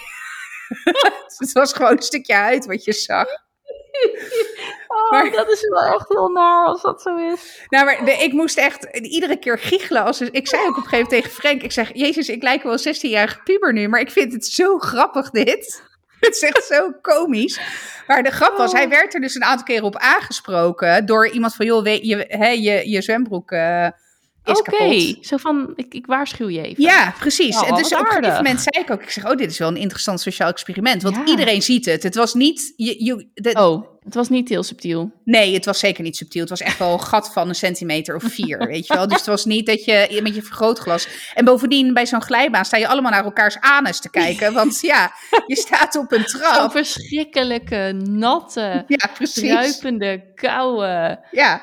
het 1.39 1.53
was 1.53 1.73
gewoon 1.73 1.93
een 1.97 2.03
stukje 2.03 2.35
huid 2.35 2.67
wat 2.67 2.85
je 2.85 2.93
zag. 2.93 3.27
Oh, 4.89 5.11
Maar- 5.11 5.31
dat 5.31 5.51
is 5.51 5.69
wel 5.69 5.83
echt 5.95 6.09
heel 6.09 6.29
naar 6.29 6.67
als 6.67 6.83
dat 6.83 7.03
zo 7.03 7.17
is. 7.17 7.63
Nou, 7.69 7.85
maar 7.85 8.05
de- 8.05 8.13
ik 8.13 8.33
moest 8.33 8.59
echt 8.59 8.85
iedere 9.01 9.37
keer 9.39 9.59
giechelen. 9.59 10.05
Als, 10.05 10.21
ik 10.21 10.49
zei 10.49 10.63
ook 10.63 10.69
op 10.69 10.77
een 10.77 10.83
gegeven 10.83 11.05
moment 11.05 11.23
tegen 11.25 11.31
Frank, 11.41 11.63
ik 11.63 11.73
zeg, 11.73 11.91
jezus, 11.93 12.29
ik 12.29 12.43
lijk 12.43 12.63
wel 12.63 12.73
een 12.73 12.79
16-jarige 12.95 13.41
puber 13.45 13.73
nu, 13.73 13.89
maar 13.89 14.01
ik 14.01 14.11
vind 14.11 14.33
het 14.33 14.47
zo 14.47 14.79
grappig 14.79 15.31
dit. 15.31 15.83
Het 16.21 16.35
is 16.35 16.43
echt 16.43 16.65
zo 16.65 16.91
komisch. 17.03 17.61
Maar 18.07 18.23
de 18.23 18.31
grap 18.31 18.57
was, 18.57 18.71
Oh. 18.71 18.77
hij 18.77 18.89
werd 18.89 19.15
er 19.15 19.21
dus 19.21 19.35
een 19.35 19.45
aantal 19.45 19.65
keren 19.65 19.85
op 19.85 19.97
aangesproken 19.97 21.07
door 21.07 21.29
iemand 21.29 21.55
van, 21.55 21.67
joh, 21.67 21.83
weet 21.83 22.07
je, 22.07 22.25
hè, 22.29 22.49
je, 22.49 22.91
je 22.91 23.03
zwembroek 23.03 23.51
eh, 23.51 23.87
is 24.49 24.59
Oké, 24.59 24.71
kapot. 24.71 25.27
zo 25.27 25.37
van, 25.37 25.73
ik, 25.77 25.95
ik 25.95 26.07
waarschuw 26.07 26.49
je 26.49 26.63
even. 26.63 26.83
Ja, 26.83 27.15
precies. 27.19 27.57
Oh, 27.57 27.69
en 27.69 27.75
dus 27.75 27.93
op 27.93 27.99
een 28.01 28.07
gegeven 28.07 28.35
moment 28.37 28.61
zei 28.61 28.85
ik 28.85 28.91
ook, 28.91 29.03
ik 29.03 29.11
zeg, 29.11 29.25
oh, 29.31 29.37
dit 29.37 29.51
is 29.51 29.59
wel 29.59 29.69
een 29.69 29.77
interessant 29.77 30.21
sociaal 30.21 30.49
experiment. 30.49 31.03
Want 31.03 31.17
Ja. 31.17 31.25
iedereen 31.25 31.63
ziet 31.63 31.85
het. 31.85 32.03
Het 32.03 32.15
was 32.15 32.35
niet, 32.35 32.73
je, 32.77 33.05
je, 33.05 33.29
de- 33.35 33.53
Oh, 33.53 33.87
het 34.05 34.15
was 34.15 34.29
niet 34.29 34.49
heel 34.49 34.63
subtiel. 34.63 35.13
Nee, 35.25 35.55
het 35.55 35.65
was 35.65 35.79
zeker 35.79 36.03
niet 36.03 36.17
subtiel. 36.17 36.41
Het 36.41 36.51
was 36.51 36.61
echt 36.61 36.79
wel 36.79 36.93
een 36.93 37.01
gat 37.03 37.33
van 37.33 37.49
een 37.49 37.55
centimeter 37.55 38.15
of 38.15 38.23
vier, 38.23 38.59
weet 38.67 38.87
je 38.87 38.95
wel. 38.95 39.09
Dus 39.09 39.17
het 39.17 39.27
was 39.27 39.45
niet 39.45 39.67
dat 39.67 39.85
je 39.85 40.21
met 40.23 40.35
je 40.35 40.43
vergrootglas... 40.43 41.09
En 41.35 41.45
bovendien, 41.45 41.95
bij 41.95 42.07
zo'n 42.07 42.23
glijbaan 42.23 42.65
sta 42.65 42.77
je 42.77 42.89
allemaal 42.89 43.11
naar 43.11 43.25
elkaars 43.25 43.57
anus 43.61 44.01
te 44.01 44.11
kijken. 44.11 44.53
Want 44.53 44.81
ja, 44.93 45.13
je 45.47 45.57
staat 45.57 45.97
op 45.97 46.13
een 46.13 46.25
Zo'n 46.29 46.41
trap. 46.41 46.71
verschrikkelijke, 46.71 47.93
natte, 48.05 48.85
Ja, 48.87 49.11
precies. 49.15 49.81
koude 50.35 51.19
Ja, 51.31 51.61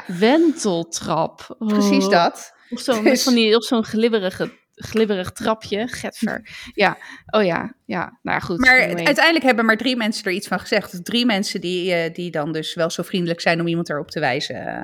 wenteltrap. 0.55 1.55
Oh. 1.59 1.67
precies 1.67 2.07
dat. 2.07 2.53
Of 2.75 2.81
zo'n 2.81 3.03
Dus- 3.03 3.23
van 3.23 3.33
die, 3.33 3.55
op 3.55 3.63
zo'n 3.63 3.83
glibberige, 3.83 4.51
glibberig 4.75 5.31
trapje. 5.31 5.87
Getver. 5.87 6.49
Ja, 6.73 6.97
oh 7.29 7.43
ja, 7.43 7.75
ja. 7.85 8.19
Nou 8.21 8.41
goed. 8.41 8.59
Maar 8.59 8.81
anyway. 8.81 9.05
uiteindelijk 9.05 9.45
hebben 9.45 9.65
maar 9.65 9.77
drie 9.77 9.95
mensen 9.95 10.25
er 10.25 10.31
iets 10.31 10.47
van 10.47 10.59
gezegd. 10.59 11.05
Drie 11.05 11.25
mensen 11.25 11.61
die, 11.61 11.93
eh, 11.93 12.13
die 12.13 12.31
dan 12.31 12.51
dus 12.51 12.73
wel 12.73 12.89
zo 12.89 13.03
vriendelijk 13.03 13.41
zijn 13.41 13.59
om 13.59 13.67
iemand 13.67 13.89
erop 13.89 14.11
te 14.11 14.19
wijzen 14.19 14.55
eh, 14.67 14.83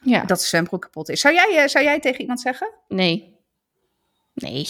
Ja, 0.00 0.24
dat 0.24 0.38
de 0.38 0.44
zwembroek 0.44 0.80
kapot 0.80 1.08
is. 1.08 1.20
Zou 1.20 1.34
jij, 1.34 1.62
eh, 1.62 1.68
zou 1.68 1.84
jij 1.84 2.00
tegen 2.00 2.20
iemand 2.20 2.40
zeggen? 2.40 2.70
nee. 2.88 3.36
Nee. 4.34 4.66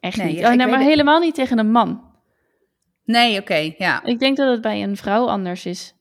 Echt 0.00 0.16
Nee, 0.16 0.26
niet. 0.26 0.36
ja, 0.38 0.42
Oh, 0.52 0.56
weet 0.56 0.68
maar 0.68 0.78
het. 0.78 0.88
helemaal 0.88 1.20
niet 1.20 1.34
tegen 1.34 1.58
een 1.58 1.70
man. 1.70 2.12
Nee, 3.04 3.40
oké, 3.40 3.74
ja. 3.78 4.02
Ik 4.04 4.18
denk 4.18 4.36
dat 4.36 4.50
het 4.50 4.60
bij 4.60 4.82
een 4.82 4.96
vrouw 4.96 5.26
anders 5.28 5.66
is. 5.66 5.94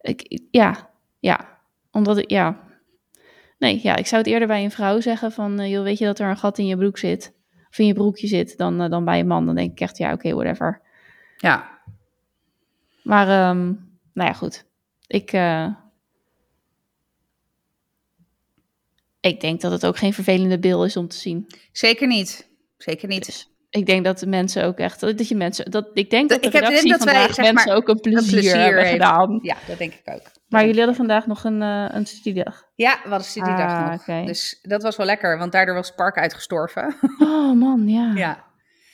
Ik, 0.00 0.40
ja, 0.50 0.90
ja. 1.20 1.58
Omdat 1.90 2.18
ik, 2.18 2.30
ja. 2.30 2.63
Nee, 3.64 3.80
ja, 3.82 3.96
ik 3.96 4.06
zou 4.06 4.22
het 4.22 4.30
eerder 4.30 4.48
bij 4.48 4.64
een 4.64 4.70
vrouw 4.70 5.00
zeggen 5.00 5.32
van, 5.32 5.60
eh, 5.60 5.70
joh, 5.70 5.82
weet 5.82 5.98
je 5.98 6.04
dat 6.04 6.18
er 6.18 6.28
een 6.28 6.36
gat 6.36 6.58
in 6.58 6.66
je 6.66 6.76
broek 6.76 6.98
zit? 6.98 7.32
Of 7.70 7.78
in 7.78 7.86
je 7.86 7.94
broekje 7.94 8.26
zit, 8.26 8.56
dan, 8.56 8.80
eh, 8.80 8.90
dan 8.90 9.04
bij 9.04 9.18
een 9.20 9.26
man. 9.26 9.46
Dan 9.46 9.54
denk 9.54 9.70
ik 9.70 9.80
echt, 9.80 9.98
ja, 9.98 10.12
oké, 10.12 10.34
whatever. 10.34 10.80
Ja, 11.36 11.78
Maar, 13.02 13.28
ehm, 13.28 13.64
nou 14.12 14.28
ja, 14.28 14.32
goed. 14.32 14.64
Ik, 15.06 15.32
eh, 15.32 15.66
ik 19.20 19.40
denk 19.40 19.60
dat 19.60 19.72
het 19.72 19.86
ook 19.86 19.96
geen 19.96 20.12
vervelende 20.12 20.58
bil 20.58 20.84
is 20.84 20.96
om 20.96 21.08
te 21.08 21.16
zien. 21.16 21.46
zeker 21.72 22.06
niet. 22.06 22.48
Zeker 22.76 23.08
niet. 23.08 23.26
Dus 23.26 23.50
ik 23.70 23.86
denk 23.86 24.04
dat 24.04 24.18
de 24.18 24.26
mensen 24.26 24.64
ook 24.64 24.78
echt, 24.78 25.00
dat 25.00 25.28
je 25.28 25.34
mensen, 25.34 25.70
dat, 25.70 25.90
ik 25.94 26.10
denk 26.10 26.28
Dat- 26.28 26.40
de 26.42 26.46
ik 26.46 26.52
heb- 26.52 26.66
denk 26.68 26.88
dat 26.88 27.04
wij, 27.04 27.14
vandaag 27.14 27.34
zeg 27.34 27.44
mensen 27.44 27.68
maar, 27.68 27.76
ook 27.76 27.88
een 27.88 28.00
plezier, 28.00 28.30
plezier 28.32 28.56
hebben 28.60 28.80
heeft. 28.82 28.92
gedaan. 28.92 29.38
Ja, 29.42 29.56
dat 29.66 29.78
denk 29.78 29.92
ik 29.94 30.02
ook. 30.14 30.22
Maar 30.48 30.60
jullie 30.60 30.78
hadden 30.78 30.96
vandaag 30.96 31.26
nog 31.26 31.44
een, 31.44 31.62
eh 31.62 31.86
een 31.88 32.06
studiedag. 32.06 32.62
Ja, 32.74 32.98
we 33.02 33.08
hadden 33.08 33.26
studiedag 33.26 33.70
Ah, 33.70 33.90
nog. 33.90 34.26
Dus 34.26 34.58
dat 34.62 34.82
was 34.82 34.96
wel 34.96 35.06
lekker, 35.06 35.38
want 35.38 35.52
daardoor 35.52 35.74
was 35.74 35.86
het 35.86 35.96
park 35.96 36.16
uitgestorven. 36.16 36.96
Oh 37.18 37.52
man, 37.52 37.88
ja. 37.88 38.12
ja. 38.14 38.44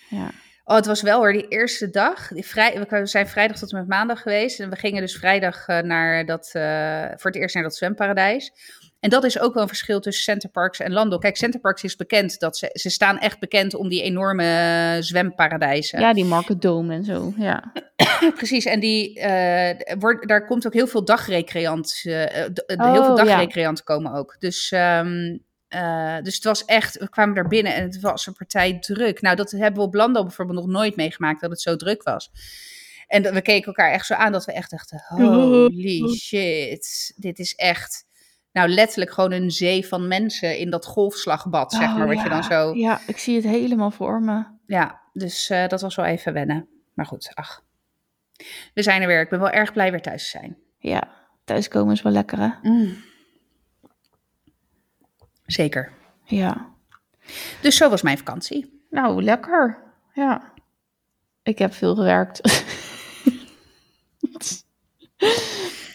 ja. 0.09 0.31
Oh, 0.65 0.77
het 0.77 0.87
was 0.87 1.03
wel 1.03 1.19
hoor, 1.19 1.33
die 1.33 1.49
eerste 1.49 1.91
dag. 1.91 2.29
Die 2.29 2.47
vrij, 2.47 2.87
we 2.89 3.07
zijn 3.07 3.29
vrijdag 3.29 3.57
tot 3.59 3.73
en 3.73 3.79
met 3.79 3.89
maandag 3.89 4.23
geweest. 4.23 4.61
En 4.61 4.71
we 4.71 4.77
gingen 4.77 5.01
dus 5.01 5.17
vrijdag 5.17 5.67
eh, 5.67 5.79
naar 5.79 6.27
dat, 6.27 6.51
eh, 6.53 7.05
voor 7.17 7.31
het 7.31 7.41
eerst 7.41 7.55
naar 7.55 7.65
dat 7.65 7.77
zwemparadijs. 7.77 8.53
En 9.01 9.11
dat 9.11 9.25
is 9.25 9.39
ook 9.39 9.53
wel 9.55 9.63
een 9.63 9.69
verschil 9.69 10.01
tussen 10.01 10.23
Centerparks 10.25 10.81
en 10.81 10.93
Lando. 10.93 11.19
Kijk, 11.19 11.37
Centerparks 11.37 11.85
is 11.85 11.97
bekend 11.97 12.39
dat 12.39 12.57
ze, 12.57 12.71
ze 12.73 12.91
staan 12.91 13.19
echt 13.19 13.39
bekend 13.39 13.75
om 13.75 13.89
die 13.89 14.03
enorme 14.03 14.45
eh, 14.45 15.03
zwemparadijzen. 15.03 16.01
Ja, 16.01 16.13
die 16.13 16.25
Market 16.25 16.63
Dome 16.63 16.95
en 16.95 17.05
zo. 17.05 17.33
Ja. 17.37 17.73
Precies, 18.37 18.65
en 18.65 18.81
die, 18.81 19.21
eh, 19.21 19.97
wordt, 19.99 20.29
daar 20.29 20.47
komt 20.47 20.67
ook 20.67 20.73
heel 20.73 20.87
veel 20.87 21.05
dagrecreant. 21.05 22.01
eh, 22.05 22.13
Oh, 22.67 22.93
heel 22.93 23.05
veel 23.05 23.17
ja. 23.17 23.25
dagrecreanten 23.25 23.85
komen 23.85 24.13
ook. 24.13 24.37
Dus, 24.39 24.71
ehm, 24.71 25.37
eh, 25.69 26.17
dus 26.23 26.35
het 26.35 26.45
was 26.45 26.65
echt, 26.65 26.99
we 26.99 27.09
kwamen 27.09 27.35
daar 27.35 27.49
binnen 27.49 27.75
en 27.75 27.83
het 27.83 28.01
was 28.01 28.27
een 28.27 28.35
partij 28.35 28.79
druk. 28.79 29.21
Nou, 29.21 29.37
dat 29.37 29.51
hebben 29.51 29.81
we 29.81 29.87
op 29.87 29.95
Lando 29.95 30.23
bijvoorbeeld 30.23 30.59
nog 30.59 30.69
nooit 30.69 30.97
meegemaakt, 30.97 31.41
dat 31.41 31.51
het 31.51 31.61
zo 31.61 31.77
druk 31.77 32.03
was. 32.03 32.31
En 33.07 33.35
we 33.35 33.43
keken 33.43 33.67
elkaar 33.67 33.93
echt 33.93 34.07
zo 34.07 34.15
aan 34.15 34.33
dat 34.33 34.45
we 34.45 34.53
echt 34.53 34.71
dachten, 34.71 35.03
holy 35.09 36.09
shit, 36.17 37.13
dit 37.17 37.39
is 37.39 37.55
echt... 37.55 38.09
Nou, 38.53 38.69
letterlijk 38.69 39.11
gewoon 39.11 39.33
een 39.33 39.51
zee 39.51 39.87
van 39.87 40.09
mensen 40.09 40.59
in 40.59 40.71
dat 40.71 40.87
golfslagbad, 40.87 41.73
zeg 41.73 41.89
Oh, 41.89 41.97
maar, 41.97 42.07
wat 42.07 42.17
ja. 42.17 42.23
je 42.23 42.29
dan 42.29 42.45
zo... 42.45 42.75
Ja, 42.75 43.01
ik 43.07 43.19
zie 43.19 43.37
het 43.37 43.45
helemaal 43.45 43.91
voor 43.91 44.23
me. 44.23 44.45
Ja, 44.67 45.01
dus 45.13 45.51
eh, 45.51 45.69
dat 45.69 45.81
was 45.81 45.95
wel 45.95 46.07
even 46.07 46.33
wennen. 46.33 46.69
Maar 46.95 47.07
goed, 47.07 47.31
ach. 47.35 47.63
We 48.75 48.83
zijn 48.83 49.01
er 49.01 49.07
weer. 49.07 49.21
Ik 49.21 49.29
ben 49.29 49.41
wel 49.41 49.51
erg 49.51 49.73
blij 49.73 49.91
weer 49.91 50.03
thuis 50.03 50.23
te 50.23 50.29
zijn. 50.39 50.57
Ja, 50.79 51.11
thuiskomen 51.45 51.93
is 51.93 52.03
wel 52.03 52.13
lekker 52.13 52.39
hè? 52.39 52.51
Zeker. 55.47 55.93
Ja. 56.25 56.69
Dus 57.63 57.77
zo 57.77 57.89
was 57.89 58.03
mijn 58.03 58.19
vakantie. 58.19 58.85
Nou, 58.91 59.23
lekker. 59.23 59.83
Ja. 60.13 60.53
Ik 61.43 61.59
heb 61.59 61.75
veel 61.75 61.95
gewerkt. 61.95 62.41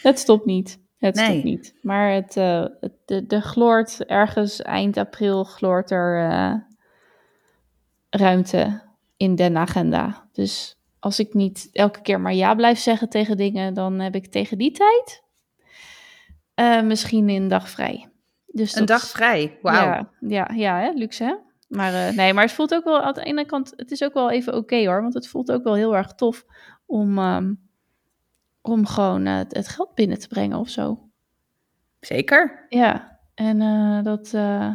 het 0.02 0.20
stopt 0.20 0.46
niet. 0.46 0.80
Het 0.98 1.16
Nee. 1.16 1.44
niet. 1.44 1.76
Maar 1.82 2.12
het, 2.12 2.38
eh, 2.38 2.66
het, 2.80 2.94
de, 3.06 3.26
de 3.26 3.42
gloort 3.42 4.06
ergens 4.06 4.62
eind 4.62 4.98
april 4.98 5.44
gloort 5.44 5.92
er 5.92 6.30
eh, 6.30 6.54
ruimte 8.10 8.82
in 9.18 9.36
de 9.36 9.54
agenda. 9.54 10.28
Dus 10.32 10.76
als 11.00 11.20
ik 11.20 11.34
niet 11.34 11.70
elke 11.72 12.02
keer 12.02 12.22
maar 12.22 12.34
ja 12.34 12.56
blijf 12.56 12.80
zeggen 12.80 13.10
tegen 13.10 13.38
dingen, 13.38 13.74
dan 13.74 14.00
heb 14.00 14.16
ik 14.16 14.28
tegen 14.28 14.58
die 14.58 14.72
tijd 14.72 15.24
eh, 16.54 16.82
misschien 16.82 17.30
een 17.30 17.48
dag 17.48 17.70
vrij. 17.70 18.10
Dus 18.48 18.74
Een 18.74 18.86
dat 18.86 19.00
dag 19.00 19.10
vrij. 19.10 19.58
Wauw. 19.62 19.86
ja, 19.86 20.10
ja, 20.20 20.50
ja 20.54 20.80
hè? 20.80 20.90
luxe 20.90 21.24
hè? 21.24 21.36
Maar 21.68 22.14
nee, 22.16 22.34
maar 22.34 22.44
het 22.44 22.54
voelt 22.54 22.74
ook 22.74 22.84
wel 22.84 23.02
aan 23.02 23.14
de 23.14 23.24
ene 23.24 23.46
kant, 23.46 23.74
het 23.76 23.92
is 23.92 24.04
ook 24.04 24.14
wel 24.14 24.32
even 24.32 24.56
oké 24.56 24.86
hoor, 24.86 25.02
want 25.02 25.14
het 25.14 25.28
voelt 25.28 25.52
ook 25.52 25.64
wel 25.64 25.76
heel 25.76 25.96
erg 25.96 26.14
tof 26.14 26.46
om, 26.86 27.18
ehm, 27.18 27.54
om 28.68 28.86
gewoon 28.88 29.26
eh, 29.26 29.38
het, 29.38 29.56
het 29.56 29.68
geld 29.68 29.94
binnen 29.96 30.20
te 30.20 30.28
brengen 30.28 30.58
of 30.60 30.70
zo. 30.70 31.00
Zeker. 32.00 32.66
Ja, 32.70 33.20
en 33.36 33.62
eh, 33.62 34.04
dat 34.04 34.34
eh, 34.34 34.72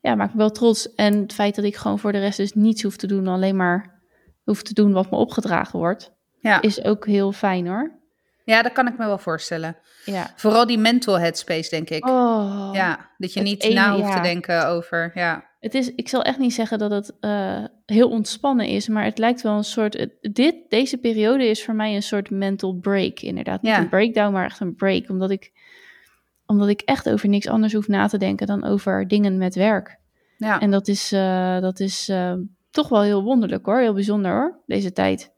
ja, 0.00 0.14
maakt 0.14 0.32
me 0.32 0.38
wel 0.38 0.50
trots. 0.50 0.94
En 0.94 1.20
het 1.20 1.32
feit 1.32 1.54
dat 1.54 1.64
ik 1.64 1.76
gewoon 1.76 1.98
voor 1.98 2.12
de 2.12 2.18
rest 2.18 2.36
dus 2.36 2.52
niets 2.54 2.82
hoef 2.82 2.96
te 2.96 3.06
doen, 3.06 3.26
alleen 3.26 3.56
maar 3.56 4.00
hoef 4.44 4.62
te 4.62 4.74
doen 4.74 4.92
wat 4.92 5.10
me 5.10 5.16
opgedragen 5.16 5.78
wordt, 5.78 6.12
Ja. 6.40 6.60
is 6.60 6.84
ook 6.84 7.06
heel 7.06 7.32
fijn 7.32 7.66
hoor. 7.66 7.96
ja, 8.44 8.62
dat 8.62 8.72
kan 8.72 8.86
ik 8.86 8.98
me 8.98 9.06
wel 9.06 9.18
voorstellen. 9.18 9.76
Ja. 10.04 10.30
Vooral 10.36 10.66
die 10.66 10.78
mental 10.78 11.18
headspace, 11.18 11.70
denk 11.70 11.90
ik. 11.90 12.06
Oh. 12.08 12.70
Ja, 12.72 13.10
dat 13.18 13.32
je 13.32 13.40
niet 13.40 13.72
na 13.74 13.96
hoeft 13.96 14.12
te 14.12 14.20
denken 14.20 14.66
over. 14.68 15.10
Ja. 15.14 15.44
Het 15.60 15.74
is, 15.74 15.94
ik 15.94 16.08
zal 16.08 16.22
echt 16.22 16.38
niet 16.38 16.54
zeggen 16.54 16.78
dat 16.78 16.90
het 16.90 17.16
eh, 17.20 17.64
heel 17.86 18.08
ontspannen 18.10 18.66
is, 18.66 18.88
maar 18.88 19.04
het 19.04 19.18
lijkt 19.18 19.42
wel 19.42 19.56
een 19.56 19.64
soort. 19.64 20.06
dit, 20.20 20.54
deze 20.68 20.98
periode 20.98 21.46
is 21.48 21.64
voor 21.64 21.74
mij 21.74 21.94
een 21.94 22.02
soort 22.02 22.30
mental 22.30 22.74
break, 22.74 23.20
inderdaad. 23.20 23.62
Niet 23.62 23.72
Ja. 23.72 23.78
een 23.80 23.88
breakdown, 23.88 24.32
maar 24.32 24.44
echt 24.44 24.60
een 24.60 24.74
break. 24.74 25.08
Omdat 25.08 25.30
ik, 25.30 25.52
omdat 26.46 26.68
ik 26.68 26.80
echt 26.80 27.08
over 27.10 27.28
niks 27.28 27.48
anders 27.48 27.72
hoef 27.72 27.88
na 27.88 28.06
te 28.06 28.18
denken 28.18 28.46
dan 28.46 28.64
over 28.64 29.08
dingen 29.08 29.38
met 29.38 29.54
werk. 29.54 29.98
ja. 30.36 30.60
En 30.60 30.70
dat 30.70 30.88
is, 30.88 31.12
eh, 31.12 31.60
dat 31.60 31.80
is 31.80 32.08
eh, 32.08 32.34
toch 32.70 32.88
wel 32.88 33.02
heel 33.02 33.22
wonderlijk 33.22 33.66
hoor, 33.66 33.78
heel 33.80 33.94
bijzonder 33.94 34.32
hoor, 34.32 34.58
deze 34.66 34.92
tijd. 34.92 35.32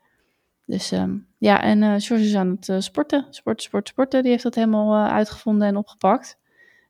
Dus 0.66 0.92
ehm, 0.92 1.16
ja, 1.38 1.62
en 1.62 1.82
eh 1.82 1.94
George 1.98 2.24
is 2.24 2.34
aan 2.34 2.58
het 2.60 2.84
sporten, 2.84 3.26
sporten, 3.30 3.64
sporten, 3.64 3.92
sporten. 3.92 4.22
Die 4.22 4.30
heeft 4.30 4.42
dat 4.42 4.54
helemaal 4.54 5.08
uitgevonden 5.10 5.68
en 5.68 5.76
opgepakt. 5.76 6.38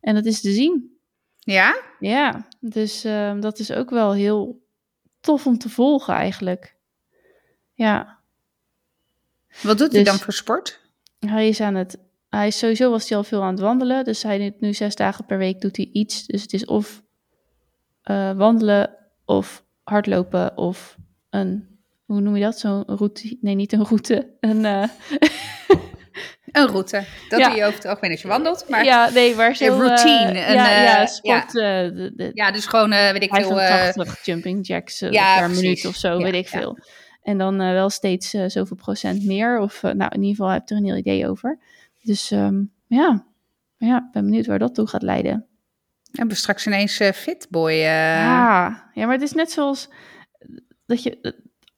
En 0.00 0.14
dat 0.14 0.24
is 0.24 0.40
te 0.40 0.50
zien. 0.52 0.98
ja? 1.38 1.80
Ja, 2.00 2.46
dus 2.60 3.04
ehm, 3.04 3.40
dat 3.40 3.58
is 3.58 3.72
ook 3.72 3.90
wel 3.90 4.12
heel 4.12 4.62
tof 5.20 5.46
om 5.46 5.58
te 5.58 5.68
volgen 5.68 6.14
eigenlijk. 6.14 6.76
Ja, 7.72 8.18
Wat 9.62 9.78
doet 9.78 9.92
hij 9.92 10.02
Dus- 10.02 10.10
dan 10.12 10.18
voor 10.20 10.32
sport? 10.32 10.80
hij 11.18 11.48
is 11.48 11.60
aan 11.60 11.74
het. 11.74 11.98
Hij 12.28 12.46
is 12.46 12.58
sowieso 12.58 12.90
was 12.90 13.08
hij 13.08 13.18
al 13.18 13.24
veel 13.24 13.42
aan 13.42 13.50
het 13.50 13.60
wandelen. 13.60 14.04
Dus 14.04 14.22
hij 14.22 14.38
doet 14.38 14.60
nu 14.60 14.74
zes 14.74 14.94
dagen 14.94 15.26
per 15.26 15.38
week 15.38 15.60
doet 15.60 15.76
hij 15.76 15.88
iets. 15.92 16.26
Dus 16.26 16.42
het 16.42 16.52
is 16.52 16.64
of 16.64 17.02
eh, 18.02 18.32
wandelen 18.32 18.96
of 19.24 19.64
hardlopen 19.82 20.56
of 20.56 20.96
een. 21.30 21.78
Hoe 22.04 22.20
noem 22.20 22.36
je 22.36 22.42
dat? 22.42 22.58
Zo'n 22.58 22.82
route? 22.86 23.36
Nee, 23.40 23.54
niet 23.54 23.72
een 23.72 23.84
route. 23.84 24.30
Een, 24.40 24.64
eh, 24.64 24.88
Een 26.52 26.66
route. 26.66 27.04
Dat 27.28 27.38
Ja. 27.40 27.48
doe 27.48 27.56
je 27.56 27.62
over 27.64 27.74
het 27.74 27.86
algemeen 27.86 28.10
als 28.10 28.22
je 28.22 28.28
wandelt. 28.28 28.64
Maar 28.68 28.84
ja, 28.84 29.06
ja, 29.06 29.12
nee, 29.12 29.34
waar 29.34 29.56
zo... 29.56 29.64
Een 29.64 29.80
routine, 29.80 30.38
eh, 30.38 30.48
een, 30.48 30.54
ja, 30.54 30.70
eh, 30.70 30.84
ja, 30.84 31.00
ja. 31.00 31.06
sport. 31.06 31.46
eh, 31.46 31.52
de, 31.54 32.50
dus 32.52 32.66
gewoon, 32.66 32.92
eh, 32.92 33.12
weet 33.12 33.22
ik 33.22 33.34
veel. 33.34 33.60
eh, 33.60 33.66
85 33.68 34.24
jumping 34.24 34.66
jacks 34.66 35.00
eh, 35.00 35.10
ja, 35.10 35.38
per 35.38 35.50
minuut 35.50 35.86
of 35.86 35.94
zo, 35.94 36.18
Ja, 36.18 36.24
weet 36.24 36.34
ik 36.34 36.48
ja. 36.48 36.58
veel. 36.58 36.78
En 37.22 37.38
dan 37.38 37.60
eh, 37.60 37.70
wel 37.72 37.90
steeds 37.90 38.34
eh, 38.34 38.44
zoveel 38.46 38.76
procent 38.76 39.24
meer. 39.24 39.58
Of 39.58 39.82
eh, 39.82 39.92
nou, 39.92 40.10
in 40.14 40.20
ieder 40.22 40.36
geval 40.36 40.48
heb 40.52 40.62
ik 40.62 40.70
er 40.70 40.76
een 40.76 40.84
heel 40.84 40.96
idee 40.96 41.28
over. 41.28 41.58
Dus 42.02 42.30
ehm, 42.30 42.62
ja. 42.86 43.24
ja, 43.76 44.08
ben 44.12 44.24
benieuwd 44.24 44.46
waar 44.46 44.58
dat 44.58 44.74
toe 44.74 44.86
gaat 44.86 45.02
leiden. 45.02 45.46
hebben 46.12 46.34
we 46.34 46.40
straks 46.40 46.66
ineens 46.66 47.00
eh 47.00 47.12
Fitboy. 47.12 47.70
eh 47.72 47.78
ja. 47.84 48.90
ja, 48.94 49.04
maar 49.04 49.14
het 49.14 49.22
is 49.22 49.32
net 49.32 49.50
zoals 49.50 49.88
dat 50.86 51.02
je, 51.02 51.34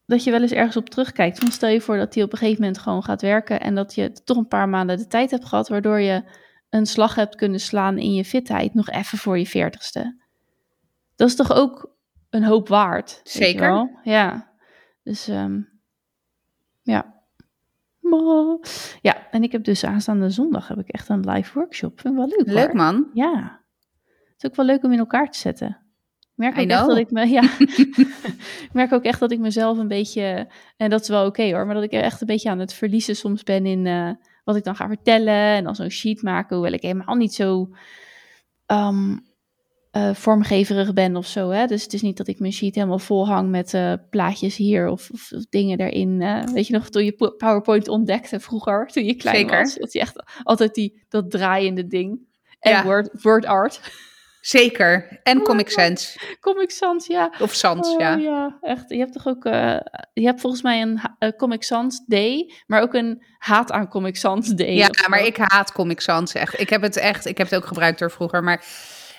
dat 0.06 0.24
je 0.24 0.30
wel 0.30 0.40
eens 0.40 0.52
ergens 0.52 0.76
op 0.76 0.88
terugkijkt. 0.88 1.38
Van 1.38 1.50
stel 1.50 1.68
je 1.68 1.80
voor 1.80 1.96
dat 1.96 2.14
hij 2.14 2.22
op 2.22 2.32
een 2.32 2.38
gegeven 2.38 2.60
moment 2.60 2.80
gewoon 2.80 3.02
gaat 3.02 3.22
werken... 3.22 3.60
en 3.60 3.74
dat 3.74 3.94
je 3.94 4.12
toch 4.12 4.36
een 4.36 4.48
paar 4.48 4.68
maanden 4.68 4.96
de 4.96 5.06
tijd 5.06 5.30
hebt 5.30 5.44
gehad... 5.44 5.68
waardoor 5.68 6.00
je 6.00 6.24
een 6.70 6.86
slag 6.86 7.14
hebt 7.14 7.34
kunnen 7.34 7.60
slaan 7.60 7.98
in 7.98 8.14
je 8.14 8.24
fitheid... 8.24 8.74
nog 8.74 8.88
even 8.90 9.18
voor 9.18 9.38
je 9.38 9.46
veertigste. 9.46 10.20
Dat 11.16 11.28
is 11.28 11.36
toch 11.36 11.52
ook 11.52 11.94
een 12.30 12.44
hoop 12.44 12.68
waard? 12.68 13.20
Zeker. 13.22 13.60
wel? 13.60 13.98
Ja. 14.02 14.52
Dus 15.02 15.28
ehm, 15.28 15.60
ja. 16.82 17.20
Ja, 19.00 19.30
en 19.30 19.42
ik 19.42 19.52
heb 19.52 19.64
dus 19.64 19.84
aanstaande 19.84 20.30
zondag 20.30 20.68
heb 20.68 20.78
ik 20.78 20.88
echt 20.88 21.08
een 21.08 21.30
live 21.30 21.58
workshop. 21.58 22.00
Vind 22.00 22.14
ik 22.14 22.20
wel 22.20 22.28
leuk 22.28 22.46
Leuk 22.46 22.66
hoor. 22.66 22.76
man. 22.76 23.10
Ja. 23.12 23.60
Het 24.04 24.42
is 24.42 24.50
ook 24.50 24.56
wel 24.56 24.66
leuk 24.66 24.84
om 24.84 24.92
in 24.92 24.98
elkaar 24.98 25.30
te 25.30 25.38
zetten. 25.38 25.68
Ik 26.20 26.28
merk 26.34 26.56
I 26.56 26.62
ook 26.62 26.70
echt 26.70 26.86
dat 26.86 26.96
ik 26.96 27.10
me, 27.10 27.26
ja. 27.26 27.42
ik 28.62 28.72
merk 28.72 28.92
ook 28.92 29.04
echt 29.04 29.20
dat 29.20 29.30
ik 29.32 29.38
mezelf 29.38 29.78
een 29.78 29.88
beetje, 29.88 30.48
en 30.76 30.90
dat 30.90 31.00
is 31.00 31.08
wel 31.08 31.26
oké 31.26 31.52
hoor, 31.52 31.66
maar 31.66 31.74
dat 31.74 31.84
ik 31.84 31.92
echt 31.92 32.20
een 32.20 32.26
beetje 32.26 32.50
aan 32.50 32.58
het 32.58 32.74
verliezen 32.74 33.16
soms 33.16 33.42
ben 33.42 33.66
in 33.66 33.86
eh, 33.86 34.10
wat 34.44 34.56
ik 34.56 34.64
dan 34.64 34.76
ga 34.76 34.86
vertellen 34.88 35.34
en 35.34 35.64
dan 35.64 35.74
zo'n 35.74 35.90
sheet 35.90 36.22
maken, 36.22 36.56
hoewel 36.56 36.74
ik 36.74 36.82
helemaal 36.82 37.14
niet 37.16 37.34
zo 37.34 37.68
ehm, 38.66 39.16
eh, 39.90 40.14
vormgeverig 40.14 40.92
ben 40.92 41.16
of 41.16 41.26
zo. 41.26 41.50
Hè? 41.50 41.66
Dus 41.66 41.82
het 41.82 41.92
is 41.92 42.02
niet 42.02 42.16
dat 42.16 42.28
ik 42.28 42.38
mijn 42.38 42.52
sheet 42.52 42.74
helemaal 42.74 42.98
vol 42.98 43.26
hang 43.26 43.50
met 43.50 43.72
uh, 43.72 43.92
plaatjes 44.10 44.56
hier 44.56 44.88
of, 44.88 45.10
of, 45.10 45.32
of 45.32 45.46
dingen 45.48 45.80
erin. 45.80 46.20
Uh, 46.20 46.44
weet 46.44 46.66
je 46.66 46.72
nog, 46.72 46.88
toen 46.88 47.04
je 47.04 47.34
PowerPoint 47.36 47.88
ontdekte 47.88 48.40
vroeger, 48.40 48.86
toen 48.86 49.04
je 49.04 49.14
klein 49.14 49.36
Zeker. 49.36 49.58
was. 49.58 49.74
Dat 49.74 49.92
je 49.92 50.00
echt 50.00 50.22
altijd 50.42 50.74
die, 50.74 51.04
dat 51.08 51.30
draaiende 51.30 51.86
ding. 51.86 52.30
En 52.60 52.72
Ja. 52.72 52.84
word, 52.84 53.22
word 53.22 53.46
art. 53.46 53.80
Zeker. 54.42 55.20
En 55.22 55.42
Comic 55.42 55.70
Sans. 55.70 56.16
Comic 56.40 56.70
Sans, 56.70 57.06
ja. 57.06 57.32
Of 57.40 57.54
Sans, 57.54 57.88
Oh, 57.88 58.00
ja. 58.00 58.14
ja, 58.14 58.58
echt. 58.60 58.84
Je 58.88 58.98
hebt 58.98 59.12
toch 59.12 59.26
ook, 59.26 59.44
eh, 59.44 59.76
je 60.12 60.24
hebt 60.24 60.40
volgens 60.40 60.62
mij 60.62 60.82
een 60.82 61.00
eh, 61.18 61.28
Comic 61.36 61.62
Sans 61.62 62.04
Day, 62.06 62.52
maar 62.66 62.82
ook 62.82 62.94
een 62.94 63.24
haat 63.38 63.72
aan 63.72 63.88
Comic 63.88 64.16
Sans 64.16 64.48
Day. 64.48 64.74
Ja, 64.74 64.88
maar 65.08 65.26
ik 65.26 65.36
haat 65.36 65.72
Comic 65.72 66.00
Sans 66.00 66.34
echt. 66.34 66.60
Ik 66.60 66.70
heb 66.70 66.82
het 66.82 66.96
echt, 66.96 67.26
ik 67.26 67.38
heb 67.38 67.50
het 67.50 67.58
ook 67.58 67.66
gebruikt 67.66 67.98
door 67.98 68.10
vroeger, 68.10 68.42
maar 68.42 68.64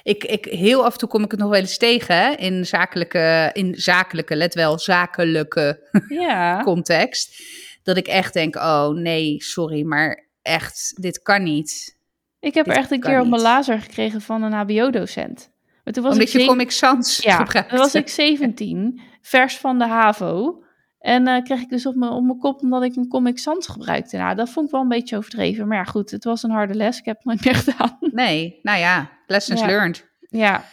ik, 0.03 0.23
ik, 0.23 0.45
heel 0.45 0.85
af 0.85 0.93
en 0.93 0.99
toe 0.99 1.09
kom 1.09 1.23
ik 1.23 1.31
het 1.31 1.39
nog 1.39 1.49
wel 1.49 1.59
eens 1.59 1.77
tegen 1.77 2.15
hè, 2.15 2.31
in 2.31 2.65
zakelijke, 2.65 3.49
in 3.53 3.75
zakelijke, 3.75 4.35
let 4.35 4.53
wel, 4.53 4.79
zakelijke 4.79 5.89
Ja, 6.07 6.63
context. 6.63 7.43
Dat 7.83 7.97
ik 7.97 8.07
echt 8.07 8.33
denk, 8.33 8.55
oh 8.55 8.89
nee, 8.89 9.35
sorry, 9.43 9.83
maar 9.83 10.27
echt, 10.41 10.93
dit 11.01 11.21
kan 11.21 11.43
niet. 11.43 11.97
Ik 12.43 12.53
heb 12.53 12.67
er 12.67 12.73
echt 12.75 12.91
een 12.91 12.99
keer 12.99 13.19
op 13.19 13.27
mijn 13.27 13.41
lazer 13.41 13.81
gekregen 13.81 14.21
van 14.21 14.43
een 14.43 14.53
HBO-docent. 14.53 15.51
Maar 15.83 15.93
toen 15.93 16.03
was 16.03 16.11
Omdat 16.13 16.27
ik 16.27 16.41
je 16.41 16.47
Comic 16.47 16.71
Sans 16.71 17.17
Ja, 17.21 17.35
gebruikt. 17.37 17.69
toen 17.69 17.77
was 17.77 17.95
ik 17.95 18.09
17, 18.23 19.01
vers 19.21 19.57
van 19.57 19.79
de 19.79 19.87
HAVO. 19.87 20.63
En 20.99 21.27
eh, 21.27 21.43
kreeg 21.43 21.61
ik 21.61 21.69
dus 21.69 21.85
op 21.85 21.95
mijn, 21.95 22.11
op 22.11 22.23
mijn 22.23 22.37
kop 22.39 22.61
omdat 22.61 22.83
ik 22.83 22.95
een 22.95 23.07
Comic 23.07 23.37
Sans 23.39 23.67
gebruikte. 23.67 24.17
Nou, 24.17 24.35
dat 24.35 24.49
vond 24.49 24.65
ik 24.65 24.71
wel 24.71 24.81
een 24.81 24.87
beetje 24.87 25.17
overdreven. 25.17 25.67
Maar 25.67 25.77
ja, 25.77 25.83
goed, 25.83 26.11
het 26.11 26.23
was 26.23 26.43
een 26.43 26.51
harde 26.51 26.73
les. 26.73 26.97
Ik 26.99 27.05
heb 27.05 27.15
het 27.15 27.25
nooit 27.25 27.43
meer 27.45 27.55
gedaan. 27.63 27.97
Nee, 27.99 28.59
nou 28.61 28.79
ja, 28.79 29.09
lessons 29.27 29.59
Ja. 29.61 29.65
learned. 29.67 30.11
Ja, 30.19 30.63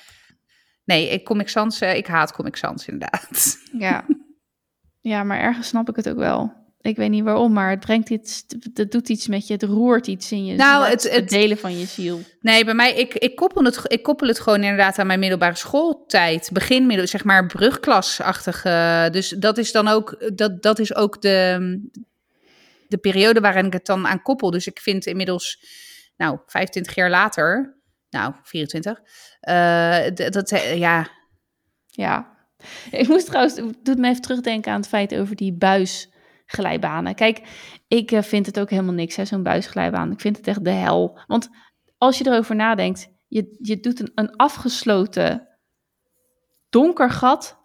Nee, 0.85 1.09
ik, 1.09 1.25
Comic 1.25 1.49
Sans, 1.49 1.81
eh, 1.81 1.97
ik 1.97 2.07
haat 2.07 2.33
Comic 2.33 2.57
Sans 2.57 2.87
inderdaad. 2.89 3.59
ja. 3.73 4.05
ja, 5.01 5.23
maar 5.25 5.39
ergens 5.39 5.69
snap 5.69 5.89
ik 5.89 5.97
het 5.97 6.09
ook 6.09 6.17
wel. 6.17 6.53
Ik 6.83 6.97
weet 6.97 7.11
niet 7.11 7.25
waarom, 7.25 7.53
maar 7.53 7.71
het 7.71 7.81
brengt 7.81 8.11
iets, 8.11 8.45
het 8.75 8.93
doet 8.93 9.09
iets 9.09 9.27
met 9.29 9.47
je, 9.47 9.53
het 9.53 9.63
roert 9.63 10.07
iets 10.07 10.33
in 10.33 10.45
je. 10.45 10.55
Nou, 10.57 10.87
het- 10.89 11.11
het- 11.11 11.29
delen 11.29 11.59
van 11.59 11.79
je 11.79 11.87
ziel. 11.87 12.21
Nee, 12.41 12.65
bij 12.65 12.75
mij, 12.75 12.95
ik, 12.95 13.15
ik, 13.15 13.37
koppel 13.37 13.65
het, 13.65 13.81
ik 13.87 14.03
koppel 14.03 14.29
het 14.29 14.41
gewoon 14.41 14.63
inderdaad 14.63 14.99
aan 14.99 15.07
mijn 15.07 15.19
middelbare 15.19 15.55
schooltijd. 15.55 16.51
Begin, 16.53 16.87
middel, 16.87 17.07
zeg 17.07 17.25
maar, 17.25 17.47
brugklasachtige. 17.47 19.09
Dus 19.13 19.29
dat 19.29 19.59
is 19.59 19.73
dan 19.73 19.89
ook, 19.89 20.33
dat, 20.35 20.63
dat 20.63 20.79
is 20.79 20.95
ook 20.95 21.23
de, 21.23 21.81
de 22.89 22.99
periode 22.99 23.41
waarin 23.41 23.67
ik 23.67 23.73
het 23.73 23.87
dan 23.87 24.07
aan 24.07 24.23
koppel. 24.23 24.51
Dus 24.51 24.67
ik 24.67 24.79
vind 24.81 25.07
inmiddels, 25.07 25.65
nou, 26.17 26.39
25 26.47 26.95
jaar 26.95 27.11
later, 27.11 27.79
nou, 28.11 28.35
24, 28.43 29.01
eh, 29.41 30.31
dat, 30.31 30.53
eh, 30.53 30.79
ja, 30.79 31.09
Ja. 31.91 32.39
Ik 32.91 33.09
moest 33.09 33.27
trouwens, 33.27 33.57
het 33.57 33.85
doet 33.85 33.99
me 33.99 34.09
even 34.09 34.23
terugdenken 34.23 34.73
aan 34.73 34.81
het 34.81 34.89
feit 34.89 35.15
over 35.15 35.37
die 35.37 35.53
buisglijbanen. 36.51 37.15
Kijk, 37.15 37.41
ik 37.89 38.11
eh, 38.11 38.23
vind 38.23 38.47
het 38.47 38.61
ook 38.61 38.71
helemaal 38.71 38.95
niks, 38.95 39.17
hè, 39.17 39.25
zo'n 39.25 39.43
buisglijbaan. 39.43 40.13
Ik 40.13 40.21
vind 40.21 40.37
het 40.37 40.47
echt 40.47 40.65
de 40.65 40.71
hel. 40.71 41.19
Want 41.27 41.49
als 41.99 42.19
je 42.19 42.27
erover 42.27 42.57
nadenkt, 42.57 43.09
je, 43.29 43.57
je 43.59 43.81
doet 43.81 44.01
een, 44.01 44.13
een 44.15 44.37
afgesloten 44.37 45.49
donker 46.69 47.11
gat 47.11 47.59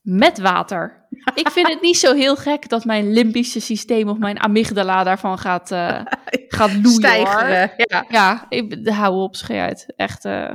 met 0.00 0.38
water. 0.38 1.04
Ik 1.34 1.50
vind 1.50 1.68
het 1.68 1.80
niet 1.80 1.96
zo 1.96 2.14
heel 2.14 2.36
gek 2.36 2.68
dat 2.68 2.84
mijn 2.84 3.12
limbische 3.12 3.60
systeem 3.60 4.08
of 4.08 4.18
mijn 4.18 4.40
amygdala 4.40 5.04
daarvan 5.04 5.38
gaat, 5.38 5.70
eh 5.70 6.00
gaat 6.58 6.72
loeien. 6.72 6.90
stijgeren. 6.90 7.72
Ja. 7.76 8.04
Ja, 8.08 8.46
ik, 8.48 8.88
hou 8.88 9.14
op, 9.22 9.36
schei 9.36 9.58
uit. 9.58 9.92
Echt, 9.96 10.24
eh, 10.24 10.52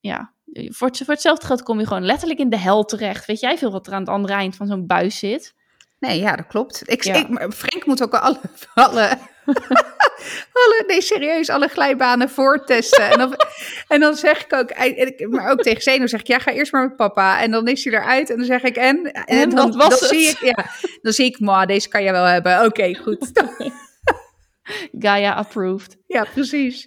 ja. 0.00 0.32
Voor, 0.52 0.88
het, 0.88 0.96
voor 0.96 1.14
hetzelfde 1.14 1.46
geld 1.46 1.62
kom 1.62 1.78
je 1.78 1.86
gewoon 1.86 2.04
letterlijk 2.04 2.40
in 2.40 2.50
de 2.50 2.58
hel 2.58 2.84
terecht. 2.84 3.26
Weet 3.26 3.40
jij 3.40 3.58
veel 3.58 3.70
wat 3.70 3.86
er 3.86 3.92
aan 3.92 4.00
het 4.00 4.08
andere 4.08 4.32
eind 4.32 4.56
van 4.56 4.66
zo'n 4.66 4.86
buis 4.86 5.18
zit? 5.18 5.54
Nee, 6.00 6.20
ja, 6.20 6.36
dat 6.36 6.46
klopt. 6.46 6.82
Ik, 6.84 7.04
Ja. 7.04 7.14
ik, 7.14 7.28
maar 7.28 7.50
Frank 7.52 7.86
moet 7.86 8.02
ook 8.02 8.14
alle, 8.14 8.40
alle, 8.74 9.18
alle, 10.52 10.84
nee, 10.86 11.00
serieus, 11.02 11.48
alle 11.48 11.68
glijbanen 11.68 12.30
voortesten. 12.30 13.10
En 13.10 13.18
dan, 13.18 13.34
en 13.88 14.00
dan 14.00 14.14
zeg 14.14 14.44
ik 14.44 14.52
ook, 14.52 14.70
maar 15.30 15.50
ook 15.50 15.62
tegen 15.62 15.82
Zeno 15.82 16.06
zeg 16.06 16.20
ik, 16.20 16.26
ja, 16.26 16.38
ga 16.38 16.52
eerst 16.52 16.72
maar 16.72 16.82
met 16.88 16.96
papa. 16.96 17.42
En 17.42 17.50
dan 17.50 17.66
is 17.66 17.84
hij 17.84 17.92
eruit 17.92 18.30
en 18.30 18.36
dan 18.36 18.46
zeg 18.46 18.62
ik, 18.62 18.76
en? 18.76 19.12
En 19.12 19.50
dan, 19.50 19.66
wat 19.66 19.76
was 19.76 20.00
dan 20.00 20.08
het? 20.08 20.18
Zie 20.18 20.28
ik, 20.28 20.38
ja, 20.40 20.66
dan 21.02 21.12
zie 21.12 21.26
ik, 21.26 21.40
ma, 21.40 21.66
deze 21.66 21.88
kan 21.88 22.02
je 22.02 22.12
wel 22.12 22.24
hebben. 22.24 22.64
Oké, 22.64 22.94
goed. 22.94 23.30
Gaia 24.98 25.32
approved. 25.32 25.96
ja, 26.06 26.24
precies. 26.24 26.86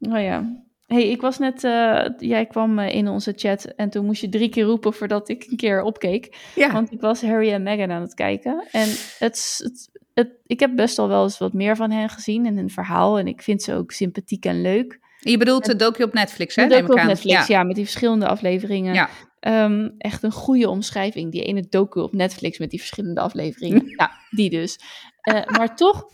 Oh 0.00 0.22
ja. 0.22 0.66
Hey, 0.88 1.08
ik 1.10 1.20
was 1.20 1.38
net... 1.38 1.64
eh, 1.64 2.04
jij 2.18 2.46
kwam 2.46 2.78
eh, 2.78 2.94
in 2.94 3.08
onze 3.08 3.32
chat 3.36 3.64
en 3.64 3.90
toen 3.90 4.04
moest 4.04 4.20
je 4.20 4.28
drie 4.28 4.48
keer 4.48 4.64
roepen 4.64 4.92
voordat 4.94 5.28
ik 5.28 5.46
een 5.50 5.56
keer 5.56 5.82
opkeek. 5.82 6.36
Ja, 6.54 6.72
Want 6.72 6.92
ik 6.92 7.00
was 7.00 7.22
Harry 7.22 7.52
en 7.52 7.62
Meghan 7.62 7.90
aan 7.90 8.02
het 8.02 8.14
kijken. 8.14 8.66
En 8.72 8.88
het, 9.18 9.60
het, 9.62 9.88
het, 10.14 10.30
ik 10.46 10.60
heb 10.60 10.76
best 10.76 10.98
al 10.98 11.08
wel 11.08 11.22
eens 11.22 11.38
wat 11.38 11.52
meer 11.52 11.76
van 11.76 11.90
hen 11.90 12.08
gezien 12.08 12.46
in 12.46 12.56
hun 12.56 12.70
verhaal. 12.70 13.18
En 13.18 13.26
ik 13.26 13.42
vind 13.42 13.62
ze 13.62 13.74
ook 13.74 13.90
sympathiek 13.92 14.44
en 14.44 14.60
leuk. 14.62 14.98
je 15.18 15.38
bedoelt 15.38 15.64
de 15.64 15.76
docu 15.76 16.02
op 16.02 16.12
Netflix, 16.12 16.54
hè? 16.56 16.64
Ook 16.64 16.70
ik 16.72 16.90
op. 16.90 17.02
Netflix, 17.02 17.46
Ja. 17.46 17.58
ja. 17.58 17.62
met 17.62 17.74
die 17.74 17.84
verschillende 17.84 18.28
afleveringen. 18.28 18.94
Ja. 18.94 19.08
Ehm, 19.40 19.88
echt 19.98 20.22
een 20.22 20.32
goede 20.32 20.68
omschrijving. 20.68 21.32
Die 21.32 21.44
ene 21.44 21.66
docu 21.68 22.00
op 22.00 22.12
Netflix 22.12 22.58
met 22.58 22.70
die 22.70 22.78
verschillende 22.78 23.20
afleveringen. 23.20 23.84
ja, 23.96 24.10
die 24.30 24.50
dus. 24.50 24.78
Eh, 25.20 25.46
maar 25.46 25.76
toch, 25.76 26.04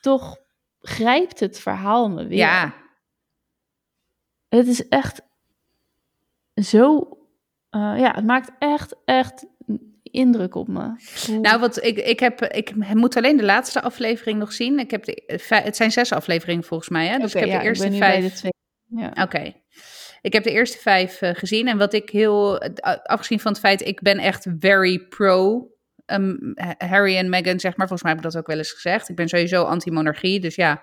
toch 0.00 0.36
grijpt 0.80 1.40
het 1.40 1.60
verhaal 1.60 2.08
me 2.08 2.26
weer. 2.26 2.38
ja. 2.38 2.80
Het 4.56 4.66
is 4.66 4.88
echt 4.88 5.20
zo... 6.54 7.08
eh, 7.70 7.94
ja, 7.98 8.12
het 8.14 8.24
maakt 8.24 8.50
echt, 8.58 8.94
echt 9.04 9.46
indruk 10.02 10.54
op 10.54 10.68
me. 10.68 10.94
Hoe- 11.26 11.38
Nou, 11.38 11.60
wat 11.60 11.84
ik, 11.84 11.98
ik, 11.98 12.20
heb, 12.20 12.42
ik 12.42 12.94
moet 12.94 13.16
alleen 13.16 13.36
de 13.36 13.44
laatste 13.44 13.82
aflevering 13.82 14.38
nog 14.38 14.52
zien. 14.52 14.78
Ik 14.78 14.90
heb 14.90 15.04
de, 15.04 15.40
het 15.46 15.76
zijn 15.76 15.90
zes 15.92 16.12
afleveringen 16.12 16.64
volgens 16.64 16.88
mij, 16.88 17.06
hè? 17.06 17.18
Dus 17.18 17.34
ik 17.34 17.40
heb 17.40 17.48
ja, 17.48 17.58
de 17.58 17.64
eerste 17.64 17.84
ben 17.84 17.92
nu 17.92 17.98
vijf... 17.98 18.20
bij 18.20 18.28
de 18.28 18.34
twee. 18.34 18.52
Ja. 18.86 19.22
Oké. 19.22 19.52
Ik 20.20 20.32
heb 20.32 20.44
de 20.44 20.50
eerste 20.50 20.78
vijf 20.78 21.22
eh, 21.22 21.34
gezien. 21.34 21.68
En 21.68 21.78
wat 21.78 21.92
ik 21.92 22.10
heel, 22.10 22.58
eh, 22.60 22.96
afgezien 23.02 23.40
van 23.40 23.52
het 23.52 23.60
feit, 23.60 23.86
ik 23.86 24.00
ben 24.00 24.18
echt 24.18 24.46
very 24.58 24.98
pro 24.98 25.66
ehm, 26.06 26.34
Harry 26.78 27.16
en 27.16 27.28
Meghan, 27.28 27.60
zeg 27.60 27.76
maar. 27.76 27.86
Volgens 27.88 28.02
mij 28.02 28.12
heb 28.12 28.24
ik 28.24 28.30
dat 28.30 28.40
ook 28.40 28.46
wel 28.46 28.58
eens 28.58 28.72
gezegd. 28.72 29.08
Ik 29.08 29.16
ben 29.16 29.28
sowieso 29.28 29.62
anti-monarchie. 29.64 30.40
Dus 30.40 30.54
ja, 30.54 30.82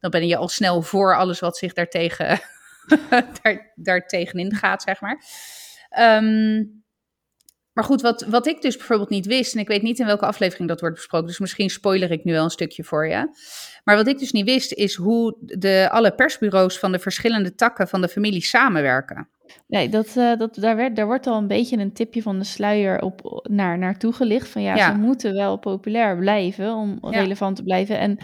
dan 0.00 0.10
ben 0.10 0.26
je 0.26 0.36
al 0.36 0.48
snel 0.48 0.82
voor 0.82 1.16
alles 1.16 1.40
wat 1.40 1.56
zich 1.56 1.72
daartegen, 1.72 2.40
daar, 3.42 3.72
daar 3.74 4.06
tegenin 4.06 4.54
gaat, 4.54 4.82
zeg 4.82 5.00
maar. 5.00 5.24
Ehm, 5.88 6.64
maar 7.72 7.84
goed, 7.84 8.00
wat, 8.00 8.22
wat 8.22 8.46
ik 8.46 8.62
dus 8.62 8.76
bijvoorbeeld 8.76 9.10
niet 9.10 9.26
wist, 9.26 9.54
en 9.54 9.60
ik 9.60 9.68
weet 9.68 9.82
niet 9.82 9.98
in 9.98 10.06
welke 10.06 10.26
aflevering 10.26 10.68
dat 10.68 10.80
wordt 10.80 10.94
besproken, 10.94 11.26
dus 11.26 11.38
misschien 11.38 11.70
spoiler 11.70 12.10
ik 12.10 12.24
nu 12.24 12.32
wel 12.32 12.44
een 12.44 12.50
stukje 12.50 12.84
voor 12.84 13.06
je. 13.08 13.28
Maar 13.84 13.96
wat 13.96 14.06
ik 14.06 14.18
dus 14.18 14.32
niet 14.32 14.44
wist, 14.44 14.72
is 14.72 14.94
hoe 14.94 15.36
de, 15.40 15.88
alle 15.90 16.14
persbureaus 16.14 16.78
van 16.78 16.92
de 16.92 16.98
verschillende 16.98 17.54
takken 17.54 17.88
van 17.88 18.00
de 18.00 18.08
familie 18.08 18.42
samenwerken. 18.42 19.28
Nee, 19.66 19.88
dat, 19.88 20.16
eh, 20.16 20.36
dat, 20.36 20.54
daar, 20.54 20.76
werd, 20.76 20.96
daar 20.96 21.06
wordt 21.06 21.26
al 21.26 21.38
een 21.38 21.46
beetje 21.46 21.76
een 21.76 21.92
tipje 21.92 22.22
van 22.22 22.38
de 22.38 22.44
sluier 22.44 23.00
op, 23.00 23.46
naar, 23.50 23.78
naartoe 23.78 24.12
gelicht. 24.12 24.48
Van 24.48 24.62
ja, 24.62 24.74
Ja. 24.74 24.92
ze 24.92 24.98
moeten 24.98 25.34
wel 25.34 25.56
populair 25.58 26.18
blijven 26.18 26.74
om 26.74 26.98
Ja. 27.00 27.10
relevant 27.20 27.56
te 27.56 27.62
blijven. 27.62 27.98
En 27.98 28.18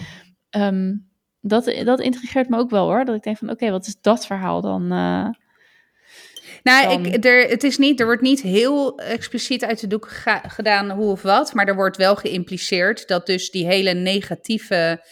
ehm, 0.50 0.92
dat, 1.40 1.72
dat 1.84 2.00
intrigeert 2.00 2.48
me 2.48 2.58
ook 2.58 2.70
wel 2.70 2.84
hoor. 2.86 3.04
Dat 3.04 3.14
ik 3.16 3.22
denk 3.22 3.36
van 3.38 3.50
oké, 3.50 3.70
wat 3.70 3.86
is 3.86 3.96
dat 4.00 4.26
verhaal 4.26 4.60
dan? 4.60 4.82
eh? 4.92 5.28
Nou, 6.62 6.88
Dan- 6.88 7.04
ik, 7.04 7.24
er, 7.24 7.48
het 7.48 7.64
is 7.64 7.78
niet, 7.78 8.00
er 8.00 8.06
wordt 8.06 8.22
niet 8.22 8.40
heel 8.42 8.98
expliciet 8.98 9.64
uit 9.64 9.80
de 9.80 9.86
doek 9.86 10.08
ga- 10.08 10.42
gedaan 10.48 10.90
hoe 10.90 11.10
of 11.10 11.22
wat, 11.22 11.54
maar 11.54 11.66
er 11.66 11.74
wordt 11.74 11.96
wel 11.96 12.16
geïmpliceerd 12.16 13.08
dat 13.08 13.26
dus 13.26 13.50
die 13.50 13.66
hele 13.66 13.92
negatieve, 13.92 15.04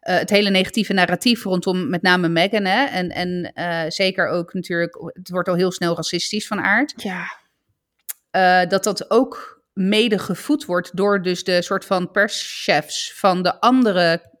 eh, 0.00 0.16
het 0.18 0.30
hele 0.30 0.50
negatieve 0.50 0.92
narratief 0.92 1.42
rondom 1.44 1.88
met 1.90 2.02
name 2.02 2.28
Meghan, 2.28 2.64
hè, 2.64 2.84
en, 2.84 3.08
en 3.08 3.52
eh, 3.54 3.82
zeker 3.88 4.28
ook 4.28 4.52
natuurlijk, 4.54 5.10
het 5.12 5.30
wordt 5.30 5.48
al 5.48 5.54
heel 5.54 5.72
snel 5.72 5.94
racistisch 5.96 6.46
van 6.46 6.60
aard, 6.60 6.94
ja, 6.96 8.66
dat 8.66 8.84
dat 8.84 9.10
ook 9.10 9.62
mede 9.72 10.18
gevoed 10.18 10.64
wordt 10.64 10.96
door 10.96 11.22
dus 11.22 11.44
de 11.44 11.62
soort 11.62 11.84
van 11.84 12.10
perschefs 12.10 13.12
van 13.14 13.42
de 13.42 13.60
andere 13.60 14.32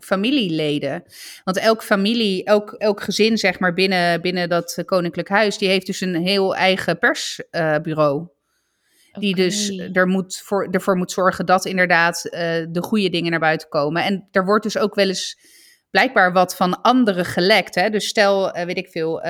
familieleden. 0.00 1.02
Want 1.44 1.58
elk 1.58 1.82
familie, 1.82 2.44
elk, 2.44 2.72
elk 2.72 3.02
gezin 3.02 3.38
zeg 3.38 3.58
maar 3.58 3.72
binnen, 3.72 4.20
binnen 4.20 4.48
dat 4.48 4.74
eh, 4.76 4.84
koninklijk 4.84 5.28
huis, 5.28 5.58
die 5.58 5.68
heeft 5.68 5.86
dus 5.86 6.00
een 6.00 6.14
heel 6.14 6.56
eigen 6.56 6.98
persbureau. 6.98 8.28
Die 9.12 9.34
dus 9.34 9.78
er 9.92 10.06
moet 10.06 10.36
voor, 10.44 10.68
ervoor 10.70 10.96
moet 10.96 11.12
zorgen 11.12 11.46
dat 11.46 11.64
inderdaad 11.64 12.24
eh, 12.24 12.40
de 12.68 12.82
goede 12.82 13.08
dingen 13.08 13.30
naar 13.30 13.40
buiten 13.40 13.68
komen. 13.68 14.04
En 14.04 14.28
er 14.30 14.44
wordt 14.44 14.62
dus 14.62 14.78
ook 14.78 14.94
wel 14.94 15.08
eens 15.08 15.38
blijkbaar 15.90 16.32
wat 16.32 16.56
van 16.56 16.82
anderen 16.82 17.24
gelekt. 17.24 17.74
Hè? 17.74 17.90
Dus 17.90 18.06
stel, 18.06 18.52
eh, 18.52 18.64
weet 18.64 18.76
ik 18.76 18.88
veel, 18.88 19.22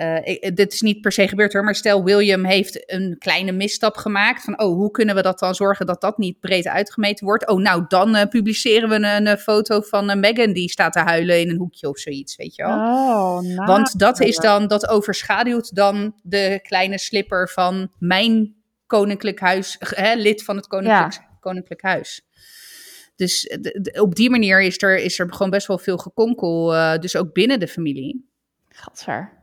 uh, 0.00 0.54
dit 0.54 0.72
is 0.72 0.80
niet 0.80 1.00
per 1.00 1.12
se 1.12 1.28
gebeurd 1.28 1.52
hoor, 1.52 1.64
maar 1.64 1.74
stel 1.74 2.04
William 2.04 2.44
heeft 2.44 2.92
een 2.92 3.16
kleine 3.18 3.52
misstap 3.52 3.96
gemaakt. 3.96 4.42
Van, 4.42 4.60
oh, 4.60 4.74
hoe 4.74 4.90
kunnen 4.90 5.14
we 5.14 5.22
dat 5.22 5.38
dan 5.38 5.54
zorgen 5.54 5.86
dat 5.86 6.00
dat 6.00 6.18
niet 6.18 6.40
breed 6.40 6.66
uitgemeten 6.66 7.26
wordt? 7.26 7.48
Oh, 7.48 7.60
nou, 7.60 7.84
dan 7.88 8.16
uh, 8.16 8.22
publiceren 8.24 8.88
we 8.88 8.94
een, 8.94 9.26
een 9.26 9.38
foto 9.38 9.80
van 9.80 10.10
uh, 10.10 10.16
Meghan 10.16 10.52
die 10.52 10.70
staat 10.70 10.92
te 10.92 10.98
huilen 10.98 11.40
in 11.40 11.50
een 11.50 11.56
hoekje 11.56 11.88
of 11.88 11.98
zoiets, 11.98 12.36
weet 12.36 12.54
je 12.54 12.62
wel. 12.62 12.76
Oh, 12.76 13.40
nou, 13.40 13.66
Want 13.66 13.98
dat 13.98 14.20
is 14.20 14.36
dan, 14.36 14.66
dat 14.66 14.88
overschaduwt 14.88 15.74
dan 15.74 16.14
de 16.22 16.60
kleine 16.62 16.98
slipper 16.98 17.48
van 17.48 17.92
mijn 17.98 18.54
koninklijk 18.86 19.40
huis, 19.40 19.76
hè, 19.78 20.14
lid 20.14 20.44
van 20.44 20.56
het 20.56 20.66
koninklijk, 20.66 21.12
ja. 21.12 21.36
koninklijk 21.40 21.82
huis. 21.82 22.26
Dus 23.16 23.56
op 23.92 24.14
die 24.14 24.30
manier 24.30 24.62
is 24.62 24.82
er, 24.82 24.98
is 24.98 25.18
er 25.18 25.32
gewoon 25.32 25.50
best 25.50 25.66
wel 25.66 25.78
veel 25.78 25.98
gekonkel, 25.98 26.66
dus 27.00 27.16
ook 27.16 27.32
binnen 27.32 27.60
de 27.60 27.68
familie. 27.68 28.28
Gadver. 28.68 29.41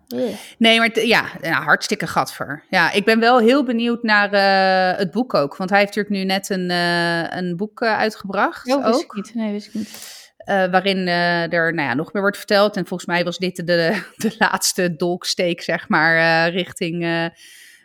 Nee, 0.57 0.77
maar 0.77 0.99
ja, 0.99 1.29
ja, 1.41 1.61
hartstikke 1.61 2.07
gatver. 2.07 2.63
Ja, 2.69 2.91
ik 2.91 3.05
ben 3.05 3.19
wel 3.19 3.39
heel 3.39 3.63
benieuwd 3.63 4.03
naar 4.03 4.33
uh, 4.33 4.97
het 4.97 5.11
boek 5.11 5.33
ook. 5.33 5.57
Want 5.57 5.69
hij 5.69 5.79
heeft 5.79 5.95
natuurlijk 5.95 6.23
nu 6.23 6.33
net 6.33 6.49
een, 6.49 6.69
uh, 6.69 7.37
een 7.37 7.57
boek 7.57 7.81
uitgebracht. 7.81 8.73
Oh, 8.73 8.85
wist 8.85 8.95
ook. 8.95 9.03
ik 9.03 9.13
niet. 9.13 9.35
Nee, 9.35 9.51
wist 9.51 9.67
ik 9.67 9.73
niet. 9.73 10.17
waarin 10.45 11.07
er 11.07 11.73
nou 11.73 11.87
ja, 11.87 11.93
nog 11.93 12.13
meer 12.13 12.21
wordt 12.21 12.37
verteld. 12.37 12.77
En 12.77 12.85
volgens 12.85 13.09
mij 13.09 13.23
was 13.23 13.37
dit 13.37 13.55
de, 13.55 14.03
de 14.15 14.35
laatste 14.39 14.95
dolksteek, 14.95 15.61
zeg 15.61 15.89
maar, 15.89 16.49
richting 16.49 17.03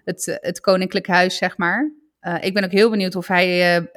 het, 0.05 0.39
het 0.41 0.61
Koninklijk 0.61 1.07
Huis, 1.07 1.37
zeg 1.37 1.57
maar. 1.57 1.93
Ik 2.41 2.55
ben 2.55 2.64
ook 2.64 2.72
heel 2.72 2.91
benieuwd 2.91 3.16
of 3.16 3.27
hij 3.27 3.91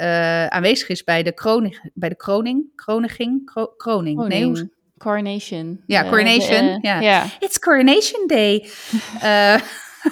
aanwezig 0.49 0.88
is 0.89 1.03
bij 1.03 1.23
de, 1.23 1.34
kroning, 1.34 1.91
bij 1.93 2.09
de 2.09 2.15
kroning. 2.15 2.75
Kroniging? 2.75 3.45
Kro 3.45 3.67
kroning. 3.67 4.17
kroning. 4.17 4.53
Nee, 4.53 4.69
Coronation. 4.98 5.84
Ja, 5.86 6.04
Coronation. 6.04 6.80
ja. 6.82 7.02
Yeah. 7.02 7.26
It's 7.39 7.60
Coronation 7.60 8.28
Day. 8.28 8.70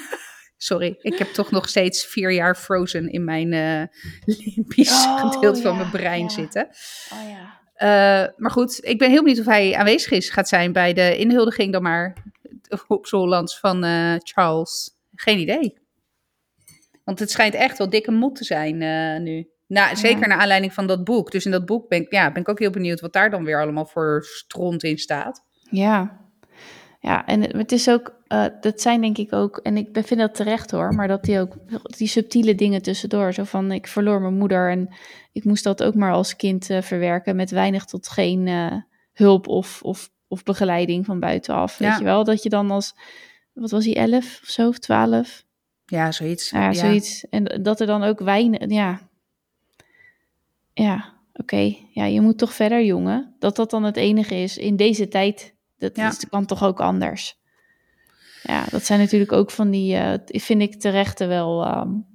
sorry, 0.57 0.97
ik 1.01 1.17
heb 1.17 1.27
toch 1.27 1.51
nog 1.51 1.69
steeds 1.69 2.05
vier 2.05 2.31
jaar 2.31 2.55
Frozen 2.55 3.09
in 3.09 3.23
mijn 3.23 3.49
limpisch 4.25 4.89
oh, 4.89 5.31
gedeelte 5.31 5.61
van 5.61 5.77
mijn 5.77 5.89
brein 5.89 6.23
ja. 6.23 6.29
zitten. 6.29 6.67
Oh, 7.13 7.29
ja. 7.29 8.33
maar 8.37 8.51
goed, 8.51 8.85
ik 8.85 8.97
ben 8.97 9.09
heel 9.09 9.21
benieuwd 9.23 9.39
of 9.39 9.45
hij 9.45 9.75
aanwezig 9.75 10.11
is, 10.11 10.29
gaat 10.29 10.47
zijn 10.47 10.71
bij 10.71 10.93
de 10.93 11.17
inhuldiging 11.17 11.71
dan 11.71 11.81
maar 11.81 12.23
op 12.87 13.07
z'n 13.07 13.15
Hollands 13.15 13.59
van 13.59 13.83
Charles. 14.23 14.95
Geen 15.15 15.39
idee. 15.39 15.77
Want 17.03 17.19
het 17.19 17.31
schijnt 17.31 17.53
echt 17.53 17.77
wel 17.77 17.89
dikke 17.89 18.11
mot 18.11 18.35
te 18.35 18.43
zijn 18.43 18.77
nu. 19.23 19.49
Nou, 19.67 19.95
zeker 19.95 20.19
ja. 20.19 20.27
naar 20.27 20.37
aanleiding 20.37 20.73
van 20.73 20.87
dat 20.87 21.03
boek. 21.03 21.31
Dus 21.31 21.45
in 21.45 21.51
dat 21.51 21.65
boek 21.65 21.89
ben 21.89 22.01
ik, 22.01 22.11
ja, 22.11 22.31
ben 22.31 22.41
ik 22.41 22.49
ook 22.49 22.59
heel 22.59 22.69
benieuwd 22.69 22.99
wat 22.99 23.13
daar 23.13 23.29
dan 23.29 23.43
weer 23.43 23.61
allemaal 23.61 23.85
voor 23.85 24.23
stront 24.23 24.83
in 24.83 24.97
staat. 24.97 25.45
Ja, 25.69 26.21
ja 26.99 27.25
en 27.25 27.57
het 27.57 27.71
is 27.71 27.89
ook, 27.89 28.15
uh, 28.27 28.45
dat 28.61 28.81
zijn 28.81 29.01
denk 29.01 29.17
ik 29.17 29.33
ook, 29.33 29.57
en 29.57 29.77
ik 29.77 29.89
vind 29.93 30.19
dat 30.19 30.35
terecht 30.35 30.71
hoor, 30.71 30.93
maar 30.93 31.07
dat 31.07 31.23
die 31.23 31.39
ook, 31.39 31.55
die 31.97 32.07
subtiele 32.07 32.55
dingen 32.55 32.81
tussendoor. 32.81 33.33
Zo 33.33 33.43
van, 33.43 33.71
ik 33.71 33.87
verloor 33.87 34.21
mijn 34.21 34.37
moeder 34.37 34.69
en 34.69 34.95
ik 35.31 35.43
moest 35.43 35.63
dat 35.63 35.83
ook 35.83 35.95
maar 35.95 36.11
als 36.11 36.35
kind 36.35 36.69
uh, 36.69 36.81
verwerken 36.81 37.35
met 37.35 37.51
weinig 37.51 37.85
tot 37.85 38.07
geen 38.07 38.49
hulp 39.13 39.47
of, 39.47 39.81
of, 39.81 40.09
of 40.27 40.43
begeleiding 40.43 41.05
van 41.05 41.19
buitenaf. 41.19 41.79
Ja. 41.79 41.89
Weet 41.89 41.97
je 41.97 42.03
wel, 42.03 42.23
dat 42.23 42.43
je 42.43 42.49
dan 42.49 42.71
als, 42.71 42.95
wat 43.53 43.71
was 43.71 43.85
hij, 43.85 43.95
elf 43.95 44.39
of 44.43 44.49
zo, 44.49 44.67
of 44.67 44.79
twaalf? 44.79 45.43
Ja, 45.85 46.11
zoiets. 46.11 46.49
Ja, 46.49 46.73
zoiets. 46.73 47.29
En 47.29 47.61
dat 47.63 47.79
er 47.79 47.87
dan 47.87 48.03
ook 48.03 48.19
weinig, 48.19 48.69
ja. 48.69 48.99
Ja, 50.83 51.13
oké. 51.29 51.41
Okay. 51.41 51.87
Ja, 51.91 52.05
je 52.05 52.21
moet 52.21 52.37
toch 52.37 52.53
verder, 52.53 52.83
jongen. 52.83 53.35
Dat 53.39 53.55
dat 53.55 53.69
dan 53.69 53.83
het 53.83 53.97
enige 53.97 54.35
is 54.35 54.57
in 54.57 54.75
deze 54.75 55.07
tijd. 55.07 55.55
Dat 55.77 55.95
ja. 55.95 56.09
is, 56.09 56.29
kan 56.29 56.45
toch 56.45 56.63
ook 56.63 56.79
anders. 56.79 57.37
Ja, 58.43 58.65
dat 58.69 58.83
zijn 58.83 58.99
natuurlijk 58.99 59.31
ook 59.31 59.51
van 59.51 59.71
die, 59.71 59.95
uh, 59.95 60.13
vind 60.25 60.61
ik 60.61 60.79
terechte 60.79 61.25
wel 61.25 61.77
um, 61.77 62.05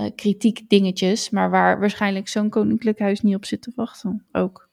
uh, 0.00 0.10
kritiek 0.16 0.68
dingetjes. 0.68 1.30
Maar 1.30 1.50
waar 1.50 1.80
waarschijnlijk 1.80 2.28
zo'n 2.28 2.50
koninklijk 2.50 2.98
huis 2.98 3.20
niet 3.20 3.34
op 3.34 3.44
zit 3.44 3.62
te 3.62 3.72
wachten. 3.74 4.26
Ook. 4.32 4.68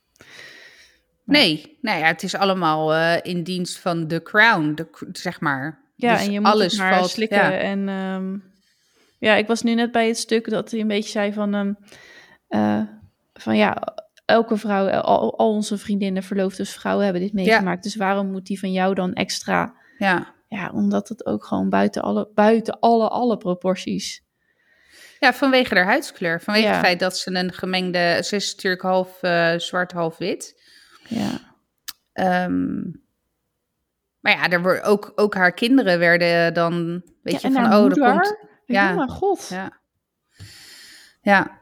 Nee, 1.24 1.78
nou 1.80 1.98
ja, 1.98 2.06
het 2.06 2.22
is 2.22 2.34
allemaal 2.34 2.94
uh, 2.94 3.16
in 3.22 3.42
dienst 3.42 3.78
van 3.78 4.08
de 4.08 4.22
crown, 4.22 4.72
de, 4.74 5.08
zeg 5.12 5.40
maar. 5.40 5.82
Ja, 5.96 6.12
dus 6.12 6.26
en 6.26 6.32
je 6.32 6.40
moet 6.40 6.50
alles 6.50 6.78
maar 6.78 6.94
valt, 6.94 7.10
slikken. 7.10 7.38
Ja. 7.38 7.52
En 7.52 7.88
um, 7.88 8.44
ja, 9.18 9.34
ik 9.34 9.46
was 9.46 9.62
nu 9.62 9.74
net 9.74 9.92
bij 9.92 10.06
het 10.06 10.18
stuk 10.18 10.50
dat 10.50 10.70
hij 10.70 10.80
een 10.80 10.88
beetje 10.88 11.10
zei 11.10 11.32
van... 11.32 11.54
Um, 11.54 12.98
van 13.40 13.56
ja, 13.56 13.94
elke 14.24 14.56
vrouw, 14.56 14.88
al, 14.88 15.38
al, 15.38 15.54
onze 15.54 15.78
vriendinnen, 15.78 16.22
verloofdes 16.22 16.72
vrouwen 16.72 17.04
hebben 17.04 17.22
dit 17.22 17.32
meegemaakt. 17.32 17.84
Ja. 17.84 17.90
Dus 17.90 17.96
waarom 17.96 18.30
moet 18.30 18.46
die 18.46 18.58
van 18.58 18.72
jou 18.72 18.94
dan 18.94 19.12
extra? 19.12 19.74
Ja. 19.98 20.34
Ja, 20.48 20.70
omdat 20.74 21.08
het 21.08 21.26
ook 21.26 21.44
gewoon 21.44 21.68
buiten 21.68 22.02
alle, 22.02 22.30
buiten 22.34 22.78
alle, 22.78 23.08
alle 23.08 23.36
proporties... 23.36 24.28
Ja, 25.18 25.32
vanwege 25.32 25.74
haar 25.74 25.84
huidskleur. 25.84 26.40
Vanwege 26.40 26.66
ja. 26.66 26.72
het 26.72 26.84
feit 26.84 27.00
dat 27.00 27.18
ze 27.18 27.34
een 27.34 27.52
gemengde... 27.52 28.20
Ze 28.24 28.36
is 28.36 28.50
natuurlijk 28.54 28.82
half 28.82 29.22
uh, 29.22 29.54
zwart, 29.56 29.92
half 29.92 30.18
wit. 30.18 30.62
Ja. 31.08 31.54
Um, 32.44 33.02
maar 34.20 34.32
ja, 34.32 34.48
er 34.48 34.62
worden 34.62 34.82
ook, 34.82 35.12
ook 35.14 35.34
haar 35.34 35.52
kinderen 35.52 35.98
werden 35.98 36.54
dan, 36.54 37.02
weet 37.22 37.40
ja, 37.40 37.48
je, 37.48 37.54
van 37.54 37.64
oh, 37.64 37.80
moeder, 37.80 38.02
er 38.02 38.12
komt... 38.12 38.36
Ja, 38.64 38.92
mijn 38.92 39.08
god. 39.08 39.48
Ja. 39.48 39.80
ja. 41.20 41.59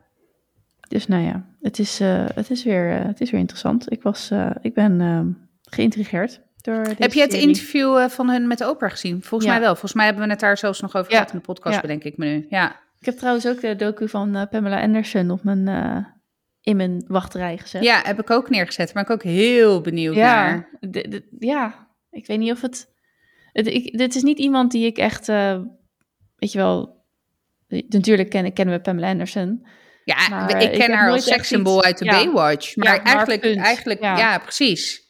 Dus 0.89 1.07
nou 1.07 1.23
ja, 1.25 1.47
het 1.61 1.79
is, 1.79 2.01
uh, 2.01 2.25
het 2.35 2.51
is, 2.51 2.65
weer, 2.65 2.99
uh, 3.01 3.05
het 3.05 3.21
is 3.21 3.31
weer 3.31 3.41
interessant. 3.41 3.93
Ik, 3.93 4.03
was, 4.03 4.31
uh, 4.31 4.51
ik 4.63 4.75
ben 4.75 5.01
ehm, 5.01 5.27
geïntrigeerd 5.63 6.41
door 6.61 6.85
Heb 6.99 7.13
je 7.13 7.21
het 7.21 7.33
serie. 7.33 7.47
interview 7.49 8.09
van 8.09 8.31
hun 8.31 8.47
met 8.47 8.59
de 8.59 8.65
opera 8.65 8.89
gezien? 8.89 9.23
Volgens 9.23 9.45
Ja. 9.45 9.51
mij 9.51 9.61
wel. 9.61 9.71
Volgens 9.71 9.93
mij 9.93 10.05
hebben 10.05 10.25
we 10.25 10.31
het 10.31 10.41
daar 10.41 10.59
zelfs 10.59 10.81
nog 10.81 10.97
over 10.97 11.11
Ja. 11.13 11.17
gehad 11.19 11.33
in 11.33 11.39
de 11.39 11.45
podcast, 11.45 11.75
Ja. 11.75 11.81
bedenk 11.81 12.05
ik 12.05 12.17
me 12.17 12.27
nu. 12.27 12.47
Ja. 12.51 12.71
Ik 12.99 13.07
heb 13.07 13.17
trouwens 13.17 13.47
ook 13.49 13.61
de 13.61 13.77
docu 13.77 14.09
van 14.09 14.37
eh, 14.37 14.43
Pamela 14.51 14.81
Anderson 14.81 15.31
op 15.31 15.43
mijn, 15.45 15.69
eh, 15.69 16.05
in 16.61 16.77
mijn 16.77 17.05
wachtrij 17.07 17.59
gezet. 17.59 17.83
ja, 17.83 18.01
heb 18.05 18.21
ik 18.21 18.31
ook 18.31 18.51
neergezet. 18.51 18.95
Maar 18.95 19.03
ik 19.03 19.11
ook 19.11 19.23
heel 19.23 19.81
benieuwd 19.81 20.15
naar. 20.15 20.69
ja, 20.81 20.89
de- 20.89 21.09
de- 21.09 21.29
ja. 21.39 21.89
ik 22.11 22.27
weet 22.27 22.39
niet 22.39 22.53
of 22.53 22.61
het... 22.63 22.89
het 23.53 23.67
ik, 23.67 23.99
dit 23.99 24.15
is 24.15 24.23
niet 24.23 24.39
iemand 24.39 24.71
die 24.71 24.87
ik 24.87 24.97
echt, 24.99 25.29
eh, 25.29 25.61
weet 26.37 26.53
je 26.53 26.59
wel... 26.59 26.97
Natuurlijk 27.89 28.31
kennen, 28.31 28.53
kennen 28.53 28.75
we 28.75 28.81
Pamela 28.81 29.11
Anderson. 29.11 29.67
Ja, 30.17 30.29
Maar 30.29 30.63
ik 30.63 30.73
ken 30.73 30.93
haar 30.93 31.11
als 31.11 31.25
sekssymbool 31.25 31.83
uit 31.83 31.99
de 31.99 32.05
ja. 32.05 32.11
Baywatch. 32.13 32.77
Maar 32.77 32.95
Ja, 32.95 33.03
eigenlijk, 33.03 33.45
eigenlijk 33.57 34.01
Ja. 34.03 34.19
ja. 34.19 34.39
precies. 34.39 35.07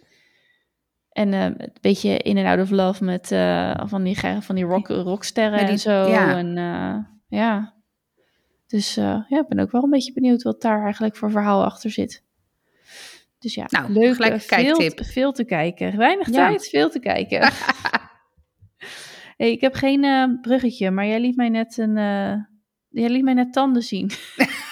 En 1.12 1.32
eh, 1.32 1.44
een 1.44 1.72
beetje 1.80 2.18
in 2.18 2.36
en 2.36 2.46
out 2.46 2.60
of 2.60 2.70
love 2.70 3.04
met 3.04 3.32
eh, 3.32 3.80
van 3.84 4.02
die, 4.02 4.18
van 4.40 4.54
die 4.54 4.64
rock, 4.64 4.88
rocksterren 4.88 5.58
die- 5.58 5.68
en 5.68 5.78
zo. 5.78 6.08
ja. 6.08 6.36
En 6.36 6.58
eh, 6.58 6.96
ja, 7.40 7.74
dus 8.66 8.94
ja, 8.94 9.26
ik 9.28 9.48
ben 9.48 9.58
ook 9.58 9.70
wel 9.70 9.82
een 9.82 9.90
beetje 9.90 10.12
benieuwd 10.12 10.42
wat 10.42 10.60
daar 10.62 10.82
eigenlijk 10.84 11.16
voor 11.16 11.30
verhaal 11.30 11.64
achter 11.64 11.90
zit. 11.90 12.22
Dus 13.38 13.54
ja, 13.54 13.66
Nou, 13.68 13.92
leuk. 13.92 14.14
gelijk 14.14 14.32
een 14.32 14.40
veel, 14.40 14.90
veel 14.96 15.32
te 15.32 15.44
kijken. 15.44 15.96
Weinig 15.96 16.26
Ja. 16.26 16.32
tijd, 16.48 16.68
veel 16.68 16.90
te 16.90 16.98
kijken. 17.00 17.40
hey, 19.36 19.50
ik 19.52 19.60
heb 19.60 19.74
geen 19.74 20.38
bruggetje, 20.40 20.90
maar 20.90 21.06
jij 21.06 21.20
liet 21.20 21.36
mij 21.36 21.48
net 21.48 21.76
een... 21.78 21.94
jij 22.88 23.08
liet 23.08 23.22
mij 23.24 23.34
net 23.34 23.52
tanden 23.52 23.82
zien. 23.82 24.10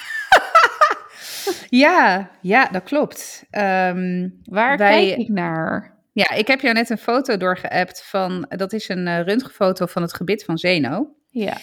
Ja, 1.69 2.29
ja, 2.41 2.65
dat 2.71 2.83
klopt. 2.83 3.43
Ehm, 3.49 4.29
Waar 4.43 4.77
Wij- 4.77 5.05
kijk 5.07 5.17
ik 5.19 5.29
naar? 5.29 5.95
ja, 6.11 6.29
ik 6.31 6.47
heb 6.47 6.61
jou 6.61 6.73
net 6.73 6.89
een 6.89 6.97
foto 6.97 7.37
doorgeappt 7.37 8.03
van... 8.05 8.45
Dat 8.49 8.73
is 8.73 8.89
een 8.89 9.07
eh, 9.07 9.21
röntgenfoto 9.21 9.85
van 9.85 10.01
het 10.01 10.13
gebit 10.13 10.43
van 10.43 10.57
Zeno. 10.57 11.15
Ja, 11.29 11.57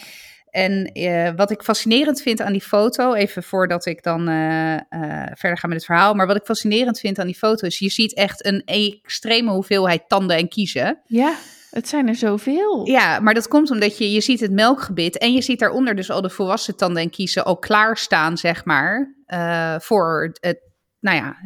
En 0.51 0.85
eh, 0.85 1.31
wat 1.37 1.51
ik 1.51 1.63
fascinerend 1.63 2.23
vind 2.23 2.41
aan 2.41 2.53
die 2.53 2.61
foto, 2.63 3.15
even 3.15 3.43
voordat 3.43 3.87
ik 3.87 4.03
dan 4.03 4.29
eh, 4.29 4.77
verder 5.35 5.59
ga 5.59 5.67
met 5.69 5.77
het 5.77 5.85
verhaal, 5.85 6.15
maar 6.15 6.27
wat 6.27 6.37
ik 6.37 6.45
fascinerend 6.45 6.99
vind 7.01 7.19
aan 7.19 7.27
die 7.27 7.35
foto 7.39 7.67
is, 7.67 7.79
je 7.79 7.91
ziet 7.91 8.15
echt 8.15 8.47
een 8.47 8.63
extreme 8.65 9.51
hoeveelheid 9.51 10.03
tanden 10.09 10.37
en 10.37 10.49
kiezen. 10.49 11.01
ja, 11.07 11.35
het 11.75 11.89
zijn 11.89 12.09
er 12.09 12.15
zoveel. 12.15 12.87
Ja, 12.87 13.21
maar 13.21 13.35
dat 13.35 13.49
komt 13.49 13.71
omdat 13.71 13.99
je, 13.99 14.13
je 14.13 14.21
ziet 14.21 14.41
het 14.41 14.51
melkgebit 14.53 15.19
en 15.19 15.33
je 15.33 15.43
ziet 15.43 15.59
daaronder 15.59 15.95
dus 15.95 16.11
al 16.11 16.21
de 16.23 16.31
volwassen 16.31 16.77
tanden 16.77 17.03
en 17.03 17.11
kiezen 17.11 17.45
al 17.45 17.57
klaarstaan, 17.59 18.37
zeg 18.37 18.65
maar, 18.65 19.15
eh, 19.27 19.75
voor 19.79 20.35
het, 20.41 20.61
nou 21.01 21.17
ja, 21.17 21.37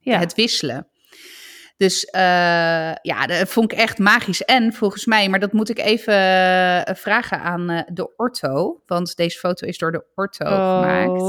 Ja. 0.00 0.18
het 0.18 0.34
wisselen. 0.34 0.88
Dus 1.76 2.04
eh, 2.04 2.92
ja, 3.02 3.26
dat 3.26 3.48
vond 3.48 3.72
ik 3.72 3.78
echt 3.78 3.98
magisch. 3.98 4.44
En 4.44 4.72
volgens 4.72 5.06
mij, 5.06 5.28
maar 5.28 5.40
dat 5.40 5.52
moet 5.52 5.68
ik 5.68 5.78
even 5.78 6.14
eh, 6.14 6.94
vragen 6.94 7.40
aan 7.40 7.84
de 7.92 8.16
ortho. 8.16 8.82
Want 8.86 9.16
deze 9.16 9.38
foto 9.38 9.66
is 9.66 9.78
door 9.78 9.92
de 9.92 10.04
ortho 10.14 10.44
gemaakt. 10.44 11.22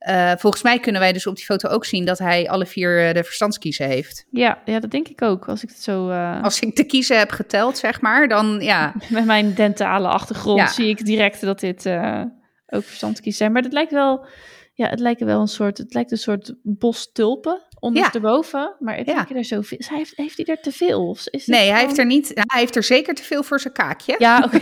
Eh, 0.00 0.32
volgens 0.36 0.62
mij 0.62 0.78
kunnen 0.78 1.00
wij 1.00 1.12
dus 1.12 1.26
op 1.26 1.36
die 1.36 1.44
foto 1.44 1.68
ook 1.68 1.84
zien 1.84 2.04
dat 2.04 2.18
hij 2.18 2.48
alle 2.48 2.66
vier 2.66 3.06
eh, 3.08 3.14
de 3.14 3.24
verstandskiezen 3.24 3.86
heeft. 3.86 4.26
Ja, 4.30 4.62
ja, 4.64 4.80
dat 4.80 4.90
denk 4.90 5.08
ik 5.08 5.22
ook. 5.22 5.48
Als 5.48 5.62
ik 5.62 5.68
het 5.68 5.82
zo 5.82 6.08
eh, 6.08 6.42
Als 6.42 6.60
ik 6.60 6.76
de 6.76 6.84
kiezen 6.84 7.18
heb 7.18 7.30
geteld, 7.30 7.78
zeg 7.78 8.00
maar, 8.00 8.28
dan 8.28 8.60
ja. 8.60 8.94
met 9.08 9.24
mijn 9.24 9.54
dentale 9.54 10.08
achtergrond 10.08 10.58
Ja. 10.58 10.66
zie 10.66 10.88
ik 10.88 11.04
direct 11.04 11.40
dat 11.40 11.60
dit 11.60 11.86
ook 12.66 12.84
verstandskies 12.84 13.36
zijn. 13.36 13.52
Maar 13.52 13.62
het 13.62 13.72
lijkt 13.72 13.92
wel, 13.92 14.26
ja, 14.74 14.88
het 14.88 15.00
lijkt 15.00 15.20
wel 15.20 15.40
een 15.40 15.48
soort, 15.48 15.78
het 15.78 15.94
lijkt 15.94 16.10
een 16.10 16.18
soort 16.18 16.54
bos 16.62 17.12
tulpen 17.12 17.62
ondersteboven. 17.80 18.76
Maar 18.78 18.98
ik 18.98 19.06
denk 19.06 19.30
er 19.30 19.44
zoveel. 19.44 19.78
Hij 19.88 19.98
heeft, 19.98 20.16
heeft 20.16 20.36
hij 20.36 20.46
er 20.46 20.60
te 20.60 20.72
veel? 20.72 21.16
Is 21.24 21.46
nee, 21.46 21.70
hij 21.70 21.80
heeft 21.80 21.98
er 21.98 22.06
niet. 22.06 22.30
Hij 22.34 22.60
heeft 22.60 22.76
er 22.76 22.82
zeker 22.82 23.14
te 23.14 23.22
veel 23.22 23.42
voor 23.42 23.60
zijn 23.60 23.74
kaakje. 23.74 24.14
Ja, 24.18 24.42
oké. 24.44 24.60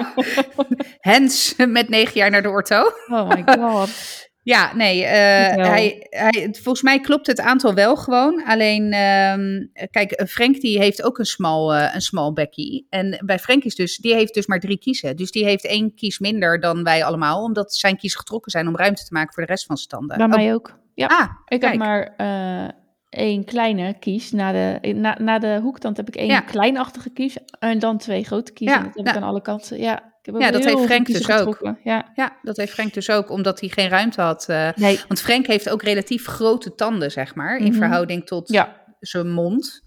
Hens 0.98 1.54
met 1.56 1.88
negen 1.88 2.14
jaar 2.14 2.30
naar 2.30 2.42
de 2.42 2.48
orto. 2.48 2.90
Oh 3.06 3.28
my 3.28 3.42
god. 3.46 3.90
Ja, 4.44 4.74
nee, 4.74 5.02
uh, 5.02 5.08
hij, 5.08 6.06
hij, 6.10 6.48
volgens 6.52 6.82
mij 6.82 7.00
klopt 7.00 7.26
het 7.26 7.40
aantal 7.40 7.74
wel 7.74 7.96
gewoon. 7.96 8.44
Alleen, 8.44 8.94
um, 8.94 9.70
kijk, 9.90 10.22
Frank 10.28 10.60
die 10.60 10.78
heeft 10.78 11.02
ook 11.02 11.18
een 11.18 11.24
smal, 11.24 11.74
uh, 11.74 11.94
een 11.94 12.00
smal 12.00 12.32
bekkie. 12.32 12.86
En 12.90 13.22
bij 13.24 13.38
Frank 13.38 13.64
is 13.64 13.74
dus, 13.74 13.96
die 13.96 14.14
heeft 14.14 14.34
dus 14.34 14.46
maar 14.46 14.60
drie 14.60 14.78
kiezen. 14.78 15.16
Dus 15.16 15.30
die 15.30 15.44
heeft 15.44 15.66
één 15.66 15.94
kies 15.94 16.18
minder 16.18 16.60
dan 16.60 16.84
wij 16.84 17.04
allemaal. 17.04 17.42
Omdat 17.42 17.74
zijn 17.74 17.96
kies 17.96 18.14
getrokken 18.14 18.50
zijn 18.50 18.68
om 18.68 18.76
ruimte 18.76 19.04
te 19.04 19.12
maken 19.12 19.34
voor 19.34 19.42
de 19.42 19.48
rest 19.48 19.66
van 19.66 19.76
zijn 19.76 19.88
tanden. 19.88 20.18
Bij 20.18 20.28
mij 20.28 20.54
ook. 20.54 20.78
Ja, 20.94 21.06
ah, 21.06 21.28
ik 21.46 21.60
kijk. 21.60 21.72
heb 21.72 21.82
maar 21.82 22.14
uh, 22.16 22.68
één 23.08 23.44
kleine 23.44 23.98
kies. 23.98 24.32
Na 24.32 24.52
de, 24.52 24.92
na, 24.94 25.16
na 25.20 25.38
de 25.38 25.58
hoektand 25.62 25.96
heb 25.96 26.08
ik 26.08 26.16
één 26.16 26.26
ja. 26.26 26.40
kleinachtige 26.40 27.10
kies. 27.10 27.36
En 27.58 27.78
dan 27.78 27.98
twee 27.98 28.24
grote 28.24 28.52
kiezen. 28.52 28.78
Ja, 28.78 28.84
dat 28.84 28.94
heb 28.94 29.08
ik 29.08 29.16
aan 29.16 29.28
alle 29.28 29.42
kanten. 29.42 29.78
Ja, 29.78 30.11
ja, 30.22 30.50
dat 30.50 30.64
heeft 30.64 30.84
Frank 30.84 31.06
dus 31.06 31.30
ook. 31.30 31.74
Ja. 31.84 32.10
ja, 32.14 32.38
dat 32.42 32.56
heeft 32.56 32.72
Frank 32.72 32.94
dus 32.94 33.10
ook, 33.10 33.30
omdat 33.30 33.60
hij 33.60 33.68
geen 33.68 33.88
ruimte 33.88 34.20
had. 34.20 34.46
Uh, 34.50 34.68
nee. 34.74 35.00
Want 35.08 35.20
Frank 35.20 35.46
heeft 35.46 35.68
ook 35.68 35.82
relatief 35.82 36.26
grote 36.26 36.74
tanden, 36.74 37.10
zeg 37.10 37.34
maar, 37.34 37.56
in 37.56 37.70
mhm. 37.70 37.76
verhouding 37.76 38.26
tot 38.26 38.48
ja. 38.48 38.84
zijn 39.00 39.30
mond. 39.30 39.82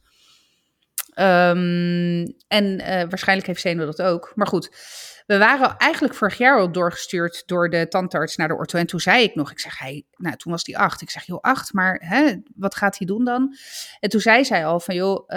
Um, 1.20 2.36
en 2.48 2.80
uh, 2.80 2.86
waarschijnlijk 2.86 3.48
heeft 3.48 3.62
Zeno 3.62 3.86
dat 3.86 4.02
ook. 4.02 4.32
Maar 4.36 4.48
goed, 4.48 4.70
we 5.26 5.38
waren 5.38 5.78
eigenlijk 5.78 6.14
vorig 6.14 6.38
jaar 6.38 6.60
al 6.60 6.72
doorgestuurd 6.72 7.44
door 7.46 7.70
de 7.70 7.88
tandarts 7.88 8.36
naar 8.36 8.48
de 8.48 8.56
ortho. 8.56 8.80
En 8.80 8.86
toen 8.86 9.00
zei 9.00 9.24
ik 9.24 9.36
nog, 9.36 9.52
ik 9.52 9.60
zeg, 9.60 9.80
hij, 9.80 10.06
nou 10.16 10.36
toen 10.36 10.52
was 10.52 10.66
hij 10.66 10.76
acht. 10.76 11.02
Ik 11.02 11.10
zeg, 11.10 11.24
joh, 11.24 11.42
acht, 11.42 11.74
maar 11.74 12.02
hè, 12.06 12.36
wat 12.56 12.76
gaat 12.76 12.98
hij 12.98 13.08
doen 13.08 13.26
dan? 13.26 13.56
En 14.00 14.10
toen 14.10 14.20
zei 14.20 14.46
zij 14.46 14.66
al 14.66 14.80
van, 14.80 14.96
joh, 14.96 15.28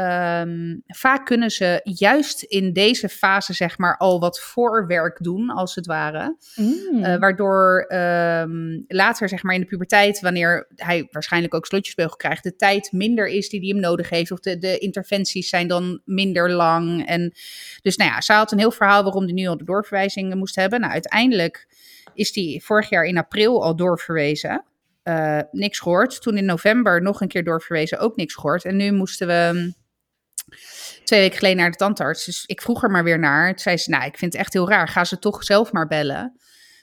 um, 0.41 0.83
vaak 0.87 1.27
kunnen 1.27 1.51
ze 1.51 1.81
juist 1.83 2.43
in 2.43 2.73
deze 2.73 3.09
fase, 3.09 3.53
zeg 3.53 3.79
maar, 3.79 3.97
al 3.97 4.21
wat 4.21 4.41
voorwerk 4.41 5.23
doen, 5.23 5.51
als 5.51 5.75
het 5.75 5.87
ware. 5.87 6.37
Mm. 6.55 6.77
Uh, 6.93 7.17
waardoor 7.17 7.93
um, 7.93 8.85
later, 8.87 9.29
zeg 9.29 9.43
maar, 9.43 9.55
in 9.55 9.61
de 9.61 9.67
puberteit, 9.67 10.21
wanneer 10.21 10.69
hij 10.75 11.09
waarschijnlijk 11.11 11.55
ook 11.55 11.67
slotjesbeugel 11.67 12.17
krijgt, 12.17 12.43
de 12.43 12.57
tijd 12.57 12.93
minder 12.93 13.27
is 13.27 13.49
die 13.49 13.61
hij 13.61 13.69
hem 13.69 13.81
nodig 13.81 14.09
heeft. 14.09 14.31
Of 14.31 14.41
de, 14.41 14.59
de 14.59 14.79
interventies 14.79 15.49
zijn 15.49 15.69
dan 15.69 16.01
minder 16.05 16.51
lang. 16.51 17.07
En 17.07 17.33
dus, 17.83 17.97
nou 17.97 18.11
ja, 18.11 18.21
zij 18.21 18.37
had 18.37 18.53
een 18.53 18.59
heel 18.59 18.71
verhaal 18.71 19.03
waarom 19.03 19.25
hij 19.25 19.33
nu 19.33 19.47
al 19.47 19.57
de 19.57 19.65
doorverwijzingen 19.79 20.39
moest 20.39 20.57
hebben. 20.57 20.81
Nou, 20.81 20.93
uiteindelijk 20.93 21.67
is 22.15 22.33
die 22.33 22.65
vorig 22.65 22.89
jaar 22.89 23.05
in 23.05 23.19
april 23.19 23.63
al 23.63 23.77
doorverwezen. 23.77 24.65
Uh, 25.05 25.41
niks 25.51 25.79
gehoord. 25.79 26.23
Toen 26.23 26.37
in 26.37 26.45
november 26.45 27.03
nog 27.03 27.21
een 27.21 27.29
keer 27.29 27.45
doorverwezen, 27.45 27.99
ook 27.99 28.17
niks 28.17 28.35
gehoord. 28.35 28.65
En 28.65 28.77
nu 28.77 28.93
moesten 28.93 29.27
we 29.27 29.51
mm, 29.53 29.75
twee 31.05 31.21
weken 31.21 31.39
geleden 31.39 31.59
naar 31.59 31.71
de 31.71 31.77
tandarts. 31.77 32.25
Dus 32.25 32.45
ik 32.47 32.63
vroeg 32.63 32.83
er 32.83 32.91
maar 32.91 33.05
weer 33.05 33.19
naar. 33.19 33.49
Toen 33.49 33.59
zei 33.59 33.77
ze, 33.77 33.91
nou, 33.91 34.05
ik 34.05 34.19
vind 34.19 34.33
het 34.33 34.43
echt 34.43 34.53
heel 34.53 34.69
raar. 34.69 34.89
Ga 34.89 35.05
ze 35.05 35.19
toch 35.19 35.45
zelf 35.45 35.73
maar 35.73 35.87
bellen. 35.87 36.41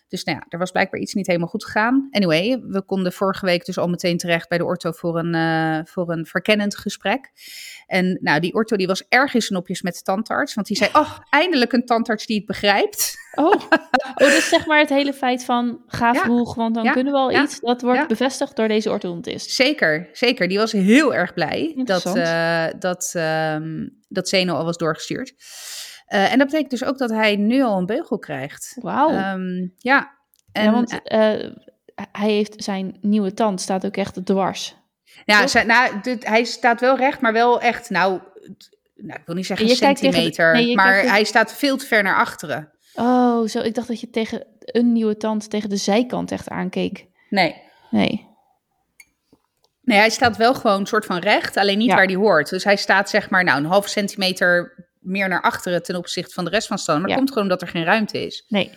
Dus 0.07 0.23
nou 0.23 0.37
ja, 0.37 0.45
er 0.49 0.59
was 0.59 0.71
blijkbaar 0.71 0.99
iets 0.99 1.13
niet 1.13 1.27
helemaal 1.27 1.47
goed 1.47 1.65
gegaan. 1.65 2.07
Anyway, 2.11 2.59
we 2.67 2.81
konden 2.81 3.13
vorige 3.13 3.45
week 3.45 3.65
dus 3.65 3.77
al 3.77 3.87
meteen 3.87 4.17
terecht 4.17 4.49
bij 4.49 4.57
de 4.57 4.65
ortho 4.65 4.91
voor 4.91 5.19
een, 5.19 5.35
uh, 5.35 5.79
voor 5.83 6.11
een 6.11 6.25
verkennend 6.25 6.77
gesprek. 6.77 7.31
En 7.87 8.17
nou, 8.21 8.39
die 8.39 8.53
ortho 8.53 8.75
die 8.75 8.87
was 8.87 9.07
erg 9.09 9.33
in 9.33 9.41
snopjes 9.41 9.81
met 9.81 9.93
de 9.93 10.01
tandarts. 10.01 10.53
Want 10.53 10.67
die 10.67 10.77
zei, 10.77 10.89
oh, 10.93 11.17
eindelijk 11.29 11.73
een 11.73 11.85
tandarts 11.85 12.25
die 12.25 12.37
het 12.37 12.45
begrijpt. 12.45 13.15
Oh, 13.35 13.53
oh 14.15 14.17
dus 14.17 14.49
zeg 14.49 14.65
maar 14.65 14.79
het 14.79 14.89
hele 14.89 15.13
feit 15.13 15.45
van 15.45 15.83
ga 15.87 16.13
vroeg, 16.13 16.55
want 16.55 16.75
dan 16.75 16.91
kunnen 16.91 17.13
we 17.13 17.19
al 17.19 17.31
iets. 17.31 17.59
Dat 17.59 17.81
wordt 17.81 18.07
bevestigd 18.07 18.55
door 18.55 18.67
deze 18.67 18.89
orthodontist. 18.89 19.49
Zeker, 19.49 20.09
zeker. 20.11 20.47
Die 20.47 20.57
was 20.57 20.71
heel 20.71 21.13
erg 21.13 21.33
blij 21.33 21.81
dat, 21.83 22.05
uh, 22.05 22.65
dat, 22.79 23.13
uh, 23.15 23.57
dat 24.07 24.29
Zeno 24.29 24.55
al 24.55 24.65
was 24.65 24.77
doorgestuurd. 24.77 25.33
Uh, 26.15 26.31
en 26.31 26.37
dat 26.37 26.47
betekent 26.47 26.69
dus 26.69 26.83
ook 26.83 26.97
dat 26.97 27.09
hij 27.09 27.35
nu 27.35 27.63
al 27.63 27.77
een 27.77 27.85
beugel 27.85 28.19
krijgt. 28.19 28.77
Wauw. 28.81 29.33
Um, 29.33 29.73
ja. 29.77 30.13
En, 30.51 30.63
ja, 30.63 30.71
want 30.71 30.91
uh, 30.91 30.99
hij 32.11 32.29
heeft 32.31 32.63
zijn 32.63 32.97
nieuwe 33.01 33.33
tand 33.33 33.61
staat 33.61 33.85
ook 33.85 33.97
echt 33.97 34.25
dwars. 34.25 34.75
Ja, 35.25 35.63
nou, 35.65 36.01
dit, 36.01 36.27
hij 36.27 36.43
staat 36.43 36.79
wel 36.79 36.97
recht, 36.97 37.21
maar 37.21 37.33
wel 37.33 37.61
echt, 37.61 37.89
nou, 37.89 38.19
nou 38.95 39.19
ik 39.19 39.25
wil 39.25 39.35
niet 39.35 39.45
zeggen 39.45 39.69
een 39.69 39.75
centimeter, 39.75 40.53
nee, 40.53 40.75
maar 40.75 41.01
hij 41.01 41.23
staat 41.23 41.53
veel 41.53 41.77
te 41.77 41.85
ver 41.85 42.03
naar 42.03 42.15
achteren. 42.15 42.71
Oh, 42.93 43.47
zo. 43.47 43.59
Ik 43.59 43.75
dacht 43.75 43.87
dat 43.87 43.99
je 43.99 44.09
tegen 44.09 44.45
een 44.59 44.91
nieuwe 44.91 45.17
tand 45.17 45.49
tegen 45.49 45.69
de 45.69 45.77
zijkant 45.77 46.31
echt 46.31 46.49
aankeek. 46.49 47.05
Nee. 47.29 47.61
Nee. 47.89 48.27
Nee, 49.81 49.97
hij 49.97 50.09
staat 50.09 50.37
wel 50.37 50.53
gewoon 50.53 50.79
een 50.79 50.85
soort 50.85 51.05
van 51.05 51.17
recht, 51.17 51.57
alleen 51.57 51.77
niet 51.77 51.93
waar 51.93 52.07
die 52.07 52.17
hoort. 52.17 52.49
Dus 52.49 52.63
hij 52.63 52.75
staat 52.75 53.09
zeg 53.09 53.29
maar 53.29 53.43
nou 53.43 53.57
een 53.57 53.65
half 53.65 53.87
centimeter 53.87 54.84
meer 55.05 55.27
naar 55.27 55.41
achteren 55.41 55.83
ten 55.83 55.95
opzichte 55.95 56.33
van 56.33 56.45
de 56.45 56.49
rest 56.49 56.67
van 56.67 56.77
staan. 56.77 56.99
Maar 56.99 57.07
dat 57.07 57.17
komt 57.17 57.29
gewoon 57.29 57.43
omdat 57.43 57.61
er 57.61 57.67
geen 57.67 57.83
ruimte 57.83 58.25
is. 58.25 58.45
Nee. 58.47 58.71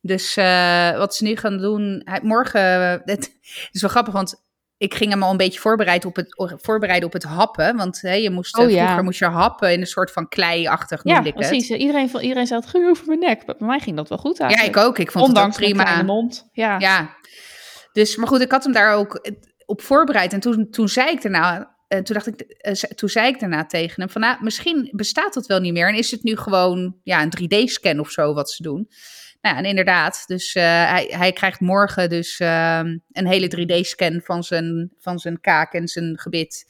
Dus 0.00 0.36
uh, 0.36 0.96
wat 0.96 1.14
ze 1.14 1.24
nu 1.24 1.36
gaan 1.36 1.58
doen, 1.58 2.02
hij, 2.04 2.20
morgen, 2.22 2.62
het 3.04 3.36
is 3.70 3.80
wel 3.80 3.90
grappig, 3.90 4.12
want 4.12 4.42
ik 4.76 4.94
ging 4.94 5.10
hem 5.10 5.22
al 5.22 5.30
een 5.30 5.36
beetje 5.36 5.60
voorbereiden 5.60 6.08
op 6.08 6.16
het, 6.16 6.34
voorbereiden 6.62 7.06
op 7.06 7.12
het 7.12 7.22
happen. 7.22 7.76
Want 7.76 8.00
hè, 8.00 8.14
je 8.14 8.30
moest, 8.30 8.56
oh, 8.56 8.64
vroeger 8.64 8.82
ja. 8.82 9.02
moest 9.02 9.18
je 9.18 9.24
happen 9.24 9.72
in 9.72 9.80
een 9.80 9.86
soort 9.86 10.10
van 10.10 10.28
klei-achtig, 10.28 11.00
ja, 11.04 11.20
precies. 11.20 11.70
Iedereen, 11.70 12.10
iedereen 12.20 12.46
zei 12.46 12.60
het 12.60 12.70
goed 12.70 12.84
over 12.84 13.06
mijn 13.06 13.18
nek. 13.18 13.46
Maar 13.46 13.56
bij 13.58 13.66
mij 13.66 13.80
ging 13.80 13.96
dat 13.96 14.08
wel 14.08 14.18
goed 14.18 14.40
eigenlijk. 14.40 14.74
Ja, 14.74 14.80
ik 14.80 14.88
ook. 14.88 14.98
Ik 14.98 15.10
vond 15.10 15.24
Ondanks 15.24 15.56
het 15.56 15.64
ook 15.64 15.72
prima. 15.72 16.02
mond. 16.02 16.48
Ja. 16.52 16.78
ja. 16.78 17.16
Dus, 17.92 18.16
maar 18.16 18.28
goed, 18.28 18.40
ik 18.40 18.50
had 18.50 18.64
hem 18.64 18.72
daar 18.72 18.94
ook 18.94 19.30
op 19.66 19.82
voorbereid. 19.82 20.32
En 20.32 20.40
toen, 20.40 20.70
toen 20.70 20.88
zei 20.88 21.10
ik 21.10 21.22
daarna, 21.22 21.76
uh, 21.92 21.98
toen 21.98 22.14
dacht 22.14 22.26
ik, 22.26 22.56
uh, 22.66 22.72
toen 22.72 23.08
zei 23.08 23.28
ik 23.28 23.40
daarna 23.40 23.66
tegen 23.66 24.00
hem 24.00 24.10
van, 24.10 24.20
nou, 24.20 24.36
misschien 24.40 24.88
bestaat 24.92 25.34
dat 25.34 25.46
wel 25.46 25.60
niet 25.60 25.72
meer. 25.72 25.88
En 25.88 25.94
is 25.94 26.10
het 26.10 26.22
nu 26.22 26.36
gewoon 26.36 26.96
ja, 27.02 27.22
een 27.22 27.32
3D-scan 27.42 28.00
of 28.00 28.10
zo 28.10 28.34
wat 28.34 28.50
ze 28.50 28.62
doen. 28.62 28.88
Nou, 29.40 29.56
en 29.56 29.64
inderdaad, 29.64 30.24
dus 30.26 30.54
uh, 30.54 30.62
hij, 30.62 31.14
hij 31.16 31.32
krijgt 31.32 31.60
morgen 31.60 32.08
dus 32.08 32.38
ehm, 32.40 32.98
een 33.12 33.26
hele 33.26 33.50
3D-scan 33.56 34.20
van 34.24 34.42
zijn, 34.42 34.92
van 34.98 35.18
zijn 35.18 35.40
kaak 35.40 35.72
en 35.72 35.88
zijn 35.88 36.18
gebit. 36.18 36.64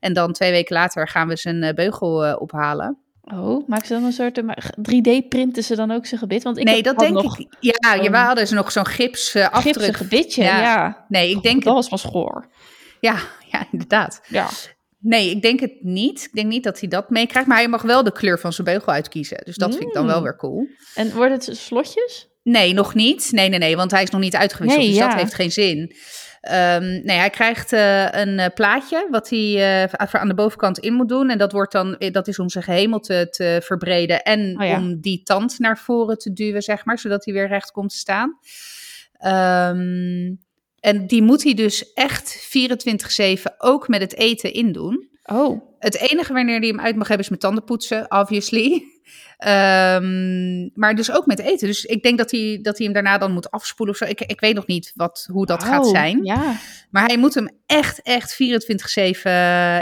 En 0.00 0.12
dan 0.12 0.32
twee 0.32 0.50
weken 0.50 0.76
later 0.76 1.08
gaan 1.08 1.28
we 1.28 1.36
zijn 1.36 1.74
beugel 1.74 2.36
ophalen. 2.36 2.98
Oh, 3.22 3.68
maken 3.68 3.86
ze 3.86 3.92
dan 3.92 4.04
een 4.04 4.12
soort 4.12 4.42
3D-printen 4.90 5.64
ze 5.64 5.76
dan 5.76 5.90
ook 5.90 6.06
zijn 6.06 6.20
gebit? 6.20 6.42
Want 6.42 6.58
ik 6.58 6.64
nee, 6.64 6.82
dat 6.82 6.98
denk 6.98 7.12
nog, 7.12 7.38
ik. 7.38 7.56
Ja, 7.60 7.94
je 7.94 8.10
hadden 8.10 8.46
ze 8.46 8.54
nog 8.54 8.72
zo'n 8.72 8.86
gips 8.86 9.36
afdruk. 9.36 9.96
gebitje, 9.96 10.42
ja. 10.42 10.60
ja. 10.60 11.04
Nee, 11.08 11.30
ik 11.30 11.42
denk. 11.42 11.64
Dat 11.64 11.74
was 11.74 11.88
van 11.88 11.98
schoor. 11.98 12.50
Ja, 13.00 13.16
ja, 13.52 13.66
inderdaad. 13.72 14.20
Ja. 14.28 14.48
Nee, 14.98 15.30
ik 15.30 15.42
denk 15.42 15.60
het 15.60 15.72
niet. 15.80 16.24
Ik 16.24 16.32
denk 16.32 16.48
niet 16.48 16.64
dat 16.64 16.80
hij 16.80 16.88
dat 16.88 17.10
meekrijgt. 17.10 17.48
Maar 17.48 17.56
hij 17.58 17.68
mag 17.68 17.82
wel 17.82 18.02
de 18.02 18.12
kleur 18.12 18.38
van 18.38 18.52
zijn 18.52 18.66
beugel 18.66 18.92
uitkiezen. 18.92 19.40
Dus 19.44 19.56
dat 19.56 19.70
vind 19.70 19.88
ik 19.88 19.92
dan 19.92 20.06
wel 20.06 20.16
mm. 20.16 20.22
weer 20.22 20.36
cool. 20.36 20.66
En 20.94 21.12
worden 21.12 21.32
het 21.32 21.56
slotjes? 21.56 22.28
Nee, 22.42 22.72
nog 22.72 22.94
niet. 22.94 23.28
Nee, 23.32 23.48
nee, 23.48 23.58
nee. 23.58 23.76
Want 23.76 23.90
hij 23.90 24.02
is 24.02 24.10
nog 24.10 24.20
niet 24.20 24.36
uitgewisseld. 24.36 24.84
Nee, 24.84 24.94
dus 24.94 25.04
dat 25.04 25.14
heeft 25.14 25.34
geen 25.34 25.52
zin. 25.52 25.78
Um, 26.50 27.04
nee, 27.04 27.16
hij 27.16 27.30
krijgt 27.30 27.72
uh, 27.72 28.10
een 28.10 28.38
uh, 28.38 28.46
plaatje 28.54 29.06
wat 29.10 29.28
hij 29.28 29.84
uh, 29.84 30.10
aan 30.10 30.28
de 30.28 30.34
bovenkant 30.34 30.78
in 30.78 30.92
moet 30.92 31.08
doen. 31.08 31.30
En 31.30 31.38
dat, 31.38 31.52
wordt 31.52 31.72
dan, 31.72 31.96
dat 32.12 32.28
is 32.28 32.38
om 32.38 32.48
zijn 32.48 32.64
gehemel 32.64 33.00
te, 33.00 33.26
te 33.30 33.60
verbreden. 33.64 34.22
En 34.22 34.60
oh, 34.60 34.66
ja. 34.66 34.76
om 34.76 35.00
die 35.00 35.22
tand 35.22 35.58
naar 35.58 35.78
voren 35.78 36.18
te 36.18 36.32
duwen, 36.32 36.62
zeg 36.62 36.84
maar. 36.84 36.98
Zodat 36.98 37.24
hij 37.24 37.34
weer 37.34 37.48
recht 37.48 37.70
komt 37.70 37.90
te 37.90 37.96
staan. 37.96 38.38
Um, 39.76 40.40
en 40.82 41.06
die 41.06 41.22
moet 41.22 41.42
hij 41.42 41.54
dus 41.54 41.92
echt 41.92 42.48
24-7 43.38 43.56
ook 43.58 43.88
met 43.88 44.00
het 44.00 44.16
eten 44.16 44.52
indoen. 44.52 45.08
Oh. 45.22 45.62
Het 45.78 46.10
enige 46.10 46.32
wanneer 46.32 46.58
hij 46.58 46.68
hem 46.68 46.80
uit 46.80 46.96
mag 46.96 47.08
hebben 47.08 47.24
is 47.24 47.30
met 47.30 47.40
tanden 47.40 47.64
poetsen, 47.64 48.10
obviously. 48.10 48.72
Um, 49.38 50.70
maar 50.80 50.94
dus 50.94 51.12
ook 51.12 51.26
met 51.26 51.38
eten. 51.38 51.66
Dus 51.66 51.84
ik 51.84 52.02
denk 52.02 52.18
dat 52.18 52.30
hij, 52.30 52.58
dat 52.62 52.76
hij 52.76 52.84
hem 52.84 52.94
daarna 52.94 53.18
dan 53.18 53.32
moet 53.32 53.50
afspoelen 53.50 53.94
of 53.94 54.00
zo. 54.00 54.10
Ik, 54.10 54.20
ik 54.20 54.40
weet 54.40 54.54
nog 54.54 54.66
niet 54.66 54.92
wat, 54.94 55.28
hoe 55.32 55.46
dat 55.46 55.64
gaat 55.64 55.86
zijn. 55.86 56.24
Ja. 56.24 56.56
Maar 56.90 57.06
hij 57.06 57.18
moet 57.18 57.34
hem 57.34 57.48
echt, 57.66 58.02
echt 58.02 58.38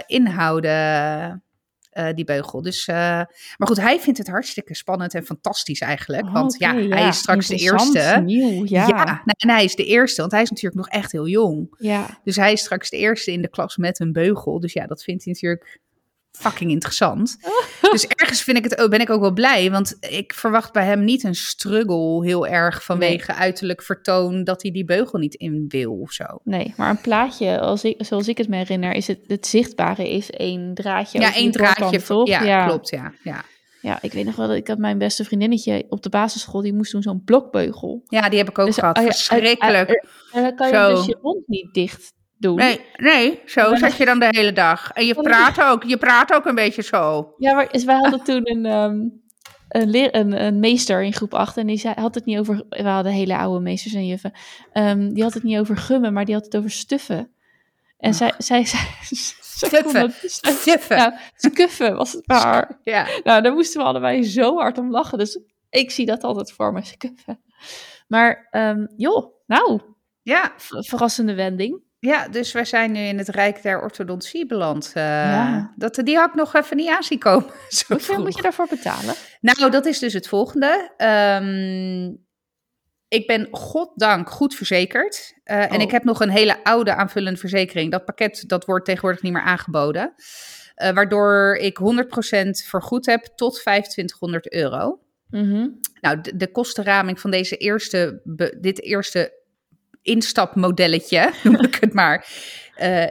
24-7 0.03 0.05
inhouden. 0.07 1.44
Uh, 1.93 2.09
die 2.14 2.24
beugel. 2.24 2.62
Dus, 2.62 2.88
uh, 2.88 2.95
maar 2.95 3.68
goed, 3.68 3.80
hij 3.80 4.01
vindt 4.01 4.18
het 4.18 4.28
hartstikke 4.28 4.74
spannend 4.74 5.14
en 5.14 5.24
fantastisch 5.24 5.80
eigenlijk. 5.80 6.26
Oh, 6.26 6.32
want 6.32 6.55
okay, 6.55 6.82
ja, 6.82 6.97
hij 6.97 7.09
is 7.09 7.18
straks 7.18 7.47
de 7.47 7.57
eerste. 7.57 8.20
Nieuw, 8.24 8.64
ja. 8.64 8.86
ja 8.86 9.05
nou, 9.05 9.20
en 9.36 9.51
hij 9.51 9.64
is 9.64 9.74
de 9.74 9.84
eerste, 9.84 10.20
want 10.20 10.32
hij 10.32 10.43
is 10.43 10.51
natuurlijk 10.51 10.76
nog 10.76 10.88
echt 10.88 11.12
heel 11.12 11.28
jong. 11.28 11.74
Ja. 11.78 12.20
Dus 12.24 12.36
hij 12.36 12.53
is 12.53 12.61
straks 12.61 12.91
de 12.91 12.97
eerste 12.97 13.32
in 13.32 13.43
de 13.43 13.49
klas 13.49 13.76
met 13.76 14.01
een 14.01 14.12
beugel. 14.12 14.61
Dus 14.61 14.72
ja, 14.72 14.86
dat 14.86 15.03
vindt 15.03 15.24
hij 15.24 15.32
natuurlijk 15.32 15.80
fucking 16.32 16.70
interessant. 16.70 17.36
dus 17.90 18.06
ergens 18.06 18.42
vind 18.42 18.56
ik 18.56 18.64
het 18.64 18.78
ook, 18.78 18.90
ben 18.90 19.00
ik 19.00 19.10
ook 19.10 19.20
wel 19.20 19.32
blij. 19.32 19.70
Want 19.70 19.96
ik 20.00 20.34
verwacht 20.34 20.72
bij 20.72 20.84
hem 20.84 21.04
niet 21.04 21.24
een 21.24 21.34
struggle 21.34 22.24
heel 22.24 22.46
erg 22.46 22.84
vanwege 22.84 23.34
uiterlijk 23.34 23.82
vertoon 23.82 24.44
dat 24.44 24.62
hij 24.62 24.70
die 24.70 24.84
beugel 24.84 25.18
niet 25.18 25.34
in 25.34 25.64
wil 25.68 25.92
of 25.92 26.12
zo. 26.12 26.24
Nee, 26.44 26.74
maar 26.76 26.90
een 26.90 27.00
plaatje, 27.00 27.60
als 27.60 27.84
ik, 27.84 27.94
zoals 27.98 28.28
ik 28.28 28.38
het 28.38 28.48
me 28.48 28.56
herinner, 28.56 28.92
is 28.92 29.06
het, 29.06 29.20
het 29.26 29.46
zichtbare 29.46 30.10
is 30.10 30.30
één 30.30 30.74
draadje. 30.74 31.20
Ja, 31.20 31.34
één 31.34 31.50
draadje. 31.50 32.00
Ja, 32.24 32.42
ja, 32.42 32.66
klopt, 32.66 32.90
ja. 32.90 33.12
ja. 33.22 33.44
Ja, 33.82 33.98
ik 34.02 34.12
weet 34.12 34.24
nog 34.24 34.36
wel 34.36 34.46
dat 34.46 34.56
ik 34.56 34.68
had 34.68 34.78
mijn 34.78 34.98
beste 34.98 35.24
vriendinnetje 35.24 35.86
op 35.88 36.02
de 36.02 36.08
basisschool, 36.08 36.60
die 36.60 36.74
moest 36.74 36.90
toen 36.90 37.02
zo'n 37.02 37.24
blokbeugel. 37.24 38.04
Ja, 38.08 38.28
die 38.28 38.38
heb 38.38 38.48
ik 38.48 38.58
ook 38.58 38.66
dus, 38.66 38.74
gehad. 38.74 38.98
Verschrikkelijk. 38.98 40.04
En 40.32 40.42
dan 40.42 40.54
kan 40.54 40.68
je 40.68 40.74
zo. 40.74 40.94
dus 40.94 41.06
je 41.06 41.18
mond 41.22 41.48
niet 41.48 41.74
dicht 41.74 42.12
doen. 42.41 42.57
Nee, 42.57 42.80
nee 42.97 43.41
zo 43.47 43.74
zat 43.74 43.97
je 43.97 44.05
dan 44.05 44.18
de 44.18 44.26
hele 44.30 44.53
dag. 44.53 44.91
En 44.91 45.07
je 45.07 45.14
praat 45.14 45.61
ook, 45.61 45.84
je 45.84 45.97
praat 45.97 46.32
ook 46.32 46.45
een 46.47 46.55
beetje 46.55 46.82
zo. 46.82 47.34
Ja, 47.36 47.55
maar 47.55 47.68
wij 47.84 47.97
hadden 47.97 48.22
toen 48.22 48.51
een, 48.51 48.66
ehm, 48.66 48.99
een, 49.68 49.91
leer, 49.91 50.14
een, 50.14 50.45
een 50.45 50.61
meester 50.61 51.03
in 51.03 51.12
groep 51.12 51.34
8 51.34 51.57
en 51.57 51.66
die 51.66 51.78
zei, 51.78 51.95
had 51.99 52.14
het 52.14 52.24
niet 52.24 52.38
over, 52.38 52.64
we 52.68 52.82
hadden 52.82 53.12
hele 53.12 53.36
oude 53.36 53.61
meesters 53.61 53.95
en 53.95 54.07
juffen, 54.07 54.32
Ehm, 54.72 55.12
die 55.12 55.22
had 55.22 55.34
het 55.34 55.43
niet 55.43 55.59
over 55.59 55.76
gummen, 55.76 56.12
maar 56.12 56.24
die 56.24 56.34
had 56.34 56.45
het 56.45 56.57
over 56.57 56.70
stuffen. 56.70 57.30
En 57.99 58.14
zij, 58.14 58.32
zij, 58.38 58.64
zij, 58.64 58.88
Stuffen. 59.66 60.12
Stiffen. 60.22 60.97
nou, 60.97 61.12
skuffen 61.36 61.97
was 61.97 62.12
het 62.12 62.26
maar. 62.26 62.78
Ja. 62.82 63.07
Nou, 63.24 63.43
daar 63.43 63.53
moesten 63.53 63.80
we 63.80 63.86
allebei 63.86 64.22
zo 64.22 64.57
hard 64.57 64.78
om 64.78 64.91
lachen. 64.91 65.18
Dus 65.18 65.41
ik 65.70 65.91
zie 65.91 66.07
dat 66.07 66.22
altijd 66.22 66.53
voor 66.53 66.72
me, 66.72 66.84
skuffen. 66.95 67.41
Maar 68.09 68.49
ehm, 68.51 68.86
joh, 68.97 69.34
nou, 69.47 69.80
Ja, 70.22 70.53
verrassende 70.57 71.34
wending. 71.34 71.82
Ja, 72.01 72.28
dus 72.28 72.53
wij 72.53 72.64
zijn 72.64 72.92
nu 72.92 73.01
in 73.01 73.18
het 73.18 73.28
Rijk 73.28 73.62
der 73.62 73.80
Orthodontie 73.82 74.46
beland. 74.46 74.90
eh, 74.94 75.03
Ja. 75.03 75.72
dat, 75.76 75.94
die 76.05 76.16
had 76.16 76.28
ik 76.28 76.34
nog 76.34 76.55
even 76.55 76.76
niet 76.76 76.88
aan 76.88 77.03
zien 77.03 77.18
komen. 77.18 77.51
Zo 77.68 77.84
Hoeveel 77.88 77.98
vroeg. 78.14 78.24
moet 78.24 78.36
je 78.36 78.42
daarvoor 78.42 78.66
betalen? 78.70 79.14
Nou, 79.40 79.70
dat 79.70 79.86
is 79.86 79.98
dus 79.98 80.12
het 80.12 80.28
volgende. 80.28 80.92
Ehm, 80.96 82.12
ik 83.09 83.26
ben 83.26 83.48
goddank 83.51 84.30
goed 84.30 84.55
verzekerd. 84.55 85.32
Eh, 85.44 85.62
En 85.62 85.74
Oh. 85.76 85.82
ik 85.82 85.90
heb 85.90 86.05
nog 86.05 86.20
een 86.20 86.30
hele 86.30 86.64
oude 86.64 86.94
aanvullende 86.94 87.38
verzekering. 87.38 87.90
Dat 87.90 88.05
pakket 88.05 88.44
dat 88.46 88.64
wordt 88.64 88.84
tegenwoordig 88.84 89.22
niet 89.22 89.32
meer 89.32 89.42
aangeboden. 89.42 90.14
Eh, 90.74 90.90
waardoor 90.92 91.55
ik 91.61 91.76
100% 91.76 92.62
vergoed 92.66 93.07
heb 93.07 93.24
tot 93.24 93.55
2500 93.55 94.53
euro. 94.53 95.01
Mhm. 95.28 95.68
Nou, 96.01 96.20
de, 96.20 96.36
de 96.36 96.51
kostenraming 96.51 97.20
van 97.20 97.30
deze 97.30 97.57
eerste, 97.57 98.20
be- 98.24 98.57
dit 98.61 98.82
eerste 98.82 99.38
instapmodelletje, 100.03 101.32
noem 101.42 101.57
ik 101.61 101.74
het 101.74 101.92
maar, 101.92 102.26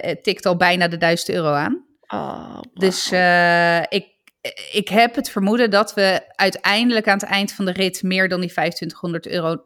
het 0.02 0.24
tikt 0.24 0.46
al 0.46 0.56
bijna 0.56 0.88
de 0.88 0.98
1000 0.98 1.30
euro 1.30 1.52
aan. 1.54 1.86
Oh, 2.08 2.60
Dus 2.74 3.12
eh, 3.12 3.80
ik, 3.82 4.06
ik 4.72 4.88
heb 4.90 5.16
het 5.16 5.30
vermoeden 5.30 5.70
dat 5.70 5.94
we 5.94 6.22
uiteindelijk 6.36 7.08
aan 7.08 7.18
het 7.18 7.28
eind 7.28 7.52
van 7.54 7.66
de 7.66 7.72
rit 7.72 8.04
meer 8.04 8.30
dan 8.30 8.40
die 8.40 8.50
2500 8.50 9.28
euro 9.28 9.64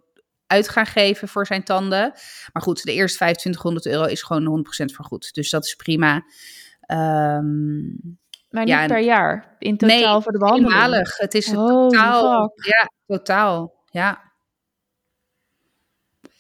uit 0.48 0.70
gaan 0.70 0.86
geven 0.86 1.28
voor 1.28 1.46
zijn 1.46 1.64
tanden. 1.64 2.12
Maar 2.54 2.62
goed, 2.64 2.84
de 2.84 2.94
eerste 2.94 3.18
2500 3.18 3.86
euro 3.86 4.04
is 4.06 4.22
gewoon 4.24 4.66
100% 4.82 4.86
vergoed. 4.94 5.34
Dus 5.34 5.50
dat 5.50 5.66
is 5.66 5.76
prima. 5.76 6.26
Ehm, 6.82 7.82
maar 8.50 8.64
niet 8.64 8.68
ja, 8.68 8.86
per 8.86 9.00
jaar, 9.00 9.56
in 9.60 9.78
totaal 9.78 9.98
nee, 10.14 10.22
voor 10.22 10.32
de 10.32 10.38
behandeling. 10.38 10.74
eenmalig. 10.74 11.18
Het 11.18 11.34
is 11.34 11.52
Holy 11.52 11.90
totaal. 11.90 12.54
fuck. 12.56 12.66
Ja, 12.66 12.90
totaal. 13.06 13.74
Ja. 13.92 14.33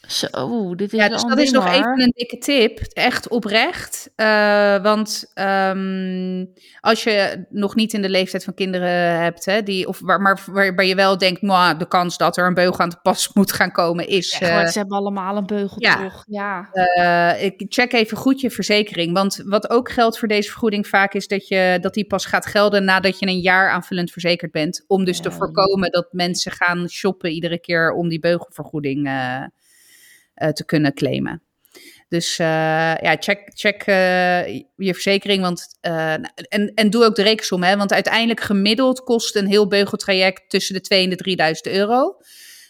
Zo, 0.07 0.75
dit 0.75 0.93
is 0.93 0.99
Ja, 0.99 1.09
dus 1.09 1.23
dat 1.23 1.37
is 1.37 1.51
nog 1.51 1.67
even 1.67 2.01
een 2.01 2.13
dikke 2.15 2.37
tip. 2.37 2.79
Echt 2.79 3.27
oprecht. 3.27 4.11
Eh, 4.15 4.81
want 4.81 5.31
ehm, 5.33 6.45
als 6.79 7.03
je 7.03 7.45
nog 7.49 7.75
niet 7.75 7.93
in 7.93 8.01
de 8.01 8.09
leeftijd 8.09 8.43
van 8.43 8.53
kinderen 8.53 9.19
hebt, 9.21 9.45
hè, 9.45 9.63
die, 9.63 9.87
of 9.87 9.99
waar, 9.99 10.21
maar 10.21 10.39
waarbij 10.45 10.87
je 10.87 10.95
wel 10.95 11.17
denkt, 11.17 11.41
"Mwah, 11.41 11.79
de 11.79 11.87
kans 11.87 12.17
dat 12.17 12.37
er 12.37 12.47
een 12.47 12.53
beugel 12.53 12.79
aan 12.79 12.89
te 12.89 12.99
pas 13.01 13.29
moet 13.33 13.51
gaan 13.51 13.71
komen 13.71 14.07
is. 14.07 14.37
Ja, 14.37 14.61
eh, 14.61 14.67
ze 14.67 14.77
hebben 14.77 14.97
allemaal 14.97 15.37
een 15.37 15.45
beugel, 15.45 15.77
ja. 15.79 16.03
toch? 16.03 16.23
Ja. 16.27 16.69
eh, 16.71 17.43
ik 17.43 17.65
check 17.67 17.93
even 17.93 18.17
goed 18.17 18.41
je 18.41 18.49
verzekering. 18.49 19.13
Want 19.13 19.41
wat 19.45 19.69
ook 19.69 19.91
geldt 19.91 20.19
voor 20.19 20.27
deze 20.27 20.49
vergoeding 20.49 20.87
vaak 20.87 21.13
is 21.13 21.27
dat, 21.27 21.47
je, 21.47 21.77
dat 21.81 21.93
die 21.93 22.07
pas 22.07 22.25
gaat 22.25 22.45
gelden 22.45 22.83
nadat 22.83 23.19
je 23.19 23.27
een 23.27 23.39
jaar 23.39 23.69
aanvullend 23.69 24.11
verzekerd 24.11 24.51
bent. 24.51 24.83
Om 24.87 25.05
dus 25.05 25.19
te 25.19 25.31
voorkomen 25.31 25.91
dat 25.91 26.07
mensen 26.11 26.51
gaan 26.51 26.89
shoppen 26.89 27.31
iedere 27.31 27.59
keer 27.59 27.91
om 27.91 28.09
die 28.09 28.19
beugelvergoeding 28.19 29.07
te 30.35 30.63
kunnen 30.65 30.93
claimen. 30.93 31.41
Dus 32.07 32.39
eh, 32.39 32.45
ja, 33.01 33.15
check, 33.19 33.51
check 33.53 33.81
eh, 33.81 34.45
je 34.75 34.93
verzekering. 34.93 35.41
Want, 35.41 35.77
eh, 35.81 36.13
en, 36.13 36.71
en 36.75 36.89
doe 36.89 37.03
ook 37.05 37.15
de 37.15 37.23
rekensom. 37.23 37.63
Hè, 37.63 37.77
want 37.77 37.93
uiteindelijk 37.93 38.39
gemiddeld 38.41 38.99
kost 39.03 39.35
een 39.35 39.47
heel 39.47 39.67
beugeltraject 39.67 40.49
tussen 40.49 40.75
de 40.75 40.81
2 40.81 41.03
en 41.03 41.09
de 41.09 41.15
3000 41.15 41.67
euro. 41.67 42.15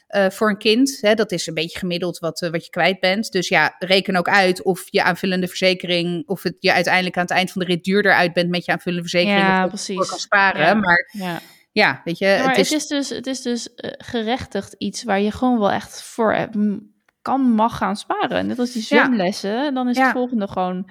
eh, 0.07 0.29
voor 0.29 0.49
een 0.49 0.57
kind. 0.57 0.97
Hè, 1.01 1.13
dat 1.13 1.31
is 1.31 1.47
een 1.47 1.53
beetje 1.53 1.79
gemiddeld 1.79 2.19
wat, 2.19 2.41
eh, 2.41 2.49
wat 2.49 2.63
je 2.65 2.69
kwijt 2.69 2.99
bent. 2.99 3.31
Dus 3.31 3.47
ja, 3.47 3.75
reken 3.79 4.15
ook 4.15 4.27
uit 4.29 4.61
of 4.63 4.83
je 4.89 5.03
aanvullende 5.03 5.47
verzekering... 5.47 6.27
of 6.27 6.43
het 6.43 6.55
je 6.59 6.73
uiteindelijk 6.73 7.15
aan 7.17 7.23
het 7.23 7.31
eind 7.31 7.51
van 7.51 7.61
de 7.61 7.67
rit 7.67 7.83
duurder 7.83 8.13
uit 8.13 8.33
bent 8.33 8.49
met 8.49 8.65
je 8.65 8.71
aanvullende 8.71 9.09
verzekering. 9.09 9.41
Ja, 9.47 9.63
of 9.63 9.69
precies. 9.69 9.95
voor 9.95 10.07
kan 10.07 10.19
sparen. 10.19 10.65
Ja. 10.65 10.73
Maar 10.73 11.09
ja. 11.11 11.39
ja, 11.71 12.01
weet 12.03 12.17
je, 12.17 12.25
Ja, 12.25 12.37
maar 12.43 12.55
het 12.55 12.57
is... 12.57 12.69
het 12.69 12.81
is 12.81 12.87
dus, 12.87 13.09
het 13.09 13.27
is 13.27 13.41
dus 13.41 13.73
eh, 13.73 13.91
gerechtigd 13.97 14.75
iets 14.77 15.03
waar 15.03 15.21
je 15.21 15.31
gewoon 15.31 15.59
wel 15.59 15.71
echt 15.71 16.01
voor 16.03 16.33
eh, 16.33 16.43
m- 16.51 16.92
kan, 17.23 17.41
mag 17.41 17.77
gaan 17.77 17.95
sparen. 17.95 18.47
Net 18.47 18.59
als 18.59 18.71
die 18.71 18.81
zwemlessen, 18.81 19.73
dan 19.73 19.89
is 19.89 19.97
het 19.97 20.11
volgende 20.11 20.47
gewoon 20.47 20.89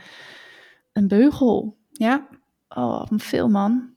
een 0.92 1.08
beugel. 1.08 1.76
ja, 1.92 2.26
Oh, 2.74 3.02
veel 3.16 3.48
man. 3.48 3.91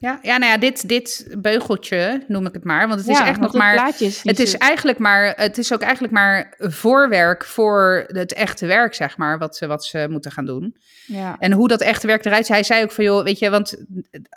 Ja, 0.00 0.18
ja, 0.22 0.36
nou 0.36 0.52
ja, 0.52 0.58
dit, 0.58 0.88
dit 0.88 1.34
beugeltje 1.38 2.24
noem 2.28 2.46
ik 2.46 2.52
het 2.52 2.64
maar. 2.64 2.88
Want 2.88 3.00
het 3.00 3.08
is 3.08 3.18
Ja, 3.18 3.26
echt 3.26 3.40
nog 3.40 3.52
maar... 3.52 3.84
Het 4.22 4.38
is, 4.40 4.56
eigenlijk 4.56 4.98
maar, 4.98 5.32
het 5.36 5.58
is 5.58 5.72
ook 5.72 5.80
eigenlijk 5.80 6.12
maar 6.12 6.54
voorwerk 6.58 7.44
voor 7.44 8.04
het 8.06 8.32
echte 8.32 8.66
werk, 8.66 8.94
zeg 8.94 9.16
maar, 9.16 9.38
wat 9.38 9.56
ze, 9.56 9.66
wat 9.66 9.84
ze 9.84 10.06
moeten 10.10 10.30
gaan 10.32 10.46
doen. 10.46 10.76
Ja. 11.06 11.36
En 11.38 11.52
hoe 11.52 11.68
dat 11.68 11.80
echte 11.80 12.06
werk 12.06 12.24
eruit 12.24 12.46
ziet. 12.46 12.54
Hij 12.54 12.64
zei 12.64 12.82
ook 12.82 12.92
van, 12.92 13.04
joh, 13.04 13.24
weet 13.24 13.38
je, 13.38 13.50
want 13.50 13.84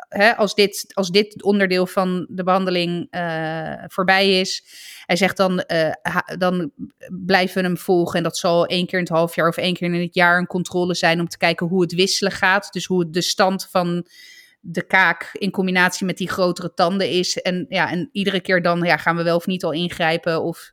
hè, 0.10 0.36
als, 0.36 0.56
dit, 0.56 0.92
als 0.94 1.10
dit 1.10 1.44
onderdeel 1.44 1.88
van 1.88 2.26
de 2.30 2.44
behandeling 2.44 3.08
eh, 3.10 3.74
voorbij 3.88 4.40
is, 4.40 4.64
hij 5.06 5.16
zegt 5.16 5.38
dan, 5.38 5.60
eh, 5.60 5.90
ha- 6.02 6.36
dan 6.38 6.72
blijven 7.26 7.62
we 7.62 7.68
hem 7.68 7.78
volgen. 7.78 8.18
En 8.18 8.24
dat 8.24 8.38
zal 8.38 8.66
één 8.66 8.86
keer 8.86 8.98
in 9.00 9.06
het 9.06 9.14
half 9.14 9.36
jaar 9.36 9.48
of 9.48 9.58
één 9.58 9.74
keer 9.74 9.94
in 9.94 10.02
het 10.02 10.14
jaar 10.16 10.38
een 10.38 10.48
controle 10.48 10.96
zijn 10.96 11.20
om 11.20 11.28
te 11.28 11.38
kijken 11.38 11.68
hoe 11.68 11.82
het 11.82 11.94
wisselen 11.94 12.32
gaat. 12.32 12.74
Dus 12.74 12.86
hoe 12.86 13.10
de 13.10 13.22
stand 13.22 13.68
van 13.72 14.06
de 14.64 14.82
kaak 14.82 15.30
in 15.34 15.52
combinatie 15.52 16.06
met 16.06 16.18
die 16.18 16.30
grotere 16.30 16.74
tanden 16.74 17.10
is. 17.10 17.42
En, 17.42 17.66
ja, 17.70 17.90
en 17.90 18.10
iedere 18.12 18.40
keer 18.42 18.62
dan 18.62 18.82
ja, 18.82 18.98
gaan 18.98 19.16
we 19.16 19.24
wel 19.24 19.36
of 19.36 19.46
niet 19.48 19.64
al 19.64 19.72
ingrijpen. 19.72 20.42
Of... 20.44 20.72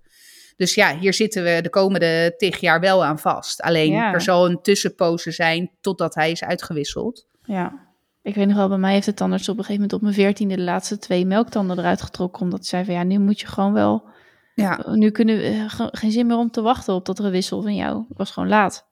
Dus 0.57 0.75
ja, 0.75 0.99
hier 0.99 1.15
zitten 1.15 1.43
we 1.45 1.59
de 1.63 1.71
komende 1.71 2.35
tig 2.37 2.57
jaar 2.61 2.81
wel 2.81 3.05
aan 3.05 3.19
vast. 3.19 3.61
Alleen 3.63 3.91
Ja. 3.93 4.13
er 4.13 4.21
zal 4.21 4.47
een 4.51 4.63
tussenpose 4.63 5.31
zijn 5.31 5.71
totdat 5.81 6.15
hij 6.15 6.31
is 6.31 6.45
uitgewisseld. 6.45 7.27
ja. 7.45 7.87
Ik 8.23 8.35
weet 8.35 8.47
nog 8.47 8.57
wel, 8.57 8.69
bij 8.69 8.79
mij 8.79 8.93
heeft 8.93 9.07
de 9.07 9.15
tandarts 9.15 9.49
op 9.49 9.59
een 9.59 9.65
gegeven 9.65 9.81
moment 9.83 9.93
op 9.93 10.01
mijn 10.03 10.15
veertiende 10.15 10.57
de 10.57 10.63
laatste 10.63 10.99
twee 10.99 11.27
melktanden 11.27 11.79
eruit 11.79 12.03
getrokken. 12.03 12.43
Omdat 12.43 12.61
ze 12.63 12.69
zei 12.69 12.85
van 12.85 12.95
ja, 12.95 13.03
nu 13.03 13.19
moet 13.19 13.41
je 13.41 13.47
gewoon 13.47 13.73
wel, 13.73 14.09
Ja, 14.55 14.85
nu 14.91 15.11
kunnen 15.11 15.37
we 15.37 15.43
eh, 15.43 15.65
ge- 15.71 15.89
geen 15.93 16.11
zin 16.11 16.27
meer 16.27 16.37
om 16.37 16.51
te 16.51 16.61
wachten 16.61 16.95
op 16.95 17.07
dat 17.07 17.21
gewissel 17.21 17.63
van 17.63 17.75
jou. 17.75 18.05
Ik 18.11 18.17
was 18.17 18.31
gewoon 18.31 18.49
laat. 18.49 18.87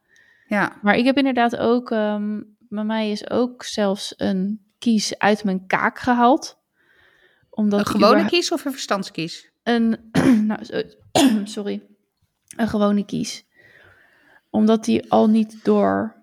ja. 0.46 0.78
Maar 0.82 0.96
ik 0.96 1.04
heb 1.04 1.16
inderdaad 1.16 1.56
ook, 1.56 1.90
ehm, 1.90 2.40
bij 2.68 2.84
mij 2.84 3.10
is 3.10 3.30
ook 3.30 3.62
zelfs 3.64 4.14
een 4.16 4.65
kies 4.78 5.18
uit 5.18 5.44
mijn 5.44 5.66
kaak 5.66 5.98
gehaald. 5.98 6.58
Omdat 7.50 7.78
Een 7.78 7.86
gewone 7.86 8.26
kies 8.26 8.52
of 8.52 8.64
een 8.64 8.72
verstandskies? 8.72 9.50
Een, 9.62 10.10
nou, 10.46 10.60
sorry, 11.44 11.82
een 12.56 12.68
gewone 12.68 13.04
kies. 13.04 13.44
Omdat 14.50 14.84
die 14.84 15.10
al 15.10 15.28
niet 15.28 15.64
door 15.64 16.14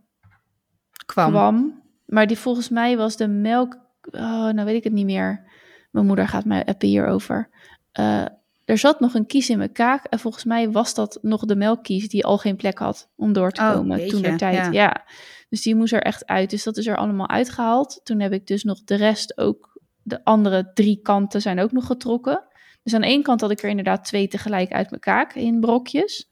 Kwam. 1.06 1.30
kwam. 1.30 1.82
Maar 2.06 2.28
die 2.28 2.38
volgens 2.38 2.70
mij 2.70 2.98
was 2.98 3.16
de 3.18 3.28
melk. 3.28 3.78
Oh, 4.02 4.50
nou 4.50 4.64
weet 4.64 4.76
ik 4.76 4.84
het 4.84 4.94
niet 4.94 5.06
meer. 5.06 5.52
Mijn 5.92 6.06
moeder 6.06 6.28
gaat 6.28 6.46
mij 6.46 6.66
appen 6.66 6.88
hierover. 6.88 7.50
Eh 7.92 8.26
er 8.66 8.78
zat 8.78 9.00
nog 9.00 9.14
een 9.14 9.26
kies 9.26 9.50
in 9.50 9.58
mijn 9.58 9.72
kaak. 9.72 10.06
En 10.06 10.20
volgens 10.20 10.44
mij 10.44 10.72
was 10.72 10.94
dat 10.94 11.20
nog 11.22 11.46
de 11.46 11.56
melkkies 11.56 12.10
die 12.10 12.26
al 12.26 12.38
geen 12.38 12.56
plek 12.56 12.78
had 12.78 13.10
om 13.16 13.34
door 13.34 13.52
te 13.52 13.62
Oh, 13.62 13.74
komen 13.74 14.08
toen 14.08 14.22
der 14.22 14.38
tijd. 14.38 14.56
ja. 14.56 14.72
Ja. 14.72 15.06
Dus 15.50 15.62
die 15.62 15.76
moest 15.76 15.94
er 15.94 16.02
echt 16.02 16.28
uit. 16.28 16.50
Dus 16.50 16.64
dat 16.64 16.78
is 16.78 16.88
er 16.88 16.98
allemaal 16.98 17.30
uitgehaald. 17.30 18.02
Toen 18.04 18.20
heb 18.20 18.32
ik 18.34 18.48
dus 18.48 18.64
nog 18.64 18.84
de 18.84 18.96
rest 18.96 19.38
ook. 19.38 19.72
De 20.02 20.24
andere 20.24 20.72
drie 20.74 21.00
kanten 21.02 21.42
zijn 21.42 21.60
ook 21.60 21.72
nog 21.72 21.86
getrokken. 21.86 22.44
Dus 22.84 22.94
aan 22.94 23.04
één 23.04 23.24
kant 23.24 23.42
had 23.42 23.52
ik 23.52 23.64
er 23.64 23.70
inderdaad 23.70 24.06
twee 24.06 24.28
tegelijk 24.28 24.72
uit 24.72 24.90
mijn 24.90 25.02
kaak 25.02 25.34
in 25.34 25.60
brokjes. 25.60 26.30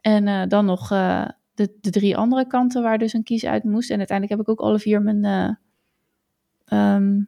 En 0.00 0.28
eh, 0.28 0.42
dan 0.48 0.64
nog 0.64 0.90
eh, 0.90 1.28
de, 1.54 1.76
de 1.80 1.90
drie 1.90 2.16
andere 2.16 2.46
kanten 2.46 2.82
waar 2.82 2.98
dus 2.98 3.12
een 3.12 3.22
kies 3.22 3.44
uit 3.44 3.64
moest. 3.64 3.90
En 3.90 3.98
uiteindelijk 3.98 4.38
heb 4.38 4.48
ik 4.48 4.52
ook 4.52 4.66
alle 4.66 4.78
vier 4.78 5.02
mijn 5.02 5.24
eh 5.24 5.50
ehm, 6.64 7.20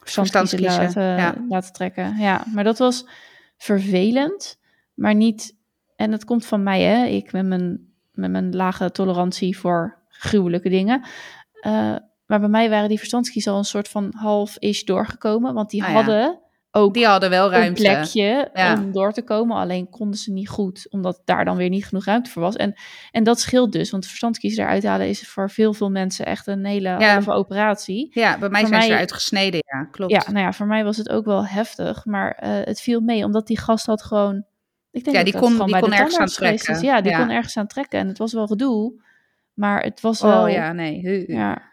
verstandskiezen 0.00 0.70
Verstandskiezen, 0.70 1.02
laten, 1.02 1.02
ja. 1.02 1.46
laten 1.48 1.72
trekken. 1.72 2.16
Ja, 2.16 2.44
maar 2.54 2.64
dat 2.64 2.78
was 2.78 3.06
vervelend, 3.62 4.58
maar 4.94 5.14
niet... 5.14 5.60
En 5.96 6.10
dat 6.10 6.24
komt 6.24 6.46
van 6.46 6.62
mij, 6.62 6.82
hè. 6.82 7.04
Ik 7.04 7.32
met 7.32 7.46
mijn, 7.46 7.92
met 8.12 8.30
mijn 8.30 8.56
lage 8.56 8.90
tolerantie 8.90 9.58
voor 9.58 10.02
gruwelijke 10.08 10.68
dingen. 10.68 11.06
Eh, 11.60 11.96
maar 12.26 12.40
bij 12.40 12.48
mij 12.48 12.70
waren 12.70 12.88
die 12.88 12.98
verstandskiezen 12.98 13.52
al 13.52 13.58
een 13.58 13.64
soort 13.64 13.88
van 13.88 14.12
half-ish 14.16 14.82
doorgekomen. 14.82 15.54
Want 15.54 15.70
die 15.70 15.84
Ah 15.84 16.06
ja. 16.06 16.40
Ook 16.74 16.94
Die 16.94 17.06
hadden 17.06 17.30
wel 17.30 17.44
een 17.44 17.50
ruimte. 17.58 17.82
plekje 17.82 18.50
Ja. 18.54 18.74
om 18.74 18.92
door 18.92 19.12
te 19.12 19.22
komen. 19.22 19.56
Alleen 19.56 19.90
konden 19.90 20.18
ze 20.18 20.32
niet 20.32 20.48
goed, 20.48 20.86
omdat 20.90 21.22
daar 21.24 21.44
dan 21.44 21.56
weer 21.56 21.68
niet 21.68 21.86
genoeg 21.86 22.04
ruimte 22.04 22.30
voor 22.30 22.42
was. 22.42 22.56
En, 22.56 22.74
en 23.10 23.24
dat 23.24 23.40
scheelt 23.40 23.72
dus, 23.72 23.90
want 23.90 24.06
verstandskiezer 24.06 24.64
eruit 24.64 24.84
halen 24.84 25.08
is 25.08 25.28
voor 25.28 25.50
veel, 25.50 25.74
veel 25.74 25.90
mensen 25.90 26.26
echt 26.26 26.46
een 26.46 26.64
hele 26.64 26.88
Ja. 26.88 27.22
operatie. 27.26 28.10
Ja, 28.12 28.38
bij 28.38 28.48
mij 28.48 28.60
Voor 28.60 28.68
zijn 28.68 28.80
ze 28.82 28.86
mij- 28.86 28.96
eruit 28.96 29.12
gesneden, 29.12 29.60
ja, 29.66 29.84
klopt. 29.90 30.12
Ja, 30.12 30.22
nou 30.32 30.44
ja, 30.44 30.52
voor 30.52 30.66
mij 30.66 30.84
was 30.84 30.96
het 30.96 31.08
ook 31.08 31.24
wel 31.24 31.46
heftig, 31.46 32.04
maar 32.04 32.32
eh, 32.32 32.50
het 32.64 32.80
viel 32.80 33.00
mee, 33.00 33.24
omdat 33.24 33.46
die 33.46 33.58
gast 33.58 33.86
had 33.86 34.02
gewoon... 34.02 34.44
Ik 34.90 35.04
denk 35.04 35.16
Ja, 35.16 35.22
dat 35.22 35.32
die 35.32 35.32
dat 35.32 35.42
kon- 35.42 35.50
gewoon 35.52 35.66
die 35.66 35.80
kon 35.80 35.90
de 35.90 35.96
ergens 35.96 36.18
aan 36.18 36.26
trekken. 36.26 36.80
Ja, 36.82 37.00
die 37.00 37.12
Ja. 37.12 37.18
kon 37.18 37.30
ergens 37.30 37.56
aan 37.56 37.66
trekken 37.66 37.98
en 37.98 38.08
het 38.08 38.18
was 38.18 38.32
wel 38.32 38.46
gedoe. 38.46 38.92
Maar 39.54 39.82
het 39.82 40.00
was 40.00 40.20
wel... 40.20 40.42
Oh 40.44 40.50
ja, 40.50 40.72
nee. 40.72 41.24
Ja. 41.32 41.70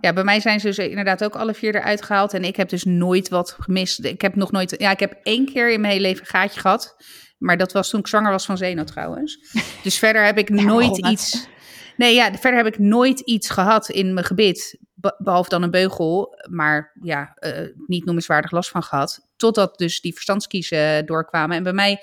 Ja, 0.00 0.12
bij 0.12 0.24
mij 0.24 0.40
zijn 0.40 0.60
ze 0.60 0.66
dus 0.66 0.78
inderdaad 0.78 1.24
ook 1.24 1.34
alle 1.34 1.54
vier 1.54 1.74
eruit 1.74 2.02
gehaald. 2.02 2.34
En 2.34 2.44
ik 2.44 2.56
heb 2.56 2.68
dus 2.68 2.84
nooit 2.84 3.28
wat 3.28 3.56
gemist. 3.60 4.04
Ik 4.04 4.20
heb 4.20 4.34
nog 4.34 4.50
nooit... 4.50 4.74
Ja, 4.78 4.90
ik 4.90 5.00
heb 5.00 5.18
één 5.22 5.52
keer 5.52 5.72
in 5.72 5.80
mijn 5.80 5.92
hele 5.92 6.06
leven 6.06 6.20
een 6.20 6.30
gaatje 6.30 6.60
gehad. 6.60 6.96
Maar 7.38 7.56
dat 7.56 7.72
was 7.72 7.90
toen 7.90 8.00
ik 8.00 8.06
zwanger 8.06 8.30
was 8.30 8.44
van 8.44 8.56
Zeno 8.56 8.84
trouwens. 8.84 9.38
Dus 9.82 9.98
verder 9.98 10.24
heb 10.24 10.38
ik 10.38 10.48
nooit 10.48 11.06
iets... 11.06 11.48
Nee, 11.96 12.14
ja, 12.14 12.30
verder 12.32 12.64
heb 12.64 12.74
ik 12.74 12.78
nooit 12.78 13.20
iets 13.20 13.50
gehad 13.50 13.88
in 13.88 14.14
mijn 14.14 14.26
gebit. 14.26 14.78
Behalve 15.18 15.48
dan 15.48 15.62
een 15.62 15.70
beugel. 15.70 16.38
Maar 16.50 16.96
ja, 17.02 17.36
uh, 17.40 17.52
niet 17.86 18.04
noemenswaardig 18.04 18.50
last 18.50 18.70
van 18.70 18.82
gehad. 18.82 19.28
Totdat 19.36 19.78
dus 19.78 20.00
die 20.00 20.12
verstandskiezen 20.12 21.06
doorkwamen. 21.06 21.56
En 21.56 21.62
bij 21.62 21.72
mij 21.72 22.00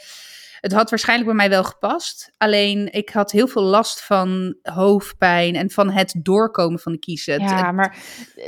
het 0.67 0.75
had 0.75 0.89
waarschijnlijk 0.89 1.29
bij 1.29 1.37
mij 1.37 1.49
wel 1.49 1.63
gepast. 1.63 2.33
Alleen 2.37 2.93
ik 2.93 3.09
had 3.09 3.31
heel 3.31 3.47
veel 3.47 3.61
last 3.61 4.05
van 4.05 4.57
hoofdpijn 4.61 5.55
en 5.55 5.69
van 5.69 5.89
het 5.89 6.15
doorkomen 6.21 6.79
van 6.79 6.91
de 6.91 6.99
kiezen. 6.99 7.39
Ja, 7.39 7.71
maar 7.71 7.97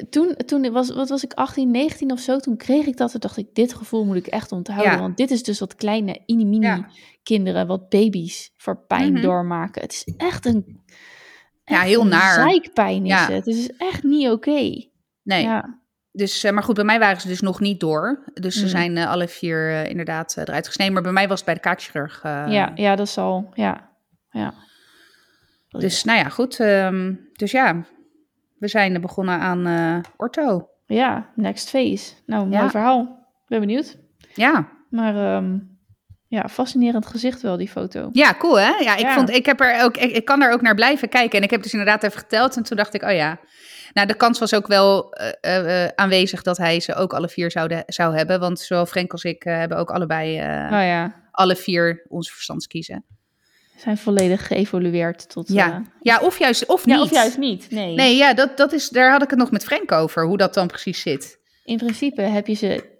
toen, 0.09 0.35
toen 0.45 0.71
was, 0.71 0.93
wat 0.93 1.09
was 1.09 1.23
ik, 1.23 1.33
18, 1.33 1.71
19 1.71 2.11
of 2.11 2.19
zo, 2.19 2.37
toen 2.37 2.57
kreeg 2.57 2.85
ik 2.85 2.97
dat. 2.97 3.11
Toen 3.11 3.19
dacht 3.19 3.37
ik, 3.37 3.53
dit 3.53 3.73
gevoel 3.73 4.05
moet 4.05 4.15
ik 4.15 4.27
echt 4.27 4.51
onthouden. 4.51 4.91
Ja. 4.91 4.99
Want 4.99 5.17
dit 5.17 5.31
is 5.31 5.43
dus 5.43 5.59
wat 5.59 5.75
kleine 5.75 6.21
inimini 6.25 6.85
kinderen, 7.23 7.67
wat 7.67 7.89
baby's 7.89 8.53
voor 8.57 8.85
pijn 8.85 9.13
mhm. 9.13 9.21
doormaken. 9.21 9.81
Het 9.81 9.91
is 9.91 10.13
echt 10.17 10.45
een... 10.45 10.81
ja, 11.63 11.81
heel 11.81 12.05
naar. 12.05 12.33
Zijkpijn 12.33 13.05
is 13.05 13.19
het. 13.19 13.45
Het 13.45 13.55
is 13.55 13.71
echt 13.77 14.03
niet 14.03 14.29
oké. 14.29 14.87
Nee. 15.23 15.43
Ja. 15.43 15.78
Dus, 16.19 16.45
uh, 16.45 16.51
maar 16.51 16.63
goed, 16.63 16.75
bij 16.75 16.83
mij 16.83 16.99
waren 16.99 17.21
ze 17.21 17.27
dus 17.27 17.41
nog 17.41 17.59
niet 17.59 17.79
door. 17.79 18.23
Dus 18.33 18.55
ze 18.55 18.63
mm. 18.63 18.69
zijn 18.69 18.97
uh, 18.97 19.09
alle 19.09 19.27
vier 19.27 19.69
uh, 19.69 19.89
inderdaad 19.89 20.37
eruit 20.37 20.67
gesneden. 20.67 20.93
Maar 20.93 21.01
bij 21.01 21.11
mij 21.11 21.27
was 21.27 21.37
het 21.37 21.45
bij 21.45 21.53
de 21.53 21.59
kaakchirurg. 21.59 22.19
ja, 22.23 22.71
ja, 22.75 22.95
dat 22.95 23.09
zal. 23.09 23.49
Ja, 23.53 23.89
ja. 24.31 24.53
Dus 25.69 26.03
nou 26.03 26.19
ja, 26.19 26.29
goed. 26.29 26.59
Um, 26.59 27.29
dus 27.33 27.51
ja, 27.51 27.85
we 28.57 28.67
zijn 28.67 29.01
begonnen 29.01 29.39
aan 29.39 30.03
ortho. 30.17 30.69
Ja, 30.85 31.29
next 31.35 31.69
phase. 31.69 32.13
Nou, 32.25 32.47
mooi 32.47 32.69
verhaal. 32.69 33.27
Ben 33.47 33.59
benieuwd. 33.59 33.97
Ja. 34.33 34.67
Maar 34.89 35.35
um, 35.35 35.68
ja, 36.29 36.47
fascinerend 36.47 37.05
gezicht 37.05 37.41
wel, 37.41 37.57
die 37.57 37.69
foto. 37.69 38.09
Ja, 38.11 38.35
cool 38.37 38.59
hè? 38.59 38.69
Ja, 38.69 38.95
ik, 38.95 39.07
Vond, 39.07 39.29
ik, 39.29 39.45
heb 39.45 39.61
er 39.61 39.83
ook, 39.83 39.97
ik, 39.97 40.11
ik 40.11 40.25
kan 40.25 40.41
er 40.41 40.51
ook 40.51 40.61
naar 40.61 40.75
blijven 40.75 41.09
kijken. 41.09 41.37
En 41.37 41.43
ik 41.43 41.49
heb 41.49 41.63
dus 41.63 41.71
inderdaad 41.71 42.03
even 42.03 42.19
geteld. 42.19 42.55
En 42.57 42.63
toen 42.63 42.77
dacht 42.77 42.93
ik, 42.93 43.03
oh 43.03 43.11
ja, 43.11 43.39
nou, 43.93 44.07
de 44.07 44.13
kans 44.13 44.39
was 44.39 44.53
ook 44.53 44.67
wel 44.67 45.17
uh, 45.41 45.63
uh, 45.63 45.87
aanwezig 45.95 46.41
dat 46.41 46.57
hij 46.57 46.79
ze 46.79 46.95
ook 46.95 47.13
alle 47.13 47.29
vier 47.29 47.51
zouden, 47.51 47.83
zou 47.85 48.15
hebben. 48.15 48.39
Want 48.39 48.59
zowel 48.59 48.85
Frank 48.85 49.11
als 49.11 49.23
ik 49.23 49.43
hebben 49.43 49.77
ook 49.77 49.91
allebei 49.91 50.33
oh, 50.33 50.69
ja. 50.69 51.15
alle 51.31 51.55
vier 51.55 52.05
onze 52.07 52.31
verstandskiezen. 52.31 53.05
Zijn 53.75 53.97
volledig 53.97 54.47
geëvolueerd 54.47 55.29
tot. 55.29 55.47
Ja, 55.47 55.83
ja 56.01 56.19
of 56.19 56.39
juist 56.39 56.65
of 56.65 56.85
niet. 56.85 56.95
Ja, 56.95 57.01
of 57.01 57.11
juist 57.11 57.37
niet. 57.37 57.71
Nee, 57.71 57.95
nee 57.95 58.15
ja, 58.15 58.33
dat, 58.33 58.57
dat 58.57 58.73
is, 58.73 58.89
daar 58.89 59.11
had 59.11 59.23
ik 59.23 59.29
het 59.29 59.39
nog 59.39 59.51
met 59.51 59.63
Frank 59.63 59.91
over, 59.91 60.25
hoe 60.25 60.37
dat 60.37 60.53
dan 60.53 60.67
precies 60.67 61.01
zit. 61.01 61.39
In 61.63 61.77
principe 61.77 62.21
heb 62.21 62.47
je 62.47 62.53
ze 62.53 62.97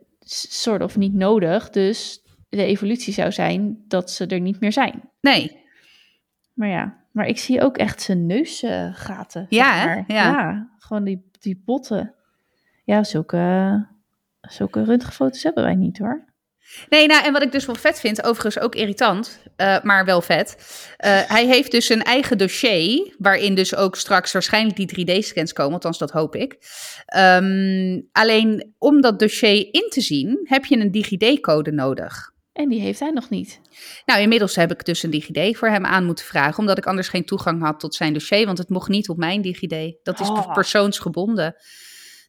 soort 0.49 0.81
of 0.81 0.97
niet 0.97 1.13
nodig. 1.13 1.69
Dus 1.69 2.21
de 2.49 2.65
evolutie 2.65 3.13
zou 3.13 3.31
zijn 3.31 3.83
dat 3.87 4.11
ze 4.11 4.25
er 4.25 4.39
niet 4.39 4.59
meer 4.59 4.71
zijn. 4.71 5.09
Nee. 5.21 5.57
Maar 6.53 6.69
ja, 6.69 6.97
maar 7.11 7.27
ik 7.27 7.37
zie 7.37 7.61
ook 7.61 7.77
echt 7.77 8.01
zijn 8.01 8.25
neusgaten. 8.25 9.45
ja, 9.49 9.83
ja, 9.83 10.03
ja. 10.07 10.69
Gewoon 10.79 11.03
die, 11.03 11.29
die 11.39 11.61
botten. 11.65 12.13
Ja, 12.83 13.03
zulke, 13.03 13.87
zulke 14.41 14.83
röntgenfoto's 14.83 15.43
hebben 15.43 15.63
wij 15.63 15.75
niet 15.75 15.97
hoor. 15.97 16.27
Nee, 16.89 17.07
nou, 17.07 17.25
en 17.25 17.33
wat 17.33 17.41
ik 17.41 17.51
dus 17.51 17.65
wel 17.65 17.75
vet 17.75 17.99
vind, 17.99 18.23
overigens 18.23 18.59
ook 18.59 18.75
irritant, 18.75 19.39
uh, 19.57 19.81
maar 19.81 20.05
wel 20.05 20.21
vet. 20.21 20.55
Uh, 21.05 21.21
hij 21.27 21.45
heeft 21.45 21.71
dus 21.71 21.89
een 21.89 22.03
eigen 22.03 22.37
dossier, 22.37 23.15
waarin 23.17 23.55
dus 23.55 23.75
ook 23.75 23.95
straks 23.95 24.31
waarschijnlijk 24.31 24.75
die 24.75 25.07
3D-scans 25.07 25.53
komen, 25.53 25.73
althans 25.73 25.97
dat 25.97 26.11
hoop 26.11 26.35
ik. 26.35 26.57
Um, 27.17 28.07
alleen 28.11 28.73
om 28.77 29.01
dat 29.01 29.19
dossier 29.19 29.67
in 29.71 29.87
te 29.89 30.01
zien, 30.01 30.39
heb 30.43 30.65
je 30.65 30.77
een 30.77 30.91
DigiD-code 30.91 31.71
nodig. 31.71 32.31
En 32.53 32.69
die 32.69 32.81
heeft 32.81 32.99
hij 32.99 33.11
nog 33.11 33.29
niet. 33.29 33.61
Nou, 34.05 34.21
inmiddels 34.21 34.55
heb 34.55 34.71
ik 34.71 34.85
dus 34.85 35.03
een 35.03 35.09
DigiD 35.09 35.57
voor 35.57 35.67
hem 35.67 35.85
aan 35.85 36.05
moeten 36.05 36.25
vragen, 36.25 36.59
omdat 36.59 36.77
ik 36.77 36.85
anders 36.85 37.07
geen 37.07 37.25
toegang 37.25 37.61
had 37.61 37.79
tot 37.79 37.95
zijn 37.95 38.13
dossier, 38.13 38.45
want 38.45 38.57
het 38.57 38.69
mocht 38.69 38.89
niet 38.89 39.09
op 39.09 39.17
mijn 39.17 39.41
DigiD. 39.41 39.97
Dat 40.03 40.19
is 40.19 40.29
oh. 40.29 40.53
persoonsgebonden. 40.53 41.55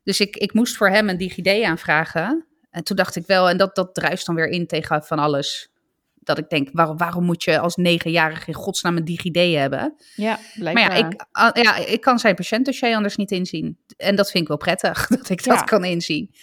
Dus 0.03 0.21
ik, 0.21 0.37
ik 0.37 0.55
moest 0.55 0.77
voor 0.77 0.89
hem 0.89 1.09
een 1.09 1.19
DigiD 1.19 1.63
aanvragen. 1.63 2.47
En 2.71 2.85
toen 2.85 2.97
dacht 2.97 3.17
ik 3.17 3.27
wel, 3.27 3.49
en 3.49 3.57
dat, 3.57 3.75
dat 3.75 3.95
druist 3.95 4.27
dan 4.27 4.35
weer 4.35 4.49
in 4.49 4.67
tegen 4.67 5.03
van 5.03 5.19
alles. 5.19 5.69
Dat 6.15 6.39
ik 6.39 6.49
denk, 6.49 6.69
waarom, 6.73 6.97
waarom 6.97 7.25
moet 7.25 7.45
je 7.45 7.59
als 7.59 7.77
negenjarige 7.77 8.47
in 8.47 8.55
godsnaam 8.55 8.97
een 8.97 9.05
DigiD 9.05 9.57
hebben? 9.57 9.95
Ja, 10.15 10.39
blijkbaar. 10.55 10.89
Maar 10.89 10.99
ja 10.99 11.07
ik, 11.53 11.65
ja, 11.65 11.77
ik 11.77 12.01
kan 12.01 12.19
zijn 12.19 12.35
patiëntdossier 12.35 12.95
anders 12.95 13.17
niet 13.17 13.31
inzien. 13.31 13.79
En 13.97 14.17
dat 14.17 14.31
vind 14.31 14.43
ik 14.43 14.49
wel 14.49 14.57
prettig, 14.57 15.07
dat 15.17 15.29
ik 15.29 15.45
dat 15.45 15.65
kan 15.65 15.85
inzien. 15.85 16.35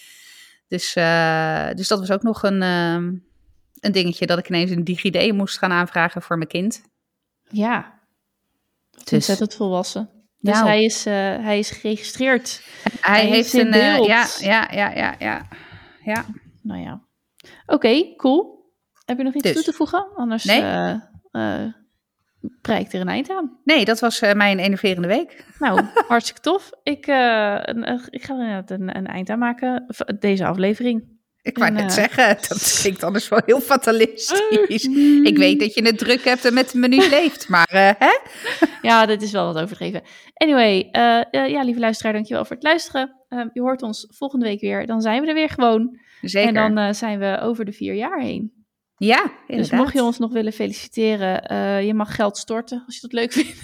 Dus, 0.67 0.95
uh, 0.95 1.69
dus 1.73 1.87
dat 1.87 1.99
was 1.99 2.11
ook 2.11 2.23
nog 2.23 2.43
een... 2.43 2.61
Uh, 2.61 3.19
een 3.79 3.91
dingetje 3.91 4.25
dat 4.25 4.37
ik 4.37 4.49
ineens 4.49 4.71
een 4.71 4.83
DigiD 4.83 5.33
moest 5.33 5.57
gaan 5.57 5.71
aanvragen 5.71 6.21
voor 6.21 6.37
mijn 6.37 6.49
kind. 6.49 6.81
Ja, 7.49 7.99
het 8.97 9.11
is 9.11 9.27
het 9.27 9.55
volwassen. 9.55 10.09
Dus 10.39 10.53
nou. 10.53 10.67
hij, 10.67 10.83
is, 10.83 11.07
uh, 11.07 11.13
hij 11.13 11.59
is 11.59 11.71
geregistreerd. 11.71 12.61
Hij, 13.01 13.25
heeft 13.25 13.53
een. 13.53 13.67
Uh, 13.67 14.05
ja, 14.05 14.27
ja, 14.39 14.67
ja, 14.71 14.91
ja, 14.91 15.15
ja. 15.19 15.47
ja. 16.03 16.25
Nou 16.61 16.81
ja. 16.81 17.01
Oké, 17.65 17.73
okay, 17.73 18.13
cool. 18.17 18.65
Heb 19.05 19.17
je 19.17 19.23
nog 19.23 19.33
iets 19.33 19.43
dus. 19.43 19.53
toe 19.53 19.63
te 19.63 19.73
voegen? 19.73 20.07
Anders 20.15 20.43
nee. 20.43 20.61
uh, 21.31 21.65
prijkt 22.61 22.93
er 22.93 23.01
een 23.01 23.07
eind 23.07 23.29
aan. 23.29 23.59
Nee, 23.63 23.85
dat 23.85 23.99
was 23.99 24.19
mijn 24.19 24.59
enerverende 24.59 25.07
week. 25.07 25.45
Nou, 25.59 25.81
hartstikke 26.07 26.41
tof. 26.41 26.69
Ik, 26.83 27.07
ik 28.09 28.23
ga 28.23 28.39
er 28.39 28.63
een, 28.65 28.97
een 28.97 29.07
eind 29.07 29.29
aan 29.29 29.39
maken. 29.39 29.85
Deze 30.19 30.45
aflevering. 30.45 31.16
Ik 31.51 31.57
wou 31.57 31.71
net 31.71 31.93
zeggen, 31.93 32.27
dat 32.27 32.77
klinkt 32.81 33.03
anders 33.03 33.29
wel 33.29 33.41
heel 33.45 33.61
fatalistisch. 33.61 34.85
ik 35.31 35.37
weet 35.37 35.59
dat 35.59 35.73
je 35.73 35.85
het 35.85 35.97
druk 35.97 36.23
hebt 36.23 36.45
en 36.45 36.53
met 36.53 36.71
de 36.71 36.77
menu 36.77 37.09
leeft, 37.09 37.49
maar 37.49 37.69
uh, 37.73 37.91
hè? 37.97 38.17
ja, 38.89 39.05
dat 39.05 39.21
is 39.21 39.31
wel 39.31 39.53
wat 39.53 39.63
overdreven. 39.63 40.01
Anyway, 40.33 40.77
uh, 40.77 41.49
ja, 41.49 41.63
lieve 41.63 41.79
luisteraar, 41.79 42.13
dankjewel 42.13 42.45
voor 42.45 42.55
het 42.55 42.65
luisteren. 42.65 43.15
Je 43.53 43.61
hoort 43.61 43.81
ons 43.81 44.07
volgende 44.09 44.45
week 44.45 44.61
weer. 44.61 44.85
Dan 44.85 45.01
zijn 45.01 45.21
we 45.21 45.27
er 45.27 45.33
weer 45.33 45.49
gewoon. 45.49 45.99
Zeker. 46.21 46.55
En 46.55 46.75
dan 46.75 46.95
zijn 46.95 47.19
we 47.19 47.39
over 47.41 47.65
de 47.65 47.71
vier 47.71 47.93
jaar 47.93 48.19
heen. 48.19 48.65
Ja, 48.97 49.21
inderdaad. 49.47 49.69
Dus 49.69 49.71
mocht 49.79 49.93
je 49.93 50.03
ons 50.03 50.17
nog 50.17 50.31
willen 50.31 50.53
feliciteren, 50.53 51.85
je 51.85 51.93
mag 51.93 52.15
geld 52.15 52.37
storten 52.37 52.83
als 52.85 52.95
je 52.95 53.01
dat 53.01 53.13
leuk 53.13 53.31
vindt. 53.31 53.59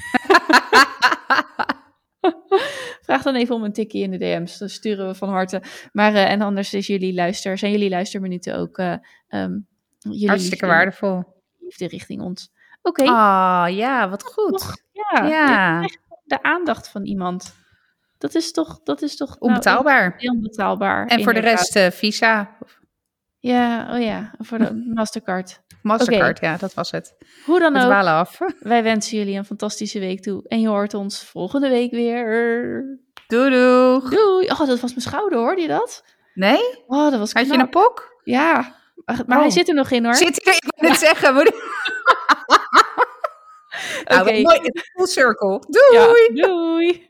Vraag 3.05 3.23
dan 3.23 3.35
even 3.35 3.55
om 3.55 3.63
een 3.63 3.73
tikkie 3.73 4.03
in 4.03 4.11
de 4.11 4.17
DM's. 4.17 4.57
Dan 4.57 4.69
sturen 4.69 5.07
we 5.07 5.15
van 5.15 5.29
harte. 5.29 5.61
Maar 5.91 6.13
uh, 6.13 6.31
en 6.31 6.41
anders 6.41 6.73
is 6.73 6.87
jullie 6.87 7.13
luister, 7.13 7.57
zijn 7.57 7.71
jullie 7.71 7.89
luisterminuten 7.89 8.57
ook 8.57 8.77
uh, 8.77 8.95
um, 9.29 9.67
jullie 9.99 10.27
Hartstikke 10.27 10.65
waardevol. 10.65 11.23
Liefde 11.59 11.87
richting 11.87 12.21
ons. 12.21 12.51
Oké. 12.81 13.01
Okay. 13.01 13.15
Ah, 13.15 13.75
ja, 13.75 14.09
wat 14.09 14.23
goed. 14.23 14.83
Ja, 14.91 15.25
ja. 15.25 15.81
de 16.23 16.43
aandacht 16.43 16.87
van 16.87 17.05
iemand. 17.05 17.55
Dat 18.17 18.35
is 18.35 18.51
toch, 18.51 18.79
dat 18.83 19.01
is 19.01 19.17
toch 19.17 19.29
nou, 19.29 19.39
onbetaalbaar. 19.39 20.15
Nou, 20.17 20.35
onbetaalbaar. 20.35 21.07
En 21.07 21.23
voor 21.23 21.33
de 21.33 21.39
rest 21.39 21.75
uh, 21.75 21.89
Visa. 21.89 22.57
Ja, 23.43 23.95
oh 23.95 24.01
ja, 24.01 24.31
voor 24.39 24.57
de 24.57 24.83
Mastercard. 24.95 25.61
Mastercard, 25.81 26.39
ja, 26.39 26.57
dat 26.57 26.73
was 26.73 26.91
het. 26.91 27.15
Hoe 27.45 27.59
dan 27.59 27.77
ook, 27.77 27.91
af. 27.91 28.39
wij 28.59 28.83
wensen 28.83 29.17
jullie 29.17 29.37
een 29.37 29.45
fantastische 29.45 29.99
week 29.99 30.21
toe. 30.21 30.43
En 30.47 30.61
je 30.61 30.67
hoort 30.67 30.93
ons 30.93 31.23
volgende 31.23 31.69
week 31.69 31.91
weer. 31.91 32.83
Doei 33.27 33.49
doei. 33.49 34.09
Doei. 34.09 34.47
Oh, 34.47 34.59
dat 34.59 34.79
was 34.79 34.89
mijn 34.89 35.01
schouder, 35.01 35.37
hoorde 35.37 35.61
je 35.61 35.67
dat? 35.67 36.03
Nee? 36.33 36.83
Oh, 36.87 37.09
dat 37.09 37.19
was 37.19 37.33
Had 37.33 37.47
je 37.47 37.53
een 37.53 37.69
pok? 37.69 38.17
Ja, 38.23 38.75
maar 39.05 39.37
hij 39.37 39.47
oh. 39.47 39.53
zit 39.53 39.67
er 39.67 39.75
nog 39.75 39.91
in 39.91 40.05
hoor. 40.05 40.15
Zit 40.15 40.47
er, 40.47 40.53
ik 40.53 40.73
wil 40.75 40.89
het 40.89 40.99
zeggen. 40.99 41.33
Moet... 41.33 41.51
nou, 44.05 44.21
okay. 44.21 44.41
mooi, 44.41 44.59
full 44.93 45.05
circle. 45.05 45.61
Doei. 45.67 46.29
Ja, 46.33 46.47
doei. 46.47 47.07